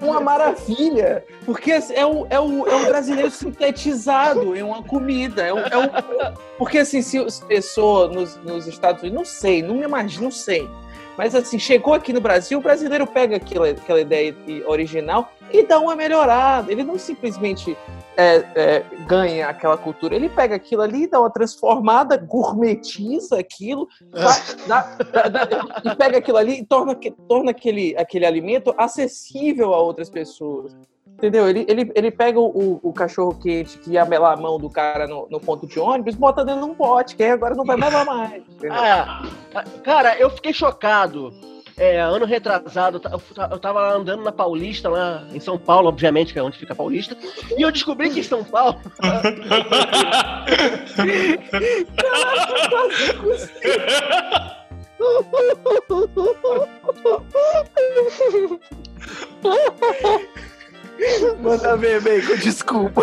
uma 0.00 0.20
maravilha, 0.20 1.24
porque 1.44 1.72
é 1.72 2.07
o, 2.07 2.26
é, 2.28 2.38
o, 2.38 2.66
é 2.66 2.74
o 2.76 2.87
brasileiro 2.87 3.30
sintetizado 3.30 4.57
em 4.57 4.62
uma 4.62 4.83
comida. 4.83 5.42
É 5.42 5.52
o, 5.52 5.59
é 5.59 5.78
o, 5.78 6.37
porque 6.59 6.78
assim, 6.78 7.02
se 7.02 7.18
pessoa 7.46 8.09
nos, 8.09 8.37
nos 8.37 8.66
Estados 8.66 9.02
Unidos, 9.02 9.18
não 9.18 9.24
sei, 9.24 9.62
não 9.62 9.76
me 9.76 9.85
imagino, 9.85 10.24
não 10.24 10.30
sei. 10.30 10.68
Mas 11.16 11.35
assim, 11.35 11.59
chegou 11.59 11.94
aqui 11.94 12.12
no 12.12 12.20
Brasil, 12.20 12.59
o 12.59 12.62
brasileiro 12.62 13.07
pega 13.07 13.37
aquilo, 13.37 13.64
aquela 13.64 14.00
ideia 14.00 14.35
original 14.66 15.33
e 15.55 15.64
dá 15.64 15.79
uma 15.79 15.95
melhorada. 15.95 16.71
Ele 16.73 16.83
não 16.83 16.99
simplesmente 16.99 17.77
é, 18.17 18.45
é, 18.55 18.85
ganha 19.07 19.49
aquela 19.49 19.77
cultura, 19.77 20.14
ele 20.14 20.29
pega 20.29 20.57
aquilo 20.57 20.83
ali, 20.83 21.07
dá 21.07 21.21
uma 21.21 21.31
transformada, 21.31 22.17
gourmetiza 22.17 23.38
aquilo, 23.38 23.88
é. 24.12 24.67
dá, 24.67 24.97
dá, 25.29 25.29
dá, 25.29 25.49
e 25.85 25.95
pega 25.95 26.19
aquilo 26.19 26.38
ali 26.38 26.61
e 26.61 26.67
torna, 26.67 26.99
torna 27.29 27.53
aquele, 27.53 27.97
aquele 27.97 28.27
alimento 28.27 28.75
acessível 28.77 29.73
a 29.73 29.81
outras 29.81 30.11
pessoas. 30.11 30.77
Entendeu? 31.07 31.49
Ele, 31.49 31.64
ele, 31.69 31.93
ele 31.95 32.11
pega 32.11 32.40
o, 32.40 32.81
o 32.83 32.93
cachorro 32.93 33.38
quente 33.40 33.79
que 33.79 33.93
ia 33.93 34.05
melar 34.05 34.37
a 34.37 34.40
mão 34.40 34.59
do 34.59 34.69
cara 34.69 35.07
no, 35.07 35.29
no 35.31 35.38
ponto 35.38 35.64
de 35.64 35.79
ônibus, 35.79 36.17
bota 36.17 36.45
dentro 36.45 36.64
de 36.64 36.71
um 36.71 36.75
pote, 36.75 37.14
que 37.14 37.23
aí 37.23 37.31
agora 37.31 37.55
não 37.55 37.64
vai 37.64 37.77
melar 37.77 38.05
mais. 38.05 38.43
Ah, 38.69 39.23
cara, 39.85 40.19
eu 40.19 40.29
fiquei 40.29 40.53
chocado. 40.53 41.33
É, 41.76 42.00
ano 42.00 42.24
retrasado, 42.24 43.00
eu 43.50 43.58
tava 43.58 43.94
andando 43.94 44.22
na 44.22 44.30
Paulista, 44.30 44.88
lá 44.88 45.26
em 45.32 45.40
São 45.40 45.58
Paulo, 45.58 45.88
obviamente, 45.88 46.32
que 46.32 46.38
é 46.38 46.42
onde 46.42 46.56
fica 46.58 46.72
a 46.72 46.76
Paulista, 46.76 47.16
e 47.56 47.62
eu 47.62 47.72
descobri 47.72 48.10
que 48.10 48.20
em 48.20 48.22
São 48.22 48.44
Paulo. 48.44 48.80
Manda 61.40 61.76
ver, 61.76 62.00
Bacon, 62.00 62.37
desculpa. 62.37 63.02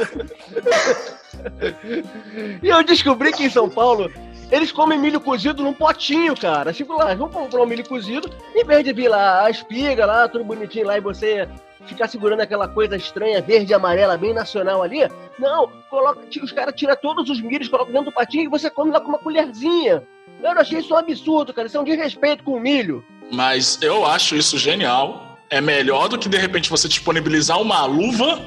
e 2.64 2.70
eu 2.70 2.82
descobri 2.84 3.34
que 3.34 3.44
em 3.44 3.50
São 3.50 3.70
Paulo 3.70 4.10
eles 4.52 4.72
comem 4.72 5.00
milho 5.00 5.22
cozido 5.22 5.64
num 5.64 5.74
potinho, 5.74 6.36
cara. 6.36 6.74
Tipo 6.74 6.94
lá, 6.94 7.14
vamos 7.16 7.34
comprar 7.34 7.62
um 7.62 7.66
milho 7.66 7.88
cozido, 7.88 8.30
em 8.54 8.66
vez 8.66 8.84
de 8.84 8.92
vir 8.92 9.08
lá 9.08 9.46
a 9.46 9.50
espiga 9.50 10.06
lá, 10.06 10.28
tudo 10.28 10.44
bonitinho 10.44 10.88
lá, 10.88 10.98
e 10.98 11.02
você 11.02 11.48
ficar 11.86 12.08
segurando 12.08 12.42
aquela 12.42 12.68
coisa 12.68 12.96
estranha, 12.96 13.42
verde 13.42 13.72
e 13.72 13.74
amarela, 13.74 14.18
bem 14.18 14.34
nacional 14.34 14.84
ali. 14.84 15.00
Não, 15.40 15.68
coloca, 15.90 16.22
os 16.44 16.52
caras 16.52 16.76
tiram 16.76 16.96
todos 16.96 17.30
os 17.30 17.42
milhos, 17.42 17.70
colocam 17.70 17.94
dentro 17.94 18.12
do 18.12 18.14
patinho 18.14 18.44
e 18.44 18.50
você 18.50 18.70
come 18.70 18.92
lá 18.92 19.00
com 19.00 19.10
uma 19.10 19.18
colherzinha. 19.18 20.04
Eu 20.44 20.52
achei 20.52 20.80
isso 20.80 20.94
um 20.94 20.98
absurdo, 20.98 21.54
cara. 21.54 21.68
Isso 21.68 21.78
é 21.78 21.80
um 21.80 21.86
desrespeito 21.86 22.44
com 22.44 22.54
o 22.54 22.60
milho. 22.60 23.04
Mas 23.32 23.80
eu 23.82 24.06
acho 24.06 24.36
isso 24.36 24.58
genial 24.58 25.38
é 25.50 25.60
melhor 25.60 26.08
do 26.08 26.18
que 26.18 26.30
de 26.30 26.38
repente 26.38 26.70
você 26.70 26.88
disponibilizar 26.88 27.62
uma 27.62 27.86
luva 27.86 28.42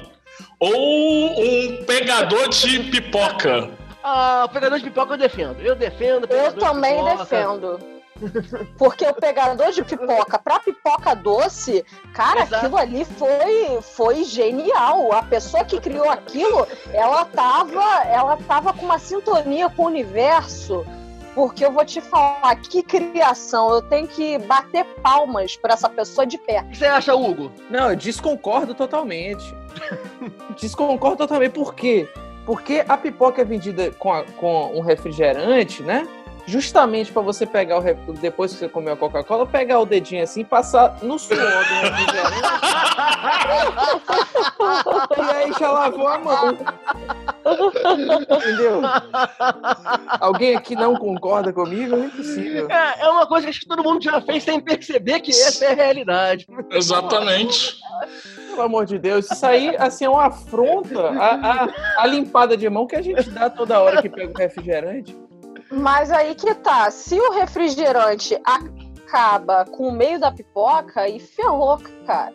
ou 0.59 1.40
um 1.40 1.85
pegador 1.85 2.49
de 2.49 2.81
pipoca. 2.81 3.71
Ah, 4.07 4.43
o 4.45 4.51
pegador 4.51 4.79
de 4.79 4.85
pipoca 4.85 5.14
eu 5.14 5.19
defendo. 5.19 5.59
Eu 5.62 5.75
defendo. 5.75 6.27
Eu 6.31 6.53
também 6.53 7.03
de 7.03 7.17
defendo. 7.17 7.81
Porque 8.77 9.07
o 9.07 9.14
pegador 9.14 9.73
de 9.73 9.83
pipoca 9.83 10.38
para 10.38 10.61
pipoca 10.61 11.14
doce, 11.14 11.83
cara, 12.12 12.43
Exato. 12.43 12.67
aquilo 12.67 12.77
ali 12.77 13.05
foi, 13.07 13.81
foi 13.81 14.25
genial. 14.25 15.11
A 15.11 15.23
pessoa 15.23 15.64
que 15.64 15.81
criou 15.81 16.11
aquilo, 16.11 16.69
ela 16.93 17.25
tava, 17.25 18.05
ela 18.05 18.37
tava 18.47 18.75
com 18.75 18.85
uma 18.85 18.99
sintonia 18.99 19.71
com 19.71 19.85
o 19.85 19.87
universo 19.87 20.85
porque 21.35 21.64
eu 21.64 21.73
vou 21.73 21.85
te 21.85 22.01
falar, 22.01 22.55
que 22.57 22.83
criação. 22.83 23.71
Eu 23.71 23.83
tenho 23.83 24.07
que 24.07 24.38
bater 24.38 24.85
palmas 25.03 25.57
para 25.57 25.75
essa 25.75 25.88
pessoa 25.88 26.27
de 26.27 26.38
pé. 26.38 26.61
O 26.61 26.69
que 26.69 26.77
você 26.77 26.87
acha, 26.87 27.14
Hugo? 27.14 27.51
Não, 27.69 27.90
eu 27.90 27.97
desconcordo 27.97 28.75
totalmente. 28.75 29.45
desconcordo 30.61 31.17
totalmente. 31.17 31.53
Por 31.53 31.75
quê? 31.75 32.09
Porque 32.44 32.85
a 32.87 32.96
pipoca 32.96 33.42
é 33.42 33.44
vendida 33.44 33.90
com, 33.92 34.12
a, 34.12 34.22
com 34.22 34.72
um 34.74 34.80
refrigerante, 34.80 35.83
né? 35.83 36.07
justamente 36.46 37.11
para 37.11 37.22
você 37.22 37.46
pegar 37.46 37.78
o 37.78 38.12
depois 38.12 38.52
que 38.52 38.59
você 38.59 38.68
comeu 38.68 38.92
a 38.92 38.96
Coca-Cola, 38.96 39.46
pegar 39.46 39.80
o 39.80 39.87
dedinho 39.87 40.22
assim, 40.22 40.44
passar 40.44 40.98
no 41.02 41.18
suor 41.18 41.38
do 41.38 41.74
refrigerante. 41.74 42.42
e 45.16 45.20
aí 45.20 45.52
já 45.59 45.70
lavou 45.70 46.07
a 46.07 46.18
mão. 46.18 46.59
Entendeu? 48.38 48.83
Alguém 50.20 50.57
aqui 50.57 50.74
não 50.74 50.96
concorda 50.96 51.52
comigo? 51.52 51.96
É 51.96 52.07
impossível. 52.07 52.70
É, 52.70 53.00
é 53.00 53.09
uma 53.09 53.26
coisa 53.26 53.46
que 53.46 53.50
acho 53.50 53.61
que 53.61 53.66
todo 53.68 53.83
mundo 53.83 54.02
já 54.02 54.20
fez 54.20 54.44
sem 54.44 54.61
perceber 54.61 55.20
que 55.20 55.30
essa 55.30 55.64
é 55.64 55.72
a 55.72 55.74
realidade. 55.74 56.46
Exatamente. 56.70 57.76
Pelo 58.55 58.67
amor 58.67 58.87
de 58.87 58.99
Deus, 58.99 59.31
isso 59.31 59.45
aí 59.45 59.77
assim, 59.77 60.05
é 60.05 60.09
uma 60.09 60.27
afronta 60.27 61.11
à, 61.11 61.69
à 62.03 62.07
limpada 62.07 62.57
de 62.57 62.69
mão 62.71 62.87
que 62.87 62.95
a 62.95 63.03
gente 63.03 63.29
dá 63.31 63.51
toda 63.51 63.81
hora 63.81 64.01
que 64.01 64.09
pega 64.09 64.33
o 64.33 64.38
refrigerante. 64.38 65.17
Mas 65.71 66.12
aí 66.12 66.35
que 66.35 66.55
tá, 66.55 66.90
se 66.90 67.19
o 67.19 67.33
refrigerante 67.33 68.38
acaba 68.45 69.64
com 69.64 69.88
o 69.88 69.93
meio 69.93 70.21
da 70.21 70.31
pipoca, 70.31 71.09
e 71.09 71.19
ferrou, 71.19 71.79
cara. 72.07 72.33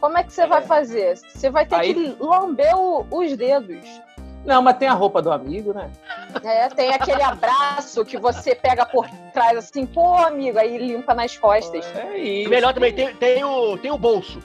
Como 0.00 0.18
é 0.18 0.22
que 0.22 0.32
você 0.32 0.46
vai 0.46 0.60
fazer? 0.60 1.16
Você 1.16 1.48
vai 1.48 1.64
ter 1.64 1.76
aí... 1.76 1.94
que 1.94 2.16
lamber 2.20 2.76
o, 2.76 3.06
os 3.10 3.34
dedos. 3.36 3.86
Não, 4.44 4.60
mas 4.60 4.76
tem 4.76 4.86
a 4.86 4.92
roupa 4.92 5.22
do 5.22 5.32
amigo, 5.32 5.72
né? 5.72 5.90
É, 6.42 6.68
tem 6.68 6.92
aquele 6.92 7.22
abraço 7.22 8.04
que 8.04 8.18
você 8.18 8.54
pega 8.54 8.84
por 8.84 9.08
trás 9.32 9.56
assim, 9.56 9.86
pô, 9.86 10.14
amigo, 10.16 10.58
aí 10.58 10.76
limpa 10.76 11.14
nas 11.14 11.38
costas. 11.38 11.86
É 11.96 12.18
isso. 12.18 12.50
Melhor 12.50 12.74
também, 12.74 12.92
tem, 12.92 13.14
tem, 13.14 13.42
o, 13.42 13.78
tem 13.78 13.90
o 13.90 13.96
bolso. 13.96 14.38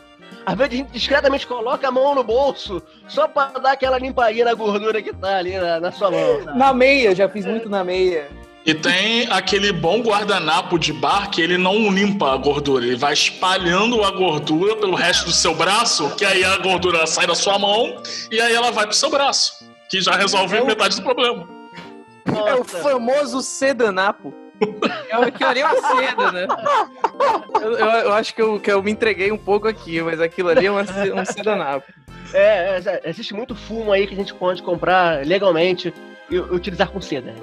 Às 0.45 0.55
vezes 0.57 0.73
a 0.73 0.75
gente 0.77 0.91
discretamente 0.91 1.45
coloca 1.45 1.87
a 1.87 1.91
mão 1.91 2.15
no 2.15 2.23
bolso 2.23 2.81
só 3.07 3.27
pra 3.27 3.47
dar 3.47 3.73
aquela 3.73 3.97
limpadinha 3.99 4.45
na 4.45 4.53
gordura 4.53 5.01
que 5.01 5.13
tá 5.13 5.37
ali 5.37 5.57
na, 5.57 5.79
na 5.79 5.91
sua 5.91 6.09
mão. 6.09 6.43
sabe? 6.43 6.57
Na 6.57 6.73
meia, 6.73 7.13
já 7.15 7.27
fiz 7.29 7.45
muito 7.45 7.69
na 7.69 7.83
meia. 7.83 8.27
E 8.65 8.73
tem 8.73 9.27
aquele 9.31 9.71
bom 9.71 10.01
guardanapo 10.01 10.77
de 10.77 10.91
bar 10.93 11.29
que 11.31 11.41
ele 11.41 11.57
não 11.57 11.89
limpa 11.91 12.33
a 12.33 12.37
gordura, 12.37 12.85
ele 12.85 12.95
vai 12.97 13.13
espalhando 13.13 14.03
a 14.03 14.11
gordura 14.11 14.75
pelo 14.75 14.95
resto 14.95 15.25
do 15.25 15.31
seu 15.31 15.55
braço, 15.55 16.09
que 16.15 16.25
aí 16.25 16.43
a 16.43 16.57
gordura 16.57 17.07
sai 17.07 17.25
da 17.25 17.33
sua 17.35 17.57
mão 17.57 18.01
e 18.29 18.39
aí 18.39 18.53
ela 18.53 18.71
vai 18.71 18.85
pro 18.85 18.95
seu 18.95 19.09
braço, 19.09 19.53
que 19.89 20.01
já 20.01 20.11
resolve 20.15 20.57
É 20.57 20.61
o- 20.61 20.65
metade 20.67 20.95
do 20.97 21.01
problema. 21.03 21.47
É 22.25 22.53
o 22.53 22.59
Nossa. 22.59 22.77
famoso 22.79 23.41
sedanapo. 23.41 24.33
É 25.09 25.17
o 25.17 25.31
que 25.31 25.43
é 25.43 25.65
uma 25.65 25.75
seda, 25.81 26.31
né? 26.31 26.47
Eu, 27.61 27.71
eu- 27.77 27.87
eu 27.87 28.13
acho 28.13 28.33
que 28.33 28.41
eu, 28.41 28.59
que 28.59 28.71
eu 28.71 28.81
me 28.83 28.91
entreguei 28.91 29.31
um 29.31 29.37
pouco 29.37 29.67
aqui, 29.67 30.01
mas 30.01 30.19
aquilo 30.21 30.49
ali 30.49 30.65
é 30.67 30.71
uma, 30.71 30.81
um 30.81 31.25
sedanapo. 31.25 31.85
É, 32.33 32.79
é, 32.85 33.01
existe 33.09 33.33
muito 33.33 33.55
fumo 33.55 33.91
aí 33.91 34.05
que 34.05 34.13
a 34.13 34.17
gente 34.17 34.33
pode 34.33 34.61
comprar 34.61 35.25
legalmente 35.25 35.93
e 36.29 36.37
utilizar 36.39 36.89
com 36.89 37.01
seda. 37.01 37.33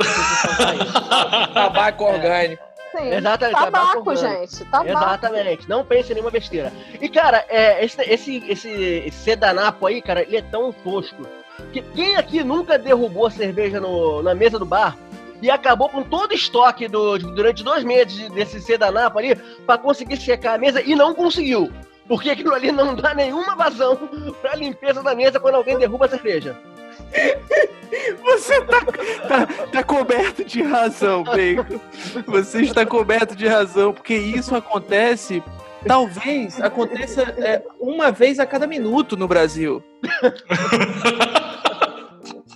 Tabaco 1.52 2.04
orgânico. 2.04 2.62
Sim. 2.96 3.12
Exatamente, 3.12 3.58
Tabaco, 3.58 3.86
tabaco 4.04 4.16
gente. 4.16 4.64
Tabaco. 4.64 4.88
Exatamente, 4.90 5.68
não 5.68 5.84
pense 5.84 6.10
em 6.10 6.14
nenhuma 6.14 6.30
besteira. 6.30 6.72
E, 7.00 7.08
cara, 7.10 7.44
é, 7.48 7.84
esse, 7.84 8.00
esse, 8.02 8.44
esse, 8.48 8.70
esse 8.70 9.18
sedanapo 9.18 9.86
aí, 9.86 10.00
cara, 10.00 10.22
ele 10.22 10.36
é 10.38 10.42
tão 10.42 10.72
tosco. 10.72 11.26
Que 11.72 11.82
quem 11.82 12.16
aqui 12.16 12.42
nunca 12.44 12.78
derrubou 12.78 13.26
a 13.26 13.30
cerveja 13.30 13.80
no, 13.80 14.22
na 14.22 14.34
mesa 14.34 14.58
do 14.58 14.64
bar 14.64 14.96
e 15.42 15.50
acabou 15.50 15.88
com 15.88 16.02
todo 16.02 16.32
o 16.32 16.34
estoque 16.34 16.88
do, 16.88 17.18
durante 17.18 17.62
dois 17.62 17.84
meses 17.84 18.30
desse 18.30 18.60
sedanapo 18.60 19.18
ali 19.18 19.36
pra 19.66 19.78
conseguir 19.78 20.16
secar 20.16 20.54
a 20.54 20.58
mesa 20.58 20.80
e 20.80 20.94
não 20.94 21.14
conseguiu? 21.14 21.70
Porque 22.08 22.30
aquilo 22.30 22.54
ali 22.54 22.70
não 22.70 22.94
dá 22.94 23.14
nenhuma 23.14 23.56
vazão 23.56 23.96
pra 24.40 24.54
limpeza 24.54 25.02
da 25.02 25.14
mesa 25.14 25.40
quando 25.40 25.56
alguém 25.56 25.78
derruba 25.78 26.06
a 26.06 26.08
cerveja. 26.08 26.56
Você 28.22 28.60
tá, 28.62 28.80
tá, 29.28 29.46
tá 29.72 29.82
coberto 29.84 30.44
de 30.44 30.62
razão, 30.62 31.22
Bacon. 31.22 31.80
Você 32.26 32.62
está 32.62 32.84
coberto 32.84 33.36
de 33.36 33.46
razão, 33.46 33.92
porque 33.92 34.14
isso 34.14 34.54
acontece. 34.54 35.42
Talvez 35.86 36.60
aconteça 36.60 37.22
é, 37.38 37.62
uma 37.78 38.10
vez 38.10 38.40
a 38.40 38.46
cada 38.46 38.66
minuto 38.66 39.16
no 39.16 39.28
Brasil. 39.28 39.82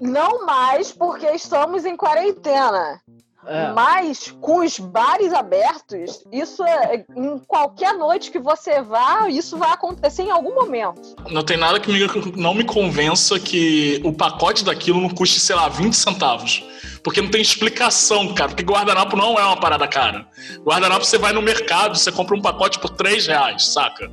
Não 0.00 0.46
mais 0.46 0.90
porque 0.92 1.26
estamos 1.26 1.84
em 1.84 1.96
quarentena. 1.96 3.00
É. 3.46 3.72
Mas 3.72 4.34
com 4.38 4.60
os 4.64 4.78
bares 4.78 5.32
abertos, 5.32 6.22
isso 6.30 6.62
é 6.62 7.06
em 7.16 7.38
qualquer 7.48 7.94
noite 7.94 8.30
que 8.30 8.38
você 8.38 8.82
vá, 8.82 9.30
isso 9.30 9.56
vai 9.56 9.72
acontecer 9.72 10.24
em 10.24 10.30
algum 10.30 10.54
momento. 10.54 11.00
Não 11.30 11.42
tem 11.42 11.56
nada 11.56 11.80
que 11.80 11.90
me- 11.90 12.32
não 12.36 12.52
me 12.52 12.64
convença 12.64 13.40
que 13.40 13.98
o 14.04 14.12
pacote 14.12 14.62
daquilo 14.62 15.00
não 15.00 15.08
custe, 15.08 15.40
sei 15.40 15.56
lá, 15.56 15.70
20 15.70 15.94
centavos. 15.94 16.62
Porque 17.02 17.20
não 17.20 17.30
tem 17.30 17.40
explicação, 17.40 18.34
cara. 18.34 18.48
Porque 18.48 18.62
guardanapo 18.62 19.16
não 19.16 19.38
é 19.38 19.44
uma 19.44 19.56
parada 19.58 19.86
cara. 19.88 20.26
Guardanapo 20.64 21.04
você 21.04 21.18
vai 21.18 21.32
no 21.32 21.40
mercado, 21.42 21.96
você 21.96 22.12
compra 22.12 22.36
um 22.36 22.42
pacote 22.42 22.78
por 22.78 22.90
3 22.90 23.26
reais, 23.26 23.72
saca? 23.72 24.10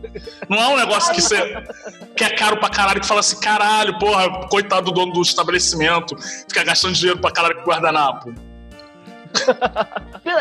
Não 0.48 0.58
é 0.58 0.68
um 0.68 0.78
negócio 0.78 1.14
que 1.14 1.22
você 1.22 1.64
que 2.16 2.24
é 2.24 2.30
caro 2.30 2.58
pra 2.58 2.70
caralho, 2.70 3.02
que 3.02 3.08
fala 3.08 3.20
assim, 3.20 3.40
caralho, 3.40 3.98
porra, 4.00 4.48
coitado 4.48 4.86
do 4.86 4.92
dono 4.92 5.14
do 5.14 5.22
estabelecimento, 5.22 6.16
fica 6.48 6.64
gastando 6.64 6.94
dinheiro 6.94 7.20
pra 7.20 7.32
caralho 7.32 7.56
com 7.62 7.70
guardanapo. 7.70 8.34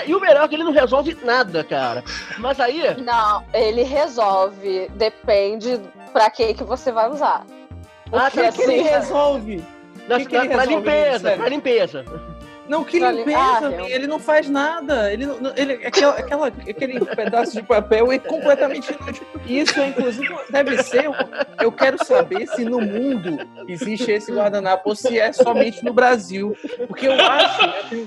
E 0.07 0.15
o 0.15 0.21
melhor 0.21 0.45
é 0.45 0.49
que 0.49 0.55
ele 0.55 0.65
não 0.65 0.73
resolve 0.73 1.17
nada, 1.23 1.65
cara. 1.65 2.03
Mas 2.39 2.59
aí, 2.61 2.97
Não, 3.03 3.45
ele 3.53 3.83
resolve. 3.83 4.89
Depende 4.95 5.81
pra 6.13 6.31
que 6.31 6.55
que 6.55 6.65
você 6.65 6.93
vai 6.93 7.11
usar. 7.11 7.45
Ah, 8.13 8.29
O 8.29 8.31
que, 8.31 8.41
é 8.41 8.53
que 8.53 8.63
ele 8.63 8.83
resolve? 8.83 9.65
na, 10.09 10.19
que 10.19 10.27
que 10.27 10.37
ele 10.37 10.49
pra 10.49 10.65
limpeza, 10.65 11.33
pra 11.33 11.49
limpeza. 11.49 12.05
Não, 12.69 12.85
que 12.85 12.99
limpeza, 12.99 13.71
meu. 13.71 13.87
ele 13.87 14.07
não 14.07 14.19
faz 14.19 14.49
nada. 14.49 15.13
Ele, 15.13 15.25
ele, 15.57 15.87
aquela, 15.87 16.13
aquela- 16.15 16.47
aquele 16.49 17.05
pedaço 17.05 17.53
de 17.53 17.63
papel 17.63 18.11
é 18.11 18.19
completamente 18.19 18.93
inútil. 18.93 19.27
Isso, 19.47 19.79
é, 19.79 19.89
inclusive, 19.89 20.35
deve 20.51 20.83
ser. 20.83 21.09
Eu 21.61 21.71
quero 21.71 22.05
saber 22.05 22.47
se 22.49 22.65
no 22.65 22.81
mundo 22.81 23.39
existe 23.69 24.11
esse 24.11 24.33
guardanapo 24.33 24.89
ou 24.91 24.97
se 24.97 25.19
é 25.19 25.33
somente 25.33 25.85
no 25.85 25.93
Brasil. 25.93 26.57
Porque 26.89 27.07
eu 27.07 27.13
acho, 27.13 27.63
eu 27.93 28.07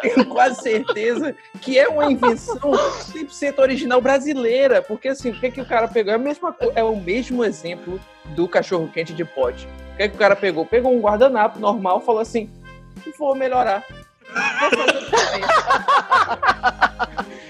tenho, 0.00 0.26
quase 0.26 0.62
certeza 0.62 1.34
que 1.60 1.78
é 1.78 1.88
uma 1.88 2.10
invenção 2.10 2.56
100% 2.58 3.58
original 3.58 4.00
brasileira. 4.00 4.80
Porque, 4.82 5.08
assim, 5.08 5.30
o 5.30 5.38
que, 5.38 5.46
é 5.46 5.50
que 5.50 5.60
o 5.60 5.66
cara 5.66 5.88
pegou? 5.88 6.12
É, 6.12 6.16
a 6.16 6.18
mesma, 6.18 6.56
é 6.74 6.82
o 6.82 6.96
mesmo 6.96 7.44
exemplo 7.44 8.00
do 8.30 8.48
cachorro-quente 8.48 9.12
de 9.12 9.24
pote. 9.24 9.66
O 9.94 9.96
que, 9.96 10.02
é 10.04 10.08
que 10.08 10.14
o 10.16 10.18
cara 10.18 10.34
pegou? 10.34 10.64
Pegou 10.64 10.94
um 10.94 11.00
guardanapo 11.00 11.58
normal 11.58 12.00
falou 12.00 12.20
assim 12.20 12.48
vou 13.18 13.34
melhorar. 13.34 13.84
Vou 14.60 14.70
fazer 14.70 15.00
diferente. 15.00 15.46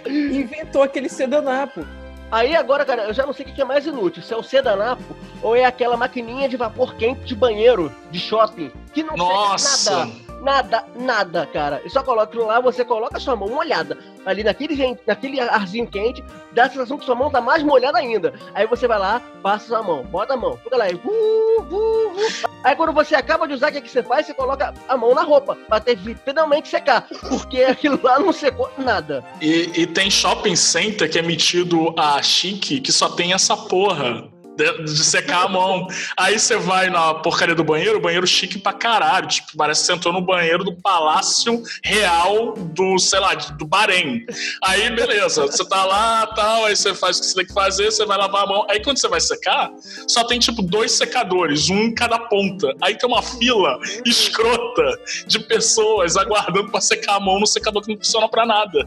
Inventou 0.09 0.83
aquele 0.83 1.09
sedanapo. 1.09 1.87
Aí 2.31 2.55
agora, 2.55 2.85
cara, 2.85 3.05
eu 3.05 3.13
já 3.13 3.27
não 3.27 3.33
sei 3.33 3.45
o 3.45 3.53
que 3.53 3.61
é 3.61 3.65
mais 3.65 3.87
inútil, 3.87 4.23
se 4.23 4.33
é 4.33 4.37
o 4.37 4.43
sedanapo 4.43 5.17
ou 5.43 5.57
é 5.57 5.65
aquela 5.65 5.97
maquininha 5.97 6.49
de 6.49 6.57
vapor 6.57 6.95
quente 6.95 7.25
de 7.25 7.35
banheiro, 7.35 7.93
de 8.11 8.21
shopping, 8.21 8.71
que 8.95 9.03
não 9.03 9.17
Nossa! 9.17 9.67
serve 9.67 10.25
nada. 10.29 10.31
Nada, 10.41 10.85
nada, 10.97 11.47
cara. 11.47 11.83
E 11.85 11.91
só 11.91 12.03
coloca 12.03 12.25
aquilo 12.25 12.47
lá, 12.47 12.61
você 12.61 12.85
coloca 12.85 13.19
a 13.19 13.21
sua 13.21 13.37
mão 13.37 13.49
molhada 13.49 13.99
ali 14.25 14.45
naquele, 14.45 14.75
gen- 14.77 14.99
naquele 15.07 15.41
arzinho 15.41 15.87
quente, 15.87 16.23
dá 16.53 16.65
a 16.65 16.69
sensação 16.69 16.99
que 16.99 17.05
sua 17.05 17.15
mão 17.15 17.31
tá 17.31 17.41
mais 17.41 17.63
molhada 17.63 17.99
ainda. 17.99 18.33
Aí 18.55 18.67
você 18.67 18.87
vai 18.87 18.99
lá, 18.99 19.21
passa 19.43 19.79
a 19.79 19.83
mão, 19.83 20.05
bota 20.05 20.35
a 20.35 20.37
mão, 20.37 20.57
fica 20.63 20.77
lá 20.77 20.91
e. 20.91 20.95
Uh, 20.95 21.61
uh, 21.61 22.13
uh. 22.13 22.51
Aí 22.63 22.77
quando 22.77 22.93
você 22.93 23.15
acaba 23.15 23.49
de 23.49 23.55
usar, 23.55 23.71
o 23.71 23.73
que, 23.73 23.81
que 23.81 23.91
você 23.91 24.03
faz? 24.03 24.27
Você 24.27 24.35
coloca 24.35 24.75
a 24.89 24.97
mão 24.97 25.15
na 25.15 25.23
roupa, 25.23 25.57
pra 25.69 25.81
ter 25.81 25.99
finalmente 26.25 26.69
secar. 26.69 27.07
Porque 27.29 27.63
aquilo 27.65 27.99
lá 28.03 28.19
não 28.19 28.33
secou 28.33 28.71
nada. 28.79 29.25
E, 29.41 29.71
e 29.75 29.87
tem 29.87 30.11
shopping 30.11 30.57
center 30.57 31.11
que 31.11 31.19
é 31.19 31.23
metido 31.23 31.95
a 31.99 32.23
chique 32.23 32.81
que 32.81 32.93
só 32.93 33.09
tem 33.09 33.33
essa 33.33 33.57
porra. 33.57 34.29
De, 34.61 34.85
de 34.85 35.05
secar 35.05 35.47
a 35.47 35.49
mão. 35.49 35.87
Aí 36.17 36.39
você 36.39 36.57
vai 36.57 36.91
na 36.91 37.15
porcaria 37.15 37.55
do 37.55 37.65
banheiro, 37.65 37.99
banheiro 37.99 38.27
chique 38.27 38.59
pra 38.59 38.75
caralho. 38.75 39.27
Tipo, 39.27 39.57
parece 39.57 39.81
que 39.81 39.87
você 39.87 39.93
entrou 39.95 40.13
no 40.13 40.21
banheiro 40.21 40.63
do 40.63 40.75
Palácio 40.75 41.63
Real 41.83 42.53
do, 42.53 42.99
sei 42.99 43.21
lá, 43.21 43.35
do 43.35 43.67
Bahrein. 43.67 44.27
Aí, 44.63 44.91
beleza, 44.91 45.47
você 45.47 45.65
tá 45.65 45.85
lá 45.85 46.27
tal, 46.27 46.67
aí 46.67 46.77
você 46.77 46.95
faz 46.95 47.17
o 47.17 47.21
que 47.21 47.27
você 47.27 47.35
tem 47.37 47.47
que 47.47 47.55
fazer, 47.55 47.91
você 47.91 48.05
vai 48.05 48.19
lavar 48.19 48.45
a 48.45 48.47
mão. 48.47 48.67
Aí 48.69 48.83
quando 48.83 48.99
você 48.99 49.09
vai 49.09 49.21
secar, 49.21 49.71
só 50.07 50.25
tem 50.25 50.39
tipo 50.39 50.61
dois 50.61 50.93
secadores, 50.93 51.71
um 51.71 51.85
em 51.85 51.95
cada 51.95 52.19
ponta. 52.19 52.75
Aí 52.83 52.97
tem 52.97 53.09
uma 53.09 53.23
fila 53.23 53.79
escrota 54.05 55.01
de 55.27 55.39
pessoas 55.41 56.17
aguardando 56.17 56.71
pra 56.71 56.81
secar 56.81 57.17
a 57.17 57.21
mão 57.21 57.41
no 57.41 57.47
secador 57.47 57.83
que 57.83 57.89
não 57.89 57.97
funciona 57.97 58.29
pra 58.29 58.45
nada. 58.45 58.87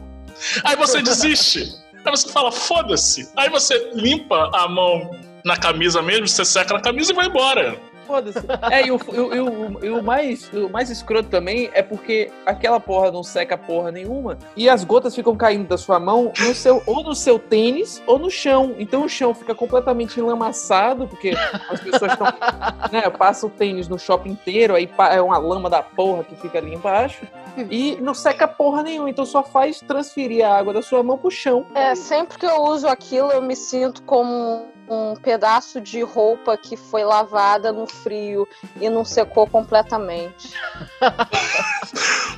Aí 0.64 0.76
você 0.76 1.02
desiste. 1.02 1.84
Aí 2.04 2.10
você 2.10 2.28
fala, 2.28 2.52
foda-se. 2.52 3.30
Aí 3.36 3.48
você 3.48 3.90
limpa 3.94 4.50
a 4.52 4.68
mão 4.68 5.10
na 5.44 5.56
camisa 5.56 6.00
mesmo, 6.00 6.26
você 6.26 6.44
seca 6.44 6.74
na 6.74 6.80
camisa 6.80 7.12
e 7.12 7.14
vai 7.14 7.26
embora. 7.26 7.76
Foda-se. 8.06 8.38
É, 8.70 8.86
e 8.86 8.90
o, 8.90 9.00
e 9.12 9.18
o- 9.18 9.34
e 9.34 9.40
o- 9.40 9.84
e 9.86 9.88
o 9.88 10.02
mais, 10.02 10.52
o 10.52 10.68
mais 10.68 10.90
escroto 10.90 11.30
também 11.30 11.70
é 11.72 11.82
porque 11.82 12.30
aquela 12.44 12.78
porra 12.78 13.10
não 13.10 13.22
seca 13.22 13.56
porra 13.56 13.90
nenhuma 13.90 14.36
e 14.54 14.68
as 14.68 14.84
gotas 14.84 15.14
ficam 15.14 15.34
caindo 15.34 15.66
da 15.66 15.78
sua 15.78 15.98
mão 15.98 16.30
no 16.38 16.54
seu, 16.54 16.82
ou 16.86 17.02
no 17.02 17.14
seu 17.14 17.38
tênis 17.38 18.02
ou 18.06 18.18
no 18.18 18.30
chão. 18.30 18.74
Então 18.78 19.04
o 19.04 19.08
chão 19.08 19.34
fica 19.34 19.54
completamente 19.54 20.20
enlamaçado, 20.20 21.08
porque 21.08 21.30
as 21.70 21.80
pessoas 21.80 22.12
estão. 22.12 22.26
né, 22.92 23.08
passa 23.08 23.46
o 23.46 23.50
tênis 23.50 23.88
no 23.88 23.98
shopping 23.98 24.32
inteiro, 24.32 24.74
aí 24.74 24.88
é 25.10 25.22
uma 25.22 25.38
lama 25.38 25.70
da 25.70 25.82
porra 25.82 26.24
que 26.24 26.36
fica 26.36 26.58
ali 26.58 26.74
embaixo. 26.74 27.26
E 27.70 27.96
não 28.02 28.12
seca 28.12 28.46
porra 28.46 28.82
nenhuma, 28.82 29.08
então 29.08 29.24
só 29.24 29.42
faz 29.42 29.80
transferir 29.80 30.44
a 30.44 30.58
água 30.58 30.74
da 30.74 30.82
sua 30.82 31.02
mão 31.02 31.16
pro 31.16 31.30
chão. 31.30 31.64
É, 31.74 31.94
sempre 31.94 32.36
que 32.36 32.44
eu 32.44 32.62
uso 32.64 32.86
aquilo, 32.86 33.30
eu 33.30 33.40
me 33.40 33.56
sinto 33.56 34.02
como 34.02 34.66
um 34.88 35.14
pedaço 35.14 35.80
de 35.80 36.02
roupa 36.02 36.56
que 36.56 36.76
foi 36.76 37.04
lavada 37.04 37.72
no 37.72 37.86
frio 37.86 38.46
e 38.80 38.88
não 38.88 39.04
secou 39.04 39.46
completamente. 39.46 40.52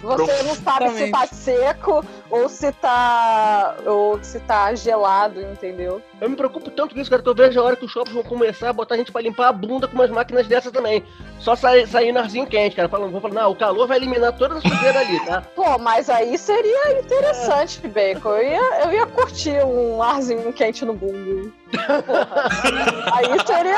Você 0.03 0.43
não 0.43 0.55
sabe 0.55 0.91
se 0.91 1.11
tá 1.11 1.27
seco 1.27 2.05
ou 2.31 2.49
se 2.49 2.71
tá 2.73 3.77
ou 3.85 4.23
se 4.23 4.39
tá 4.41 4.75
gelado, 4.75 5.41
entendeu? 5.41 6.03
Eu 6.21 6.31
me 6.31 6.37
preocupo 6.37 6.71
tanto 6.71 6.95
com 6.95 7.01
isso, 7.01 7.11
cara, 7.11 7.23
que 7.23 7.29
eu 7.29 7.35
vejo 7.35 7.61
a 7.61 7.63
hora 7.63 7.77
que 7.77 7.85
os 7.85 7.91
shoppings 7.91 8.15
vão 8.15 8.23
começar 8.23 8.71
a 8.71 8.73
botar 8.73 8.95
a 8.95 8.99
gente 8.99 9.11
pra 9.11 9.21
limpar 9.21 9.49
a 9.49 9.53
bunda 9.53 9.89
com 9.89 9.95
umas 9.95 10.11
máquinas 10.11 10.47
dessas 10.47 10.73
também. 10.73 11.03
Só 11.39 11.55
sair, 11.55 11.87
sair 11.87 12.13
no 12.13 12.21
arzinho 12.21 12.47
quente, 12.47 12.77
cara. 12.77 12.89
Falando, 12.89 13.13
vou 13.13 13.21
falar, 13.21 13.35
não, 13.35 13.53
o 13.53 13.57
calor 13.57 13.87
vai 13.87 13.99
eliminar 13.99 14.33
todas 14.37 14.59
as 14.59 14.63
sujeiras 14.63 14.97
ali, 14.97 15.25
tá? 15.27 15.43
Pô, 15.55 15.79
mas 15.79 16.09
aí 16.09 16.37
seria 16.39 17.01
interessante, 17.01 17.87
Bacon. 17.89 18.37
Eu 18.37 18.43
ia, 18.43 18.85
eu 18.85 18.93
ia 18.93 19.07
curtir 19.07 19.65
um 19.65 20.03
arzinho 20.03 20.53
quente 20.53 20.85
no 20.85 20.95
bumbum. 20.95 21.51
Porra. 21.73 23.11
Aí 23.13 23.47
seria. 23.47 23.77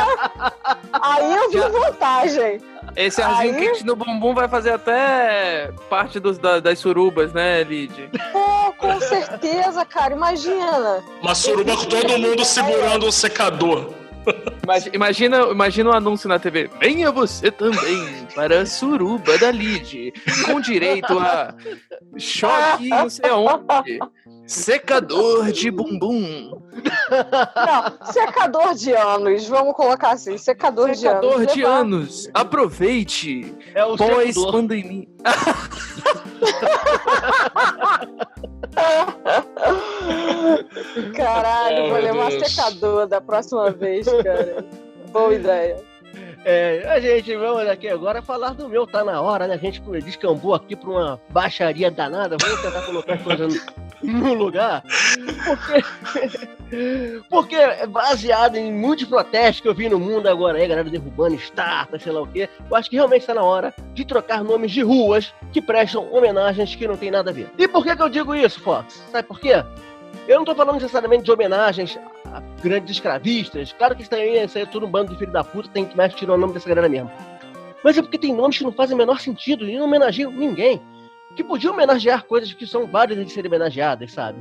Aí 0.92 1.34
eu 1.34 1.50
vi 1.50 1.58
vantagem. 1.58 2.60
Esse 2.96 3.22
arzinho 3.22 3.54
Aí- 3.54 3.60
quente 3.60 3.84
no 3.86 3.94
bumbum 3.94 4.34
vai 4.34 4.48
fazer 4.48 4.72
até 4.72 5.70
parte 5.88 6.18
dos, 6.18 6.38
da- 6.38 6.58
das 6.58 6.78
surubas, 6.78 7.32
né, 7.32 7.62
Lid? 7.62 8.10
Pô, 8.32 8.72
com 8.76 9.00
certeza, 9.00 9.84
cara. 9.84 10.14
Imagina. 10.14 11.02
Uma 11.22 11.34
suruba 11.34 11.76
com 11.76 11.84
todo 11.84 12.18
mundo 12.18 12.44
segurando 12.44 13.06
um 13.06 13.12
secador. 13.12 13.92
Imagi- 14.62 14.90
Imagina, 14.92 15.38
imagina 15.50 15.90
um 15.90 15.92
anúncio 15.94 16.28
na 16.28 16.38
TV. 16.38 16.68
Venha 16.80 17.10
você 17.10 17.50
também 17.50 18.26
para 18.34 18.60
a 18.62 18.66
suruba 18.66 19.38
da 19.38 19.50
Lid, 19.50 20.12
com 20.44 20.60
direito 20.60 21.18
a 21.18 21.54
choque 22.18 22.88
não 22.88 23.08
sei 23.08 23.30
aonde, 23.30 23.98
secador 24.48 25.52
de 25.52 25.70
bumbum, 25.70 26.60
Não, 27.10 28.12
secador 28.12 28.74
de 28.74 28.92
anos. 28.92 29.46
Vamos 29.46 29.74
colocar 29.74 30.12
assim, 30.12 30.36
secador, 30.38 30.94
secador 30.94 31.46
de 31.46 31.54
de 31.54 31.62
anos. 31.64 32.26
anos. 32.26 32.30
Aproveite 32.34 33.54
É 33.74 33.84
o 33.84 33.96
pós 33.96 34.34
secador. 34.34 34.52
pandemia. 34.52 35.06
Caralho, 41.14 41.88
vou 41.90 41.98
levar 42.00 42.30
Deus. 42.30 42.48
secador 42.50 43.06
da 43.06 43.20
próxima 43.20 43.70
vez, 43.70 44.06
cara. 44.06 44.64
Boa 45.12 45.34
ideia. 45.34 45.76
É, 46.50 46.82
a 46.88 46.98
gente, 46.98 47.36
vamos 47.36 47.68
aqui 47.68 47.86
agora 47.90 48.22
falar 48.22 48.54
do 48.54 48.70
meu, 48.70 48.86
tá 48.86 49.04
na 49.04 49.20
hora, 49.20 49.46
né? 49.46 49.52
A 49.52 49.58
gente 49.58 49.82
descambou 50.02 50.54
aqui 50.54 50.74
pra 50.74 50.88
uma 50.88 51.20
baixaria 51.28 51.90
danada, 51.90 52.38
vamos 52.40 52.62
tentar 52.62 52.80
colocar 52.86 53.12
as 53.16 53.22
coisas 53.22 53.66
no, 54.02 54.32
lugar. 54.32 54.82
Porque, 55.44 57.20
porque 57.28 57.54
é 57.54 57.86
baseado 57.86 58.56
em 58.56 58.72
muitos 58.72 59.04
protestos 59.04 59.60
que 59.60 59.68
eu 59.68 59.74
vi 59.74 59.90
no 59.90 60.00
mundo 60.00 60.26
agora 60.26 60.56
aí, 60.56 60.66
galera 60.66 60.88
derrubando 60.88 61.34
estátuas, 61.34 62.02
sei 62.02 62.12
lá 62.12 62.22
o 62.22 62.26
quê, 62.26 62.48
eu 62.70 62.74
acho 62.74 62.88
que 62.88 62.96
realmente 62.96 63.20
está 63.20 63.34
na 63.34 63.42
hora 63.42 63.74
de 63.92 64.06
trocar 64.06 64.42
nomes 64.42 64.70
de 64.70 64.80
ruas 64.80 65.34
que 65.52 65.60
prestam 65.60 66.10
homenagens 66.10 66.74
que 66.74 66.88
não 66.88 66.96
tem 66.96 67.10
nada 67.10 67.28
a 67.28 67.34
ver. 67.34 67.50
E 67.58 67.68
por 67.68 67.84
que, 67.84 67.94
que 67.94 68.02
eu 68.02 68.08
digo 68.08 68.34
isso, 68.34 68.58
Fox? 68.62 69.02
Sabe 69.12 69.28
por 69.28 69.38
quê? 69.38 69.62
Eu 70.28 70.36
não 70.36 70.44
tô 70.44 70.54
falando 70.54 70.74
necessariamente 70.74 71.24
de 71.24 71.32
homenagens 71.32 71.98
a 72.26 72.40
grandes 72.62 72.96
escravistas. 72.96 73.72
Claro 73.72 73.96
que 73.96 74.02
isso 74.02 74.14
aí, 74.14 74.44
isso 74.44 74.58
aí 74.58 74.64
é 74.64 74.66
tudo 74.66 74.84
um 74.84 74.90
bando 74.90 75.10
de 75.10 75.18
filho 75.18 75.32
da 75.32 75.42
puta, 75.42 75.70
tem 75.70 75.86
que 75.86 75.96
mais 75.96 76.14
tirar 76.14 76.34
o 76.34 76.36
nome 76.36 76.52
dessa 76.52 76.68
galera 76.68 76.86
mesmo. 76.86 77.10
Mas 77.82 77.96
é 77.96 78.02
porque 78.02 78.18
tem 78.18 78.34
nomes 78.34 78.58
que 78.58 78.64
não 78.64 78.72
fazem 78.72 78.94
o 78.94 78.98
menor 78.98 79.20
sentido 79.20 79.66
e 79.66 79.78
não 79.78 79.86
homenageiam 79.86 80.30
ninguém. 80.30 80.82
Que 81.34 81.42
podiam 81.42 81.72
homenagear 81.72 82.24
coisas 82.24 82.52
que 82.52 82.66
são 82.66 82.86
válidas 82.86 83.24
de 83.24 83.32
serem 83.32 83.48
homenageadas, 83.48 84.12
sabe? 84.12 84.40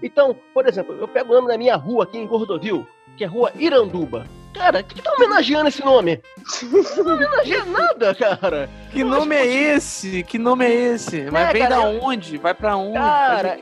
Então, 0.00 0.36
por 0.52 0.68
exemplo, 0.68 0.94
eu 0.94 1.08
pego 1.08 1.32
o 1.32 1.34
nome 1.34 1.48
da 1.48 1.58
minha 1.58 1.74
rua 1.74 2.04
aqui 2.04 2.16
em 2.16 2.26
Gordovil, 2.28 2.86
que 3.16 3.24
é 3.24 3.26
rua 3.26 3.50
Iranduba. 3.58 4.26
Cara, 4.52 4.80
o 4.80 4.84
que, 4.84 5.02
tá 5.02 5.12
homenageando 5.14 5.68
esse 5.68 5.84
nome? 5.84 6.22
Não 6.96 7.14
homenageia 7.14 7.64
nada, 7.64 8.14
cara. 8.14 8.70
Que 8.92 9.00
Eu 9.00 9.06
nome 9.06 9.34
é 9.34 9.46
esse? 9.46 10.22
Que 10.22 10.38
nome 10.38 10.64
é 10.64 10.72
esse? 10.72 11.28
Mas 11.28 11.48
É, 11.48 11.52
vem 11.52 11.62
cara, 11.62 11.74
da 11.74 11.88
onde? 11.88 12.38
Vai 12.38 12.54
pra 12.54 12.76
onde? 12.76 12.98
Cara? 12.98 13.58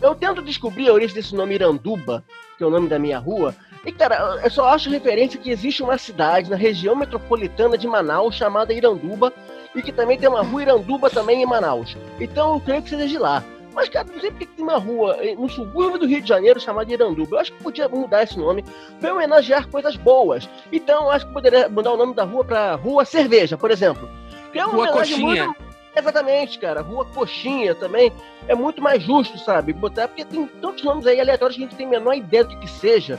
Eu 0.00 0.14
tento 0.14 0.42
descobrir 0.42 0.88
a 0.88 0.92
origem 0.92 1.14
desse 1.14 1.34
nome 1.34 1.54
Iranduba, 1.54 2.22
que 2.56 2.64
é 2.64 2.66
o 2.66 2.70
nome 2.70 2.88
da 2.88 2.98
minha 2.98 3.18
rua. 3.18 3.54
E, 3.84 3.92
cara, 3.92 4.40
eu 4.42 4.50
só 4.50 4.68
acho 4.68 4.90
referência 4.90 5.38
que 5.40 5.50
existe 5.50 5.82
uma 5.82 5.96
cidade 5.96 6.50
na 6.50 6.56
região 6.56 6.94
metropolitana 6.96 7.78
de 7.78 7.86
Manaus 7.86 8.34
chamada 8.34 8.72
Iranduba 8.72 9.32
e 9.74 9.82
que 9.82 9.92
também 9.92 10.18
tem 10.18 10.28
uma 10.28 10.42
rua 10.42 10.62
Iranduba 10.62 11.08
também 11.08 11.42
em 11.42 11.46
Manaus. 11.46 11.96
Então 12.20 12.54
eu 12.54 12.60
creio 12.60 12.82
que 12.82 12.90
seja 12.90 13.06
de 13.06 13.18
lá. 13.18 13.42
Mas, 13.74 13.90
cara, 13.90 14.06
não 14.10 14.18
sei 14.18 14.30
porque 14.30 14.46
que 14.46 14.52
tem 14.56 14.64
uma 14.64 14.78
rua 14.78 15.18
eh, 15.20 15.34
no 15.34 15.50
subúrbio 15.50 15.98
do 15.98 16.06
Rio 16.06 16.22
de 16.22 16.28
Janeiro 16.28 16.58
chamada 16.58 16.90
Iranduba. 16.90 17.36
Eu 17.36 17.40
acho 17.40 17.52
que 17.52 17.62
podia 17.62 17.86
mudar 17.88 18.22
esse 18.22 18.38
nome 18.38 18.64
para 18.98 19.12
homenagear 19.12 19.68
coisas 19.68 19.96
boas. 19.96 20.48
Então, 20.72 21.04
eu 21.04 21.10
acho 21.10 21.26
que 21.26 21.32
poderia 21.34 21.68
mudar 21.68 21.92
o 21.92 21.96
nome 21.96 22.14
da 22.14 22.24
rua 22.24 22.42
para 22.42 22.74
Rua 22.74 23.04
Cerveja, 23.04 23.58
por 23.58 23.70
exemplo. 23.70 24.08
Que 24.50 24.58
é 24.58 24.64
uma 24.64 24.86
Rua 24.86 24.88
Coxinha. 24.88 25.44
muito- 25.44 25.65
Exatamente, 25.96 26.58
cara. 26.58 26.82
Rua 26.82 27.06
Coxinha 27.06 27.74
também 27.74 28.12
é 28.46 28.54
muito 28.54 28.82
mais 28.82 29.02
justo, 29.02 29.38
sabe? 29.38 29.72
Botar, 29.72 30.08
porque 30.08 30.24
tem 30.24 30.46
tantos 30.60 30.84
nomes 30.84 31.06
aí 31.06 31.18
aleatórios 31.18 31.56
que 31.56 31.64
a 31.64 31.66
gente 31.66 31.76
tem 31.76 31.86
a 31.86 31.90
menor 31.90 32.14
ideia 32.14 32.44
do 32.44 32.58
que, 32.58 32.68
seja, 32.68 33.18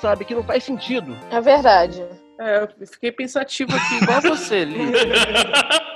sabe? 0.00 0.24
Que 0.24 0.34
não 0.34 0.44
faz 0.44 0.62
sentido. 0.64 1.16
É 1.30 1.40
verdade. 1.40 2.04
É, 2.40 2.62
eu 2.62 2.86
fiquei 2.86 3.10
pensativo 3.10 3.74
aqui, 3.74 3.96
igual 3.96 4.20
você, 4.20 4.62
Lid. 4.64 4.92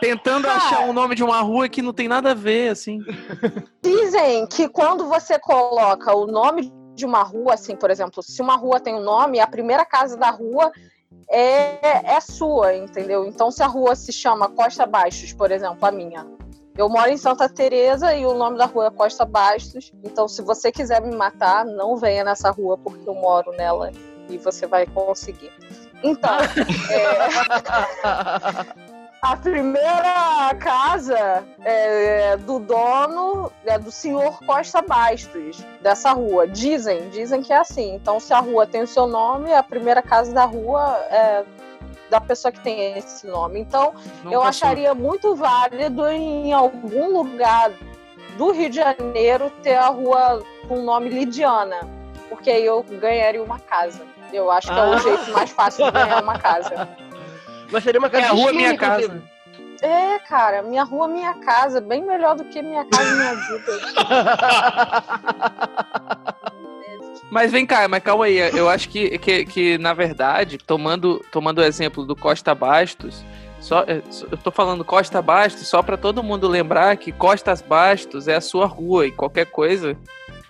Tentando 0.01 0.45
Cara. 0.45 0.57
achar 0.57 0.89
o 0.89 0.93
nome 0.93 1.15
de 1.15 1.23
uma 1.23 1.41
rua 1.41 1.69
que 1.69 1.81
não 1.81 1.93
tem 1.93 2.09
nada 2.09 2.33
a 2.33 2.35
ver, 2.35 2.71
assim. 2.71 2.99
Dizem 3.81 4.47
que 4.49 4.69
quando 4.69 5.07
você 5.07 5.39
coloca 5.39 6.13
o 6.17 6.27
nome 6.27 6.73
de 6.95 7.07
uma 7.07 7.23
rua, 7.23 7.55
assim, 7.55 7.77
por 7.77 7.91
exemplo, 7.91 8.23
se 8.23 8.43
uma 8.43 8.57
rua 8.57 8.81
tem 8.81 8.95
um 8.95 9.03
nome, 9.03 9.39
a 9.39 9.47
primeira 9.47 9.85
casa 9.85 10.17
da 10.17 10.31
rua 10.31 10.73
é, 11.29 12.15
é 12.15 12.21
sua, 12.21 12.75
entendeu? 12.75 13.25
Então, 13.25 13.51
se 13.51 13.63
a 13.63 13.67
rua 13.67 13.97
se 13.97 14.13
chama 14.13 14.51
Costa 14.51 14.85
Baixos, 14.87 15.33
por 15.33 15.51
exemplo, 15.51 15.79
a 15.87 15.91
minha. 15.91 16.27
Eu 16.77 16.89
moro 16.89 17.11
em 17.11 17.17
Santa 17.17 17.49
Teresa 17.49 18.15
e 18.15 18.25
o 18.25 18.35
nome 18.35 18.57
da 18.57 18.67
rua 18.67 18.87
é 18.87 18.91
Costa 18.91 19.25
Bastos. 19.25 19.93
Então, 20.03 20.27
se 20.27 20.43
você 20.43 20.73
quiser 20.73 21.03
me 21.03 21.15
matar, 21.15 21.65
não 21.65 21.97
venha 21.97 22.25
nessa 22.25 22.51
rua 22.51 22.79
porque 22.79 23.09
eu 23.09 23.15
moro 23.15 23.53
nela 23.53 23.91
e 24.29 24.39
você 24.39 24.67
vai 24.67 24.87
conseguir. 24.87 25.53
Então, 26.03 26.31
é, 26.91 27.19
a 29.25 29.37
primeira 29.37 30.53
casa 30.59 31.45
é 31.65 32.37
do 32.39 32.59
dono, 32.59 33.53
é 33.65 33.79
do 33.79 33.89
senhor 33.89 34.37
Costa 34.45 34.83
Bastos, 34.83 35.65
dessa 35.81 36.11
rua. 36.13 36.49
Dizem, 36.49 37.09
dizem 37.11 37.41
que 37.41 37.53
é 37.53 37.59
assim. 37.59 37.95
Então, 37.95 38.19
se 38.19 38.35
a 38.35 38.41
rua 38.41 38.67
tem 38.67 38.83
o 38.83 38.87
seu 38.87 39.07
nome, 39.07 39.55
a 39.55 39.63
primeira 39.63 40.03
casa 40.03 40.33
da 40.35 40.45
rua 40.45 40.97
é 41.09 41.45
da 42.11 42.21
pessoa 42.21 42.51
que 42.51 42.59
tem 42.65 42.99
esse 42.99 43.25
nome. 43.29 43.61
Então, 43.61 43.95
Não 44.25 44.33
eu 44.33 44.41
passou. 44.41 44.49
acharia 44.67 44.93
muito 44.93 45.37
válido 45.37 46.09
em 46.09 46.53
algum 46.53 47.17
lugar 47.17 47.71
do 48.37 48.51
Rio 48.51 48.69
de 48.71 48.77
Janeiro 48.77 49.51
ter 49.63 49.77
a 49.77 49.87
rua 49.87 50.43
com 50.67 50.81
o 50.81 50.83
nome 50.83 51.09
Lidiana, 51.11 51.79
porque 52.29 52.51
aí 52.51 52.67
eu 52.67 52.83
ganharia 52.83 53.41
uma 53.43 53.61
casa. 53.61 54.03
Eu 54.33 54.51
acho 54.51 54.67
que 54.67 54.79
é 54.79 54.83
o 54.85 54.93
Ah. 54.95 54.97
jeito 54.99 55.31
mais 55.31 55.51
fácil 55.51 55.85
de 55.85 55.91
ganhar 55.93 56.21
uma 56.23 56.37
casa. 56.41 56.89
Mas 57.73 57.83
seria 57.83 57.99
uma 57.99 58.11
casa 58.11 58.27
É 58.27 58.29
a 58.29 58.35
de 58.35 58.41
rua 58.41 58.53
Minha. 58.53 58.77
Casa. 58.77 59.23
É, 59.81 60.19
cara, 60.21 60.63
minha 60.63 60.85
rua, 60.85 61.09
minha 61.09 61.35
casa, 61.41 61.81
bem 61.81 62.05
melhor 62.05 62.37
do 62.37 62.45
que 62.45 62.63
minha 62.63 62.85
casa, 62.85 63.15
minha 63.17 63.35
vida. 63.35 63.73
Mas 67.31 67.51
vem 67.51 67.65
cá, 67.65 67.89
mas 67.89 68.03
calma 68.03 68.27
aí. 68.27 68.37
Eu 68.55 68.69
acho 68.69 68.91
que, 68.91 69.17
que, 69.19 69.47
que 69.47 69.79
na 69.79 69.95
verdade, 69.95 70.59
tomando, 70.59 71.19
tomando 71.33 71.61
o 71.61 71.65
exemplo 71.65 72.05
do 72.05 72.15
Costa 72.15 72.55
Bastos, 72.55 73.25
só, 73.59 73.85
é, 73.87 74.03
só- 74.11 74.27
eu 74.31 74.37
tô 74.37 74.51
falando 74.51 74.85
Costa 74.85 75.23
Bastos 75.23 75.67
só 75.67 75.83
para 75.83 75.97
todo 75.97 76.23
mundo 76.23 76.47
lembrar 76.47 76.95
que 76.99 77.11
Costas 77.11 77.63
Bastos 77.63 78.29
é 78.29 78.35
a 78.35 78.41
sua 78.41 78.67
rua 78.67 79.07
e 79.07 79.13
qualquer 79.13 79.47
coisa. 79.47 79.97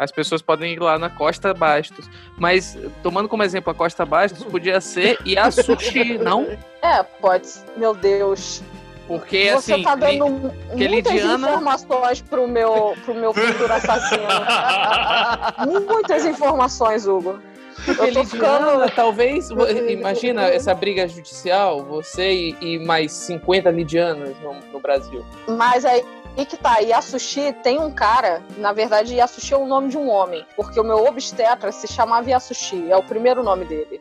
As 0.03 0.11
pessoas 0.13 0.43
podem 0.43 0.73
ir 0.73 0.81
lá 0.81 0.99
na 0.99 1.09
Costa 1.09 1.55
Bastos. 1.55 2.09
Mas, 2.37 2.77
tomando 3.03 3.29
como 3.29 3.43
exemplo 3.43 3.71
a 3.71 3.75
Costa 3.75 4.05
Bastos, 4.05 4.45
podia 4.45 4.81
ser 4.81 5.19
Yasushi, 5.27 6.19
não? 6.19 6.47
É, 6.83 7.03
pode. 7.03 7.49
Meu 7.77 7.95
Deus. 7.95 8.63
Porque, 9.07 9.53
Você 9.53 9.75
assim, 9.75 9.83
tá 9.83 9.95
dando 9.95 10.51
que 10.77 10.89
muitas 10.89 11.13
Lidiana- 11.13 11.49
informações 11.51 12.23
pro 12.23 12.47
meu, 12.49 12.97
pro 13.05 13.15
meu 13.15 13.35
futuro 13.35 13.73
assassino. 13.73 14.23
Muitas 15.89 16.25
informações, 16.25 17.07
Hugo. 17.07 17.39
Eu 17.87 17.97
tô 17.97 18.05
Lidiana, 18.05 18.25
ficando. 18.29 18.91
talvez, 18.95 19.51
imagina 19.89 20.43
essa 20.45 20.73
briga 20.75 21.09
judicial, 21.09 21.83
você 21.85 22.33
e, 22.33 22.57
e 22.61 22.79
mais 22.79 23.13
50 23.13 23.71
lidianas 23.71 24.37
no, 24.41 24.55
no 24.73 24.81
Brasil. 24.81 25.25
Mas 25.49 25.85
aí 25.85 26.05
e 26.37 26.47
que 26.47 26.57
tá, 26.57 26.79
Yasushi 26.79 27.53
tem 27.63 27.79
um 27.79 27.91
cara, 27.91 28.43
na 28.59 28.73
verdade, 28.73 29.15
Yasushi 29.15 29.55
é 29.55 29.57
o 29.57 29.67
nome 29.67 29.89
de 29.89 29.99
um 29.99 30.09
homem, 30.09 30.45
porque 30.57 30.81
o 30.81 30.85
meu 30.85 31.05
obstetra 31.05 31.71
se 31.73 31.87
chamava 31.87 32.31
Yasushi, 32.31 32.91
é 32.91 32.97
o 32.97 33.03
primeiro 33.03 33.43
nome 33.43 33.65
dele. 33.65 34.01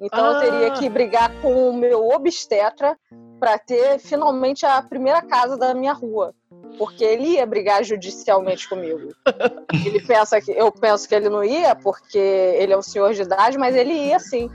Então 0.00 0.32
eu 0.32 0.40
teria 0.40 0.66
Ah. 0.68 0.70
que 0.72 0.88
brigar 0.88 1.30
com 1.40 1.70
o 1.70 1.72
meu 1.72 2.08
obstetra 2.08 2.96
para 3.38 3.58
ter 3.58 3.98
finalmente 3.98 4.66
a 4.66 4.82
primeira 4.82 5.22
casa 5.22 5.56
da 5.56 5.74
minha 5.74 5.92
rua. 5.92 6.34
Porque 6.78 7.04
ele 7.04 7.34
ia 7.34 7.46
brigar 7.46 7.84
judicialmente 7.84 8.68
comigo. 8.68 9.14
Ele 9.86 10.00
pensa 10.00 10.40
que 10.40 10.50
eu 10.52 10.72
penso 10.72 11.06
que 11.06 11.14
ele 11.14 11.28
não 11.28 11.44
ia, 11.44 11.74
porque 11.74 12.18
ele 12.18 12.72
é 12.72 12.78
um 12.78 12.82
senhor 12.82 13.12
de 13.12 13.22
idade, 13.22 13.58
mas 13.58 13.76
ele 13.76 13.92
ia 13.92 14.18
sim. 14.18 14.48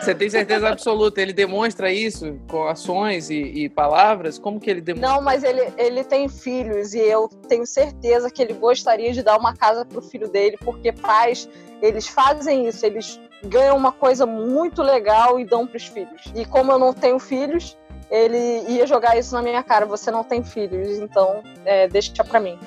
Você 0.00 0.14
tem 0.14 0.30
certeza 0.30 0.68
absoluta? 0.68 1.20
Ele 1.20 1.32
demonstra 1.32 1.92
isso 1.92 2.38
com 2.48 2.66
ações 2.66 3.30
e, 3.30 3.36
e 3.36 3.68
palavras? 3.68 4.38
Como 4.38 4.58
que 4.58 4.70
ele 4.70 4.80
demonstra? 4.80 5.12
Não, 5.12 5.22
mas 5.22 5.44
ele, 5.44 5.72
ele 5.76 6.04
tem 6.04 6.28
filhos 6.28 6.94
e 6.94 7.00
eu 7.00 7.28
tenho 7.48 7.66
certeza 7.66 8.30
que 8.30 8.42
ele 8.42 8.54
gostaria 8.54 9.12
de 9.12 9.22
dar 9.22 9.36
uma 9.38 9.54
casa 9.54 9.84
pro 9.84 10.00
filho 10.00 10.28
dele, 10.28 10.56
porque 10.64 10.92
pais, 10.92 11.48
eles 11.82 12.06
fazem 12.06 12.66
isso, 12.66 12.84
eles 12.84 13.20
ganham 13.44 13.76
uma 13.76 13.92
coisa 13.92 14.24
muito 14.24 14.82
legal 14.82 15.38
e 15.38 15.44
dão 15.44 15.66
pros 15.66 15.86
filhos. 15.86 16.22
E 16.34 16.44
como 16.44 16.72
eu 16.72 16.78
não 16.78 16.94
tenho 16.94 17.18
filhos, 17.18 17.76
ele 18.10 18.64
ia 18.68 18.86
jogar 18.86 19.18
isso 19.18 19.34
na 19.34 19.42
minha 19.42 19.62
cara, 19.62 19.84
você 19.86 20.10
não 20.10 20.24
tem 20.24 20.42
filhos, 20.42 20.98
então 20.98 21.42
é, 21.64 21.88
deixa 21.88 22.24
pra 22.24 22.40
mim. 22.40 22.58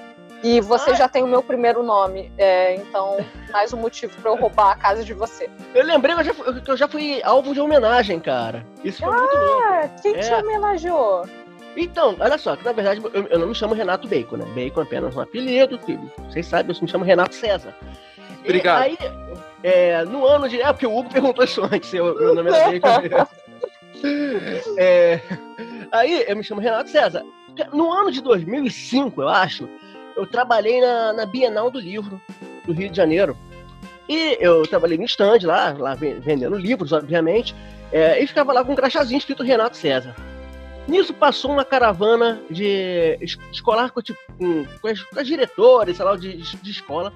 E 0.43 0.61
você 0.61 0.93
já 0.95 1.07
tem 1.09 1.23
o 1.23 1.27
meu 1.27 1.41
primeiro 1.41 1.81
nome. 1.83 2.31
É, 2.37 2.75
então, 2.75 3.17
mais 3.51 3.73
um 3.73 3.77
motivo 3.77 4.13
pra 4.21 4.31
eu 4.31 4.35
roubar 4.35 4.71
a 4.71 4.75
casa 4.75 5.03
de 5.03 5.13
você. 5.13 5.49
Eu 5.73 5.83
lembrei 5.85 6.13
que 6.15 6.21
eu 6.21 6.25
já, 6.25 6.33
fui- 6.33 6.61
que 6.61 6.71
eu 6.71 6.77
já 6.77 6.87
fui 6.87 7.21
alvo 7.23 7.53
de 7.53 7.59
homenagem, 7.59 8.19
cara. 8.19 8.63
Isso 8.83 8.99
foi 9.03 9.15
muito 9.15 9.35
louco. 9.35 9.63
Ah, 9.63 9.89
quem 10.01 10.13
te 10.13 10.29
É. 10.29 10.37
homenageou? 10.37 11.27
Então, 11.75 12.15
olha 12.19 12.37
só, 12.37 12.55
que 12.55 12.63
na 12.65 12.71
verdade 12.71 13.01
eu, 13.13 13.27
eu 13.27 13.39
não 13.39 13.47
me 13.47 13.55
chamo 13.55 13.73
Renato 13.73 14.07
Bacon, 14.07 14.37
né? 14.37 14.45
Bacon 14.55 14.81
é 14.81 14.83
apenas 14.83 15.15
um 15.15 15.21
apelido, 15.21 15.77
que 15.79 15.97
vocês 16.29 16.45
sabem, 16.45 16.75
eu 16.75 16.81
me 16.81 16.87
chamo 16.87 17.03
Renato 17.03 17.35
César. 17.35 17.75
E 18.43 18.49
Obrigado. 18.49 18.81
aí, 18.83 18.97
é, 19.63 20.03
no 20.05 20.25
ano 20.25 20.47
de. 20.49 20.61
É, 20.61 20.71
porque 20.71 20.87
o 20.87 20.95
Hugo 20.97 21.09
perguntou 21.09 21.43
isso 21.43 21.63
antes, 21.63 21.89
se 21.89 21.97
eu- 21.97 22.15
meu 22.15 22.33
nome 22.35 22.49
era 22.51 22.71
Bacon. 22.79 23.27
É, 24.77 25.19
aí 25.91 26.23
eu 26.27 26.35
me 26.37 26.43
chamo 26.43 26.61
Renato 26.61 26.89
César. 26.89 27.23
No 27.73 27.91
ano 27.91 28.11
de 28.11 28.21
2005, 28.21 29.23
eu 29.23 29.27
acho, 29.27 29.67
eu 30.17 30.25
trabalhei 30.25 30.81
na, 30.81 31.13
na 31.13 31.25
Bienal 31.25 31.69
do 31.71 31.79
Livro 31.79 32.19
do 32.65 32.73
Rio 32.73 32.89
de 32.89 32.97
Janeiro. 32.97 33.37
E 34.09 34.37
eu 34.39 34.63
trabalhei 34.67 34.97
no 34.97 35.05
stand 35.05 35.39
lá, 35.43 35.75
lá 35.77 35.93
ven- 35.95 36.19
vendendo 36.19 36.55
livros, 36.57 36.91
obviamente, 36.93 37.53
é, 37.91 38.21
e 38.21 38.27
ficava 38.27 38.51
lá 38.53 38.63
com 38.63 38.71
um 38.73 38.75
crachazinho 38.75 39.17
escrito 39.17 39.43
Renato 39.43 39.77
César. 39.77 40.15
Nisso 40.87 41.13
passou 41.13 41.51
uma 41.51 41.65
caravana 41.65 42.41
de 42.49 43.17
es- 43.21 43.37
escolar 43.51 43.91
com, 43.91 44.01
tipo, 44.01 44.19
com, 44.37 44.87
as, 44.87 45.01
com 45.03 45.19
as 45.19 45.27
diretoras, 45.27 45.97
sei 45.97 46.05
lá, 46.05 46.15
de, 46.15 46.37
de 46.37 46.71
escola. 46.71 47.11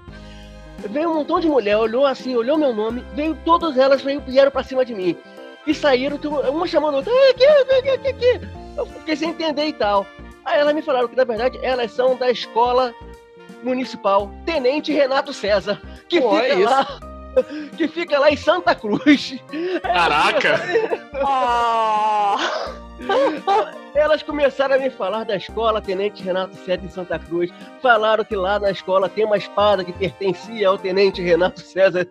Veio 0.89 1.09
um 1.09 1.13
montão 1.15 1.39
de 1.39 1.47
mulher, 1.47 1.77
olhou 1.77 2.05
assim, 2.05 2.35
olhou 2.35 2.57
meu 2.57 2.73
nome, 2.73 3.03
veio 3.15 3.37
todas 3.45 3.77
elas, 3.77 4.01
veio, 4.01 4.19
vieram 4.21 4.51
pra 4.51 4.63
cima 4.63 4.83
de 4.83 4.93
mim. 4.93 5.15
E 5.65 5.73
saíram, 5.75 6.19
uma 6.51 6.65
chamando 6.67 6.95
outra, 6.95 7.13
"Ah, 7.13 7.29
aqui, 7.31 7.45
aqui, 7.45 7.89
aqui, 7.89 8.07
aqui. 8.09 8.47
Eu 8.75 8.85
fiquei 8.87 9.15
sem 9.15 9.29
entender 9.29 9.67
e 9.67 9.73
tal. 9.73 10.05
Aí 10.45 10.59
elas 10.59 10.73
me 10.73 10.81
falaram 10.81 11.07
que, 11.07 11.15
na 11.15 11.23
verdade, 11.23 11.59
elas 11.61 11.91
são 11.91 12.15
da 12.15 12.29
escola 12.31 12.93
municipal 13.63 14.31
Tenente 14.45 14.91
Renato 14.91 15.33
César, 15.33 15.81
que 16.09 16.19
Pô, 16.19 16.37
é 16.37 16.43
fica 16.43 16.55
isso. 16.55 16.69
lá. 16.69 16.87
Que 17.77 17.87
fica 17.87 18.19
lá 18.19 18.29
em 18.29 18.35
Santa 18.35 18.75
Cruz. 18.75 19.35
Caraca! 19.81 20.59
Ah, 21.23 22.35
Elas 23.93 24.23
começaram 24.23 24.75
a 24.75 24.77
me 24.77 24.89
falar 24.89 25.25
da 25.25 25.35
escola 25.35 25.81
Tenente 25.81 26.23
Renato 26.23 26.55
César 26.55 26.81
em 26.85 26.89
Santa 26.89 27.19
Cruz. 27.19 27.51
Falaram 27.81 28.23
que 28.23 28.35
lá 28.35 28.57
na 28.57 28.71
escola 28.71 29.09
tem 29.09 29.25
uma 29.25 29.37
espada 29.37 29.83
que 29.83 29.91
pertencia 29.91 30.69
ao 30.69 30.77
Tenente 30.77 31.21
Renato 31.21 31.59
César 31.59 32.07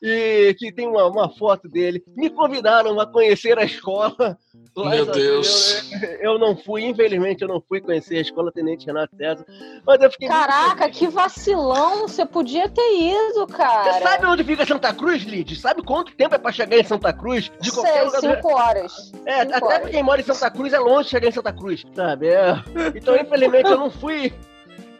e 0.00 0.54
que 0.58 0.72
tem 0.72 0.88
uma, 0.88 1.06
uma 1.06 1.28
foto 1.28 1.68
dele. 1.68 2.02
Me 2.16 2.30
convidaram 2.30 2.98
a 2.98 3.06
conhecer 3.06 3.58
a 3.58 3.64
escola. 3.64 4.38
Meu 4.74 5.04
Deus. 5.04 5.92
Eu, 6.02 6.32
eu 6.32 6.38
não 6.38 6.56
fui, 6.56 6.84
infelizmente, 6.86 7.42
eu 7.42 7.48
não 7.48 7.60
fui 7.68 7.80
conhecer 7.80 8.16
a 8.16 8.20
escola 8.22 8.50
Tenente 8.50 8.86
Renato 8.86 9.14
César. 9.16 9.44
Mas 9.86 10.00
eu 10.00 10.10
fiquei. 10.10 10.28
muito 10.28 10.40
caraca, 10.40 10.88
que 10.88 11.08
vacilão! 11.08 12.08
Você 12.08 12.24
podia 12.24 12.68
ter 12.70 12.98
ido, 13.00 13.46
cara. 13.48 13.92
Você 13.94 14.00
sabe 14.02 14.26
onde 14.26 14.44
fica 14.44 14.64
Santa 14.64 14.94
Cruz, 14.94 15.22
Lid? 15.24 15.56
Sabe 15.56 15.82
quanto 15.82 16.14
tempo 16.16 16.34
é 16.34 16.38
pra 16.38 16.52
chegar 16.52 16.78
em 16.78 16.84
Santa 16.84 17.12
Cruz? 17.12 17.50
De 17.60 17.70
qualquer 17.70 17.92
Sei, 17.92 18.02
lugar 18.04 18.20
do- 18.22 18.26
cinco 18.36 18.54
horas. 18.54 19.12
É, 19.26 19.42
Cinco 19.42 19.54
até 19.56 19.74
horas. 19.74 19.90
quem 19.90 20.02
mora 20.12 20.20
em 20.20 20.24
Santa 20.24 20.50
Cruz 20.50 20.72
é 20.74 20.78
longe 20.78 21.08
chegar 21.08 21.28
em 21.28 21.32
Santa 21.32 21.52
Cruz, 21.52 21.84
sabe? 21.94 22.28
É. 22.28 22.62
Então, 22.94 23.16
infelizmente, 23.16 23.70
eu 23.70 23.78
não 23.78 23.90
fui. 23.90 24.32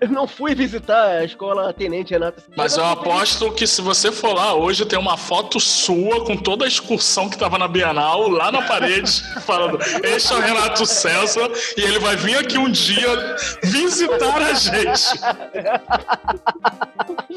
Eu 0.03 0.09
não 0.09 0.27
fui 0.27 0.53
visitar 0.53 1.19
a 1.19 1.25
escola 1.25 1.73
Tenente 1.73 2.13
Renato. 2.13 2.43
Mas 2.57 2.77
eu 2.77 2.85
aposto 2.85 3.53
que 3.53 3.69
se 3.69 3.81
você 3.81 4.11
for 4.11 4.35
lá 4.35 4.53
hoje, 4.53 4.85
tem 4.85 4.99
uma 4.99 5.17
foto 5.17 5.61
sua 5.61 6.25
com 6.25 6.37
toda 6.37 6.65
a 6.65 6.69
excursão 6.69 7.31
que 7.31 7.39
tava 7.39 7.57
na 7.57 7.69
Bienal, 7.69 8.29
lá 8.29 8.51
na 8.51 8.63
parede, 8.63 9.23
falando: 9.47 9.79
Este 10.03 10.33
é 10.33 10.37
o 10.37 10.41
Renato 10.41 10.85
César 10.85 11.49
e 11.77 11.83
ele 11.83 12.01
vai 12.01 12.17
vir 12.17 12.37
aqui 12.37 12.59
um 12.59 12.69
dia 12.69 13.37
visitar 13.63 14.43
a 14.43 14.55
gente. 14.55 15.21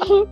O 0.08 0.28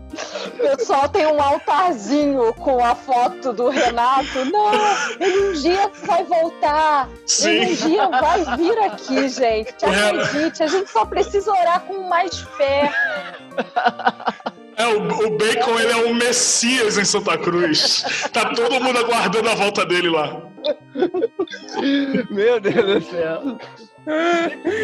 pessoal 0.76 1.08
tem 1.08 1.26
um 1.26 1.40
altarzinho 1.40 2.52
com 2.54 2.84
a 2.84 2.94
foto 2.94 3.52
do 3.52 3.68
Renato. 3.68 4.44
Não, 4.46 4.72
ele 5.20 5.50
um 5.50 5.52
dia 5.52 5.88
vai 6.02 6.24
voltar. 6.24 7.08
Ele 7.44 7.72
um 7.72 7.76
Sim. 7.76 7.88
dia 7.88 8.08
vai 8.08 8.56
vir 8.56 8.78
aqui, 8.80 9.28
gente. 9.28 9.74
Acredite, 9.84 10.62
a 10.62 10.66
gente 10.66 10.90
só 10.90 11.04
precisa 11.04 11.50
orar 11.50 11.80
com 11.82 12.08
mais 12.08 12.23
fé. 12.30 12.92
É, 14.76 14.88
o, 14.88 14.98
o 15.26 15.38
Bacon, 15.38 15.78
ele 15.78 15.92
é 15.92 15.96
o 16.10 16.12
Messias 16.16 16.98
em 16.98 17.04
Santa 17.04 17.38
Cruz. 17.38 18.04
Tá 18.32 18.46
todo 18.46 18.80
mundo 18.82 18.98
aguardando 18.98 19.48
a 19.48 19.54
volta 19.54 19.86
dele 19.86 20.10
lá. 20.10 20.42
Meu 22.28 22.58
Deus 22.58 22.74
do 22.74 23.00
céu. 23.08 23.56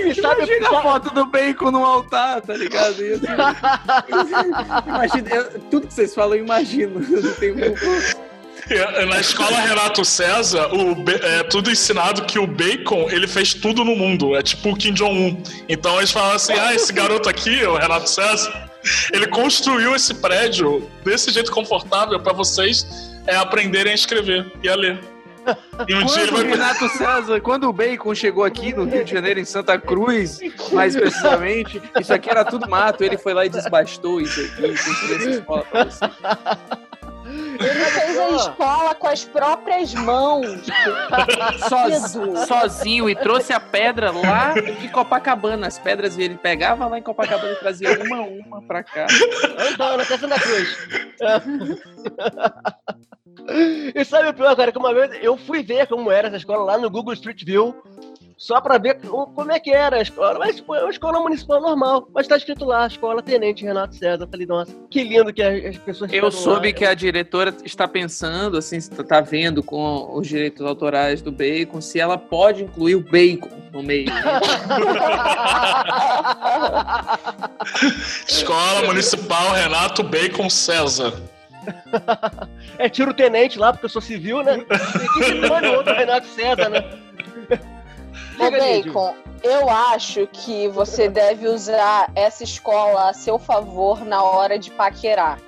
E 0.08 0.14
sabe, 0.14 0.44
Imagina 0.44 0.68
a 0.78 0.82
foto 0.82 1.12
do 1.12 1.26
bacon 1.26 1.72
no 1.72 1.84
altar, 1.84 2.40
tá 2.40 2.54
ligado? 2.54 2.90
Assim, 2.92 3.20
imagina, 4.88 5.28
eu- 5.34 5.60
tudo 5.70 5.88
que 5.88 5.94
vocês 5.94 6.14
falam, 6.14 6.36
eu 6.36 6.44
imagino. 6.44 7.02
Eu 7.12 7.34
tenho 7.34 7.56
um- 7.56 7.58
É, 7.58 7.74
Na 9.08 9.18
escola 9.18 9.58
Renato 9.58 10.04
César, 10.04 10.68
o 10.72 10.94
é 11.10 11.42
tudo 11.42 11.70
ensinado 11.70 12.24
que 12.24 12.38
o 12.38 12.46
Bacon, 12.46 13.08
ele 13.10 13.26
fez 13.26 13.52
tudo 13.52 13.84
no 13.84 13.96
mundo. 13.96 14.36
É 14.36 14.42
tipo 14.42 14.70
o 14.70 14.76
Kim 14.76 14.92
Jong-un. 14.92 15.42
Então 15.68 15.98
eles 15.98 16.12
falam 16.12 16.36
assim, 16.36 16.52
ah, 16.52 16.72
esse 16.74 16.92
garoto 16.92 17.28
aqui, 17.28 17.64
o 17.64 17.76
Renato 17.76 18.08
César, 18.08 18.70
ele 19.12 19.26
construiu 19.26 19.94
esse 19.94 20.14
prédio 20.14 20.88
desse 21.04 21.30
jeito 21.30 21.50
confortável 21.50 22.20
pra 22.20 22.32
vocês 22.32 22.86
é, 23.26 23.34
aprenderem 23.36 23.92
a 23.92 23.94
escrever 23.94 24.50
e 24.62 24.68
a 24.68 24.76
ler. 24.76 25.00
E 25.88 25.94
um 25.94 26.06
Quando 26.06 26.28
o 26.28 26.36
vai... 26.36 26.46
Renato 26.46 26.88
César, 26.90 27.40
quando 27.40 27.68
o 27.68 27.72
Bacon 27.72 28.14
chegou 28.14 28.44
aqui 28.44 28.72
no 28.72 28.84
Rio 28.84 29.04
de 29.04 29.10
Janeiro, 29.10 29.40
em 29.40 29.44
Santa 29.44 29.78
Cruz, 29.78 30.38
mais 30.70 30.94
precisamente, 30.94 31.82
isso 31.98 32.12
aqui 32.12 32.30
era 32.30 32.44
tudo 32.44 32.68
mato, 32.68 33.02
ele 33.02 33.18
foi 33.18 33.34
lá 33.34 33.46
e 33.46 33.48
desbastou 33.48 34.20
isso 34.20 34.40
aqui, 34.40 34.62
construiu 34.62 35.16
essa 35.16 35.30
escola 35.30 35.64
pra 35.64 35.84
você. 35.84 36.04
Ele 37.30 37.84
fez 37.84 38.18
a 38.18 38.28
escola 38.30 38.94
com 38.94 39.06
as 39.06 39.24
próprias 39.24 39.94
mãos. 39.94 40.46
Soz- 41.68 42.12
Dedo. 42.14 42.46
sozinho 42.46 43.08
e 43.08 43.14
trouxe 43.14 43.52
a 43.52 43.60
pedra 43.60 44.10
lá 44.10 44.52
de 44.54 44.88
Copacabana. 44.88 45.66
As 45.66 45.78
pedras 45.78 46.18
ele 46.18 46.36
pegava 46.36 46.86
lá 46.86 46.98
em 46.98 47.02
Copacabana 47.02 47.52
e 47.52 47.56
trazia 47.56 47.98
uma 48.02 48.16
a 48.16 48.20
uma 48.22 48.62
pra 48.62 48.82
cá. 48.82 49.06
andando 49.70 50.00
até 50.02 50.16
Santa 50.18 50.40
Cruz. 50.40 50.88
E 53.94 54.04
sabe 54.04 54.28
o 54.28 54.34
pior, 54.34 54.54
cara, 54.54 54.70
que 54.72 54.78
uma 54.78 54.92
vez 54.94 55.10
eu 55.22 55.36
fui 55.36 55.62
ver 55.62 55.86
como 55.86 56.10
era 56.10 56.28
essa 56.28 56.36
escola 56.36 56.62
lá 56.64 56.78
no 56.78 56.90
Google 56.90 57.14
Street 57.14 57.42
View, 57.44 57.74
só 58.40 58.58
pra 58.58 58.78
ver 58.78 58.98
como 59.02 59.52
é 59.52 59.60
que 59.60 59.70
era 59.70 59.96
a 59.98 60.00
escola. 60.02 60.38
Mas 60.38 60.56
tipo, 60.56 60.74
é 60.74 60.80
uma 60.80 60.90
escola 60.90 61.20
municipal 61.20 61.60
normal, 61.60 62.08
mas 62.14 62.26
tá 62.26 62.38
escrito 62.38 62.64
lá, 62.64 62.86
Escola 62.86 63.22
Tenente 63.22 63.62
Renato 63.62 63.94
César. 63.94 64.24
Eu 64.24 64.28
falei, 64.28 64.46
nossa, 64.46 64.74
que 64.88 65.04
lindo 65.04 65.30
que 65.30 65.42
as 65.42 65.62
as 65.66 65.76
pessoas 65.76 66.10
Eu 66.10 66.14
ficam 66.14 66.30
lá. 66.30 66.54
soube 66.54 66.72
que 66.72 66.86
a 66.86 66.94
diretora 66.94 67.54
está 67.62 67.86
pensando, 67.86 68.56
assim, 68.56 68.78
está 68.78 69.20
vendo 69.20 69.62
com 69.62 70.16
os 70.16 70.26
direitos 70.26 70.64
autorais 70.64 71.20
do 71.20 71.30
bacon, 71.30 71.82
se 71.82 72.00
ela 72.00 72.16
pode 72.16 72.64
incluir 72.64 72.94
o 72.94 73.00
bacon 73.02 73.50
no 73.74 73.82
meio. 73.82 74.08
Escola 78.26 78.86
Municipal 78.86 79.52
Renato 79.52 80.02
Bacon 80.02 80.48
César. 80.48 81.12
É 82.78 82.88
tiro 82.88 83.12
tenente 83.12 83.58
lá, 83.58 83.72
porque 83.72 83.84
eu 83.84 83.90
sou 83.90 84.00
civil, 84.00 84.42
né? 84.42 84.64
E 85.20 85.60
que 85.60 85.66
outro 85.66 85.94
Renato 85.94 86.26
César, 86.28 86.70
né? 86.70 86.82
Ô. 88.46 88.50
Bacon, 88.50 89.14
eu 89.42 89.68
acho 89.68 90.26
que 90.26 90.68
você 90.68 91.08
deve 91.08 91.48
usar 91.48 92.10
essa 92.14 92.44
escola 92.44 93.10
a 93.10 93.12
seu 93.12 93.38
favor 93.38 94.04
na 94.04 94.22
hora 94.22 94.58
de 94.58 94.70
paquerar. 94.70 95.38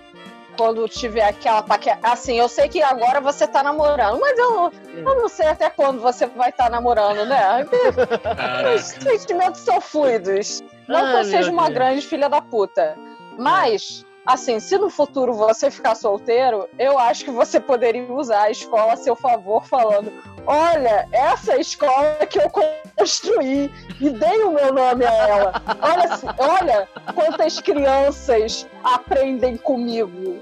Quando 0.56 0.86
tiver 0.86 1.24
aquela 1.24 1.62
paquera. 1.62 1.98
Assim, 2.02 2.38
eu 2.38 2.46
sei 2.46 2.68
que 2.68 2.82
agora 2.82 3.22
você 3.22 3.46
tá 3.46 3.62
namorando, 3.62 4.20
mas 4.20 4.38
eu, 4.38 4.70
eu 4.94 5.16
não 5.16 5.28
sei 5.28 5.46
até 5.46 5.70
quando 5.70 6.00
você 6.00 6.26
vai 6.26 6.50
estar 6.50 6.68
namorando, 6.68 7.24
né? 7.24 7.66
Os 8.76 8.82
sentimentos 8.82 9.62
são 9.62 9.80
fluidos. 9.80 10.62
Não 10.86 11.00
que 11.00 11.16
eu 11.16 11.24
seja 11.24 11.50
uma 11.50 11.64
Deus. 11.64 11.74
grande 11.74 12.06
filha 12.06 12.28
da 12.28 12.42
puta. 12.42 12.96
Mas, 13.38 14.04
assim, 14.26 14.60
se 14.60 14.76
no 14.78 14.88
futuro 14.90 15.32
você 15.32 15.70
ficar 15.70 15.94
solteiro, 15.94 16.68
eu 16.78 16.98
acho 16.98 17.24
que 17.24 17.30
você 17.30 17.58
poderia 17.60 18.10
usar 18.12 18.42
a 18.44 18.50
escola 18.50 18.92
a 18.92 18.96
seu 18.96 19.14
favor, 19.16 19.64
falando: 19.64 20.12
olha, 20.46 21.08
essa 21.12 21.54
é 21.54 21.60
escola 21.60 22.16
que 22.28 22.38
eu 22.38 22.50
construí 22.50 23.70
e 24.00 24.10
dei 24.10 24.42
o 24.44 24.52
meu 24.52 24.72
nome 24.72 25.04
a 25.04 25.12
ela. 25.12 25.62
Olha, 25.80 26.52
olha 26.52 26.88
quantas 27.14 27.60
crianças 27.60 28.66
aprendem 28.84 29.56
comigo. 29.56 30.38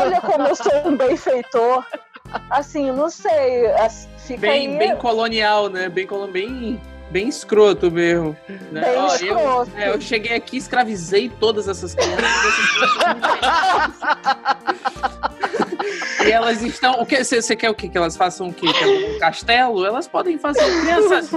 Olha 0.00 0.20
como 0.20 0.46
eu 0.48 0.56
sou 0.56 0.72
um 0.86 0.96
benfeitor. 0.96 1.84
Assim, 2.50 2.90
não 2.90 3.10
sei. 3.10 3.64
Fica 4.18 4.40
Bem, 4.40 4.70
aí. 4.72 4.78
bem 4.78 4.96
colonial, 4.96 5.68
né? 5.68 5.88
Bem, 5.88 6.06
colo- 6.06 6.26
bem, 6.26 6.80
bem 7.14 7.28
escroto 7.28 7.92
mesmo. 7.92 8.36
Né? 8.72 8.80
Bem 8.80 8.96
Ó, 8.96 9.14
escroto. 9.14 9.70
Eu, 9.76 9.78
é, 9.78 9.94
eu 9.94 10.00
cheguei 10.00 10.34
aqui, 10.34 10.56
escravizei 10.56 11.28
todas 11.28 11.68
essas 11.68 11.94
crianças. 11.94 12.24
E 16.26 16.32
elas 16.32 16.60
estão. 16.60 17.00
O 17.00 17.06
que 17.06 17.22
você 17.22 17.54
quer 17.54 17.70
o 17.70 17.74
quê? 17.74 17.88
Que 17.88 17.96
elas 17.96 18.16
façam 18.16 18.48
o 18.48 18.52
quê? 18.52 18.66
Que 18.72 18.84
um 18.84 19.18
castelo? 19.20 19.86
Elas 19.86 20.08
podem 20.08 20.36
fazer 20.38 20.64
crianças. 20.80 21.30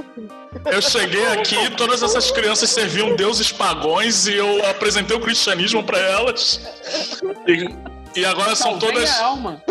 Eu 0.65 0.81
cheguei 0.81 1.27
aqui, 1.27 1.69
todas 1.75 2.01
essas 2.01 2.31
crianças 2.31 2.71
serviam 2.71 3.15
deuses 3.15 3.51
pagões 3.51 4.25
e 4.25 4.33
eu 4.33 4.65
apresentei 4.67 5.15
o 5.15 5.19
cristianismo 5.19 5.83
para 5.83 5.99
elas. 5.99 6.59
E, 7.45 8.19
e 8.19 8.25
agora 8.25 8.55
são 8.55 8.79
Talvez 8.79 9.11
todas. 9.11 9.19
a 9.19 9.25
alma. 9.25 9.61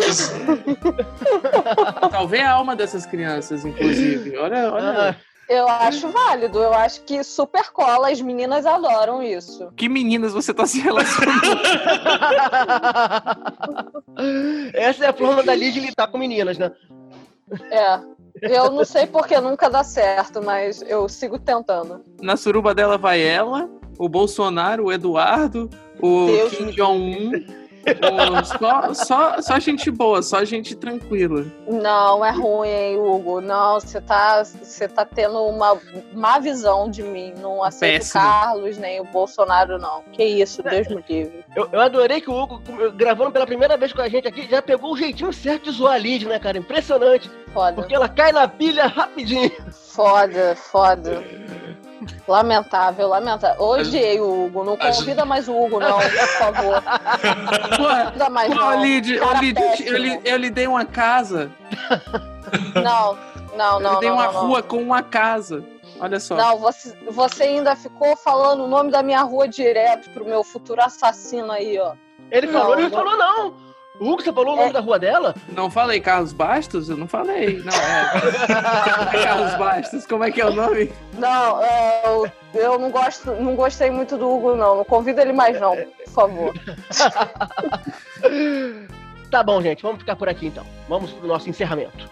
Talvez 2.12 2.42
a 2.44 2.50
alma 2.50 2.76
dessas 2.76 3.04
crianças, 3.06 3.64
inclusive. 3.64 4.36
Olha, 4.36 4.72
olha. 4.72 5.16
Eu 5.48 5.68
acho 5.68 6.08
válido, 6.08 6.58
eu 6.58 6.74
acho 6.74 7.02
que 7.02 7.22
super 7.22 7.70
cola, 7.70 8.10
as 8.10 8.20
meninas 8.20 8.66
adoram 8.66 9.22
isso. 9.22 9.72
Que 9.76 9.88
meninas 9.88 10.32
você 10.32 10.52
tá 10.52 10.66
se 10.66 10.80
relacionando? 10.80 11.60
Essa 14.74 15.04
é 15.04 15.08
a 15.08 15.12
forma 15.12 15.44
da 15.44 15.54
Lidia 15.54 15.82
lidar 15.82 16.08
com 16.08 16.18
meninas, 16.18 16.58
né? 16.58 16.72
É. 17.70 18.00
Eu 18.42 18.70
não 18.70 18.84
sei 18.84 19.06
porque 19.06 19.40
nunca 19.40 19.70
dá 19.70 19.82
certo, 19.82 20.42
mas 20.42 20.82
eu 20.82 21.08
sigo 21.08 21.38
tentando. 21.38 22.02
Na 22.20 22.36
suruba 22.36 22.74
dela 22.74 22.98
vai 22.98 23.22
ela, 23.22 23.70
o 23.98 24.08
Bolsonaro, 24.08 24.86
o 24.86 24.92
Eduardo, 24.92 25.70
o 26.00 26.26
Deus 26.26 26.52
Kim 26.52 26.66
me 26.66 26.72
Jong-un. 26.72 27.65
Só, 28.44 28.94
só, 28.94 29.42
só 29.42 29.58
gente 29.60 29.90
boa, 29.90 30.22
só 30.22 30.44
gente 30.44 30.74
tranquila. 30.74 31.44
Não, 31.68 32.24
é 32.24 32.30
ruim, 32.30 32.68
hein, 32.68 32.98
Hugo? 32.98 33.40
Não, 33.40 33.80
você 33.80 34.00
tá, 34.00 34.42
você 34.44 34.88
tá 34.88 35.04
tendo 35.04 35.44
uma 35.44 35.78
má 36.12 36.38
visão 36.38 36.90
de 36.90 37.02
mim. 37.02 37.34
Não 37.40 37.62
aceito 37.62 37.94
o 37.94 37.98
Péssimo. 37.98 38.22
Carlos, 38.22 38.78
nem 38.78 39.00
o 39.00 39.04
Bolsonaro, 39.04 39.78
não. 39.78 40.02
Que 40.12 40.24
isso, 40.24 40.62
Deus 40.62 40.88
me 40.88 41.04
livre. 41.08 41.44
Eu, 41.54 41.68
eu 41.72 41.80
adorei 41.80 42.20
que 42.20 42.30
o 42.30 42.34
Hugo, 42.34 42.60
gravando 42.96 43.30
pela 43.30 43.46
primeira 43.46 43.76
vez 43.76 43.92
com 43.92 44.02
a 44.02 44.08
gente 44.08 44.26
aqui, 44.26 44.48
já 44.48 44.60
pegou 44.60 44.92
o 44.92 44.96
jeitinho 44.96 45.32
certo 45.32 45.64
de 45.64 45.70
zoar 45.70 45.94
a 45.94 45.98
Lidia, 45.98 46.28
né, 46.28 46.38
cara? 46.38 46.58
Impressionante. 46.58 47.30
Foda. 47.52 47.74
Porque 47.74 47.94
ela 47.94 48.08
cai 48.08 48.32
na 48.32 48.48
pilha 48.48 48.86
rapidinho. 48.86 49.52
Foda, 49.70 50.56
foda. 50.56 51.22
Lamentável, 52.28 53.08
lamentável. 53.08 53.62
Odiei 53.62 54.20
o 54.20 54.46
Hugo. 54.46 54.64
Não 54.64 54.76
convida 54.76 55.24
mais 55.24 55.48
o 55.48 55.56
Hugo, 55.56 55.78
não, 55.80 55.98
por 55.98 56.28
favor. 56.38 56.82
Porra, 57.76 58.04
Convida 58.06 58.30
mais 58.30 58.48
Pô, 58.48 58.54
não. 58.60 58.82
Lid, 58.82 59.18
Cara 59.18 59.38
ô, 59.38 59.40
Lid, 59.40 59.58
eu, 59.86 59.96
lhe- 59.98 60.20
eu 60.24 60.36
lhe 60.36 60.50
dei 60.50 60.66
uma 60.66 60.84
casa. 60.84 61.50
Não, 62.74 63.16
não, 63.56 63.74
eu 63.74 63.80
não. 63.80 63.94
lhe 63.94 64.00
dei 64.00 64.08
não, 64.08 64.16
uma 64.16 64.26
não, 64.26 64.32
não. 64.32 64.46
rua 64.48 64.62
com 64.62 64.78
uma 64.78 65.02
casa. 65.02 65.64
Olha 65.98 66.20
só. 66.20 66.34
Não, 66.36 66.58
você, 66.58 66.94
você 67.10 67.44
ainda 67.44 67.74
ficou 67.74 68.16
falando 68.16 68.64
o 68.64 68.68
nome 68.68 68.90
da 68.90 69.02
minha 69.02 69.22
rua 69.22 69.48
direto 69.48 70.10
pro 70.10 70.24
meu 70.26 70.44
futuro 70.44 70.82
assassino 70.82 71.50
aí, 71.52 71.78
ó. 71.78 71.94
Ele 72.30 72.48
falou, 72.48 72.70
Não, 72.74 72.80
ele 72.80 72.88
não. 72.90 72.98
falou 72.98 73.16
não. 73.16 73.65
Hugo, 73.98 74.22
você 74.22 74.32
falou 74.32 74.52
o 74.52 74.56
nome 74.56 74.68
É. 74.70 74.72
da 74.72 74.80
rua 74.80 74.98
dela? 74.98 75.34
Não 75.48 75.70
falei 75.70 76.00
Carlos 76.00 76.32
Bastos? 76.32 76.88
Eu 76.90 76.96
não 76.96 77.08
falei. 77.08 77.62
Não, 77.64 77.72
é. 77.72 79.16
é 79.16 79.22
Carlos 79.24 79.54
Bastos. 79.54 80.06
Como 80.06 80.22
é 80.24 80.30
que 80.30 80.40
é 80.40 80.46
o 80.46 80.52
nome? 80.52 80.92
Não, 81.14 81.62
é, 81.62 82.02
eu, 82.04 82.30
eu 82.54 82.78
não 82.78 82.90
gosto, 82.90 83.30
não 83.32 83.56
gostei 83.56 83.90
muito 83.90 84.16
do 84.18 84.28
Hugo, 84.30 84.54
não. 84.54 84.76
Não 84.76 84.84
convida 84.84 85.22
ele 85.22 85.32
mais, 85.32 85.58
não, 85.60 85.74
por 85.76 86.12
favor. 86.12 86.54
Tá 89.28 89.42
bom, 89.42 89.60
gente, 89.60 89.82
vamos 89.82 89.98
ficar 89.98 90.14
por 90.14 90.28
aqui 90.28 90.46
então. 90.46 90.64
Vamos 90.88 91.10
pro 91.10 91.26
nosso 91.26 91.50
encerramento. 91.50 92.08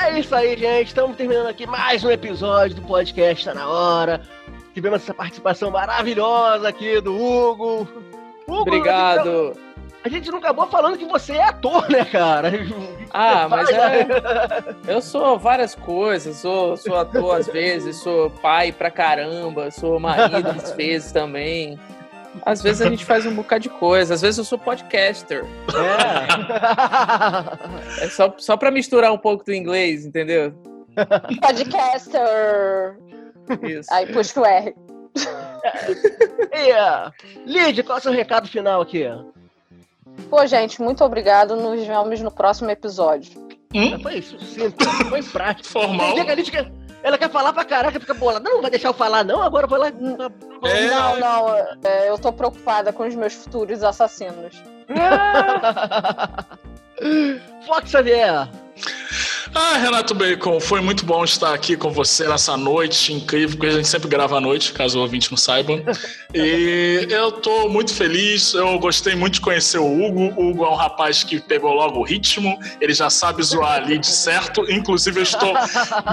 É 0.00 0.18
isso 0.18 0.34
aí, 0.34 0.54
gente. 0.56 0.88
Estamos 0.88 1.16
terminando 1.16 1.46
aqui 1.46 1.66
mais 1.66 2.04
um 2.04 2.10
episódio 2.10 2.76
do 2.76 2.82
podcast 2.82 3.46
Tá 3.46 3.54
na 3.54 3.66
Hora. 3.66 4.20
Tivemos 4.74 5.02
essa 5.02 5.12
participação 5.14 5.70
maravilhosa 5.70 6.68
aqui 6.68 7.00
do 7.00 7.14
Hugo. 7.14 7.88
Hugo, 8.46 8.60
Obrigado. 8.62 9.56
A 10.04 10.08
gente 10.08 10.30
não 10.30 10.38
acabou 10.38 10.66
falando 10.66 10.98
que 10.98 11.04
você 11.04 11.34
é 11.34 11.44
ator, 11.44 11.88
né, 11.88 12.04
cara? 12.04 12.50
Ah, 13.12 13.46
mas 13.48 13.68
é. 13.70 14.04
né? 14.04 14.06
Eu 14.88 15.00
sou 15.00 15.38
várias 15.38 15.76
coisas. 15.76 16.38
Sou, 16.38 16.76
sou 16.76 16.96
ator 16.96 17.36
às 17.36 17.46
vezes, 17.46 17.96
sou 17.96 18.28
pai 18.28 18.72
pra 18.72 18.90
caramba, 18.90 19.70
sou 19.70 20.00
marido 20.00 20.48
às 20.48 20.72
vezes 20.76 21.12
também. 21.12 21.78
Às 22.44 22.62
vezes 22.62 22.80
a 22.82 22.88
gente 22.88 23.04
faz 23.04 23.26
um 23.26 23.34
bocado 23.34 23.62
de 23.62 23.68
coisa. 23.68 24.14
Às 24.14 24.22
vezes 24.22 24.38
eu 24.38 24.44
sou 24.44 24.58
podcaster. 24.58 25.44
É. 28.00 28.04
É 28.04 28.08
só, 28.08 28.34
só 28.38 28.56
pra 28.56 28.70
misturar 28.70 29.12
um 29.12 29.18
pouco 29.18 29.44
do 29.44 29.54
inglês, 29.54 30.06
entendeu? 30.06 30.52
Podcaster. 31.40 32.96
Isso. 33.62 33.92
Aí 33.92 34.12
puxa 34.12 34.40
o 34.40 34.44
R. 34.44 34.74
Uh, 36.52 37.10
Lídia, 37.46 37.84
qual 37.84 37.96
é 37.96 38.00
o 38.00 38.02
seu 38.02 38.12
recado 38.12 38.48
final 38.48 38.82
aqui? 38.82 39.04
Pô, 40.28 40.44
gente, 40.46 40.82
muito 40.82 41.04
obrigado. 41.04 41.56
Nos 41.56 41.86
vemos 41.86 42.20
no 42.20 42.30
próximo 42.30 42.70
episódio. 42.70 43.40
Hum? 43.74 43.98
Foi 44.00 44.16
isso, 44.16 44.38
simples, 44.40 44.88
foi 45.08 45.22
prático. 45.22 45.68
Formal. 45.68 46.06
Tem 46.06 46.14
dia 46.16 46.24
que 46.24 46.30
a 46.30 46.34
Lídia 46.34 46.52
quer, 46.52 46.72
ela 47.02 47.16
quer 47.16 47.30
falar 47.30 47.52
pra 47.52 47.64
caraca, 47.64 47.98
fica 47.98 48.14
bolada. 48.14 48.40
Não, 48.40 48.54
não 48.54 48.62
vai 48.62 48.70
deixar 48.70 48.88
eu 48.88 48.94
falar, 48.94 49.24
não. 49.24 49.42
Agora 49.42 49.66
vai 49.66 49.78
lá. 49.78 49.88
É. 49.88 50.86
Não, 50.86 51.18
não. 51.18 51.56
é, 51.84 52.08
eu 52.08 52.18
tô 52.18 52.32
preocupada 52.32 52.92
com 52.92 53.06
os 53.06 53.14
meus 53.14 53.34
futuros 53.34 53.82
assassinos. 53.82 54.62
Fox 57.66 57.90
Xavier. 57.90 58.48
Ah, 59.54 59.76
Renato 59.76 60.14
Bacon, 60.14 60.58
foi 60.58 60.80
muito 60.80 61.04
bom 61.04 61.22
estar 61.24 61.52
aqui 61.52 61.76
com 61.76 61.90
você 61.90 62.26
nessa 62.26 62.56
noite 62.56 63.12
incrível, 63.12 63.56
porque 63.56 63.66
a 63.66 63.76
gente 63.76 63.86
sempre 63.86 64.08
grava 64.08 64.38
à 64.38 64.40
noite, 64.40 64.72
caso 64.72 64.98
o 64.98 65.02
ouvinte 65.02 65.30
não 65.30 65.36
saiba. 65.36 65.74
E 66.34 67.06
eu 67.10 67.32
tô 67.32 67.68
muito 67.68 67.94
feliz, 67.94 68.54
eu 68.54 68.78
gostei 68.78 69.14
muito 69.14 69.34
de 69.34 69.40
conhecer 69.42 69.78
o 69.78 69.84
Hugo. 69.84 70.32
O 70.40 70.50
Hugo 70.50 70.64
é 70.64 70.70
um 70.70 70.74
rapaz 70.74 71.22
que 71.22 71.38
pegou 71.38 71.74
logo 71.74 72.00
o 72.00 72.02
ritmo, 72.02 72.58
ele 72.80 72.94
já 72.94 73.10
sabe 73.10 73.42
zoar 73.42 73.74
ali 73.74 73.98
de 73.98 74.06
certo. 74.06 74.62
Inclusive, 74.70 75.20
eu 75.20 75.22
estou 75.22 75.52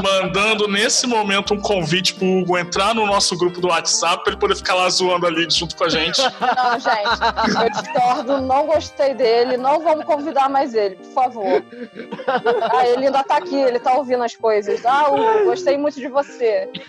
mandando 0.04 0.68
nesse 0.68 1.08
momento 1.08 1.54
um 1.54 1.62
convite 1.62 2.16
pro 2.16 2.40
Hugo 2.40 2.58
entrar 2.58 2.94
no 2.94 3.06
nosso 3.06 3.38
grupo 3.38 3.62
do 3.62 3.70
WhatsApp 3.70 4.22
pra 4.24 4.34
ele 4.34 4.40
poder 4.40 4.58
ficar 4.58 4.74
lá 4.74 4.90
zoando 4.90 5.26
ali 5.26 5.50
junto 5.50 5.78
com 5.78 5.86
a 5.86 5.90
gente. 5.90 6.22
Não, 6.22 6.80
gente, 6.80 7.64
eu 7.64 7.82
discordo, 7.82 8.42
não 8.42 8.66
gostei 8.66 9.14
dele, 9.14 9.56
não 9.56 9.82
vamos 9.82 10.04
convidar 10.04 10.50
mais 10.50 10.74
ele, 10.74 10.96
por 10.96 11.14
favor. 11.14 11.64
Ah, 12.28 12.86
ele 12.86 13.06
ainda 13.08 13.24
tá 13.30 13.38
aqui, 13.38 13.56
ele 13.56 13.80
tá 13.80 13.94
ouvindo 13.94 14.24
as 14.24 14.36
coisas. 14.36 14.84
Ah, 14.86 15.08
Hugo, 15.10 15.46
gostei 15.50 15.78
muito 15.78 16.00
de 16.00 16.08
você. 16.08 16.70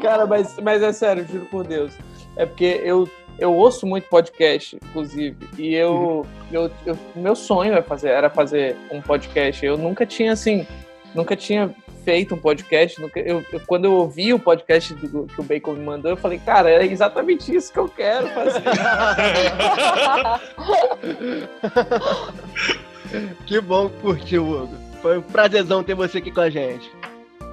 Cara, 0.00 0.26
mas, 0.26 0.56
mas 0.62 0.82
é 0.82 0.92
sério, 0.92 1.26
juro 1.30 1.46
por 1.46 1.64
Deus. 1.66 1.92
É 2.36 2.44
porque 2.46 2.80
eu, 2.84 3.08
eu 3.38 3.54
ouço 3.54 3.86
muito 3.86 4.08
podcast, 4.08 4.76
inclusive, 4.76 5.36
e 5.58 5.74
eu, 5.74 6.24
eu, 6.50 6.70
eu 6.84 6.98
meu 7.14 7.36
sonho 7.36 7.74
é 7.74 7.82
fazer, 7.82 8.08
era 8.10 8.28
fazer 8.30 8.76
um 8.90 9.00
podcast. 9.02 9.64
Eu 9.64 9.76
nunca 9.76 10.04
tinha 10.06 10.32
assim, 10.32 10.66
nunca 11.14 11.36
tinha 11.36 11.70
feito 12.04 12.34
um 12.34 12.38
podcast. 12.38 13.00
Nunca, 13.00 13.20
eu, 13.20 13.44
eu- 13.52 13.60
quando 13.66 13.84
eu 13.86 13.92
ouvi 13.92 14.32
o 14.34 14.38
podcast 14.38 14.94
do- 14.94 15.24
que 15.26 15.40
o 15.40 15.44
Bacon 15.44 15.72
me 15.74 15.84
mandou, 15.84 16.10
eu 16.12 16.16
falei, 16.16 16.38
cara, 16.44 16.70
é 16.70 16.84
exatamente 16.86 17.54
isso 17.54 17.72
que 17.72 17.78
eu 17.78 17.88
quero 17.88 18.26
fazer. 18.28 18.62
Que 23.46 23.60
bom 23.60 23.88
que 23.88 24.00
curtiu, 24.00 24.44
Hugo. 24.46 24.74
Foi 25.02 25.18
um 25.18 25.22
prazerzão 25.22 25.82
ter 25.82 25.94
você 25.94 26.18
aqui 26.18 26.30
com 26.30 26.40
a 26.40 26.50
gente. 26.50 26.90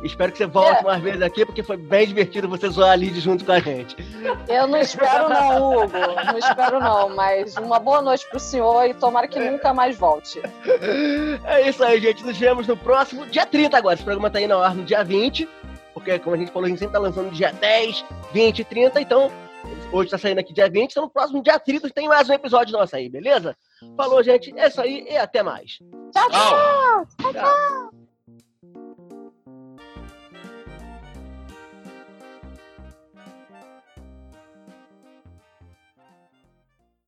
Espero 0.03 0.33
que 0.33 0.37
você 0.37 0.45
volte 0.45 0.81
É. 0.81 0.83
mais 0.83 1.01
vezes 1.01 1.21
aqui, 1.21 1.45
porque 1.45 1.63
foi 1.63 1.77
bem 1.77 2.05
divertido 2.05 2.49
você 2.49 2.67
zoar 2.67 2.91
a 2.91 2.95
Lid 2.95 3.17
junto 3.21 3.45
com 3.45 3.53
a 3.53 3.59
gente. 3.59 3.95
Eu 4.49 4.67
não 4.67 4.77
espero 4.79 5.29
não, 5.29 5.77
Hugo, 5.83 5.97
não 6.25 6.37
espero 6.37 6.79
não, 6.81 7.15
mas 7.15 7.55
uma 7.55 7.79
boa 7.79 8.01
noite 8.01 8.27
pro 8.29 8.37
senhor 8.37 8.85
e 8.85 8.93
tomara 8.93 9.29
que 9.29 9.39
nunca 9.39 9.73
mais 9.73 9.97
volte. 9.97 10.41
É 11.45 11.69
isso 11.69 11.81
aí, 11.83 12.01
gente. 12.01 12.25
Nos 12.25 12.37
vemos 12.37 12.67
no 12.67 12.75
próximo 12.75 13.25
dia 13.27 13.45
30 13.45 13.77
agora. 13.77 13.95
Esse 13.95 14.03
programa 14.03 14.29
tá 14.29 14.41
indo 14.41 14.53
ao 14.53 14.61
ar 14.61 14.75
no 14.75 14.83
dia 14.83 15.03
20, 15.05 15.47
porque, 15.93 16.19
como 16.19 16.35
a 16.35 16.39
gente 16.39 16.51
falou, 16.51 16.65
a 16.65 16.69
gente 16.69 16.79
sempre 16.79 16.93
tá 16.93 16.99
lançando 16.99 17.31
dia 17.31 17.53
10, 17.53 18.03
20 18.33 18.59
e 18.59 18.63
30. 18.65 18.99
Então, 19.01 19.31
hoje 19.93 20.09
tá 20.09 20.17
saindo 20.17 20.39
aqui 20.39 20.53
dia 20.53 20.69
20, 20.69 20.91
então 20.91 21.03
no 21.03 21.09
próximo 21.09 21.41
dia 21.41 21.59
30 21.59 21.89
tem 21.91 22.07
mais 22.07 22.29
um 22.29 22.33
episódio 22.33 22.73
nosso 22.73 22.95
aí, 22.95 23.09
beleza? 23.09 23.55
Falou, 23.95 24.23
gente. 24.23 24.57
É 24.57 24.67
isso 24.67 24.81
aí 24.81 25.05
e 25.07 25.17
até 25.17 25.43
mais. 25.43 25.77
Tchau, 26.11 26.29
Tchau. 26.29 27.31
tchau. 27.31 28.02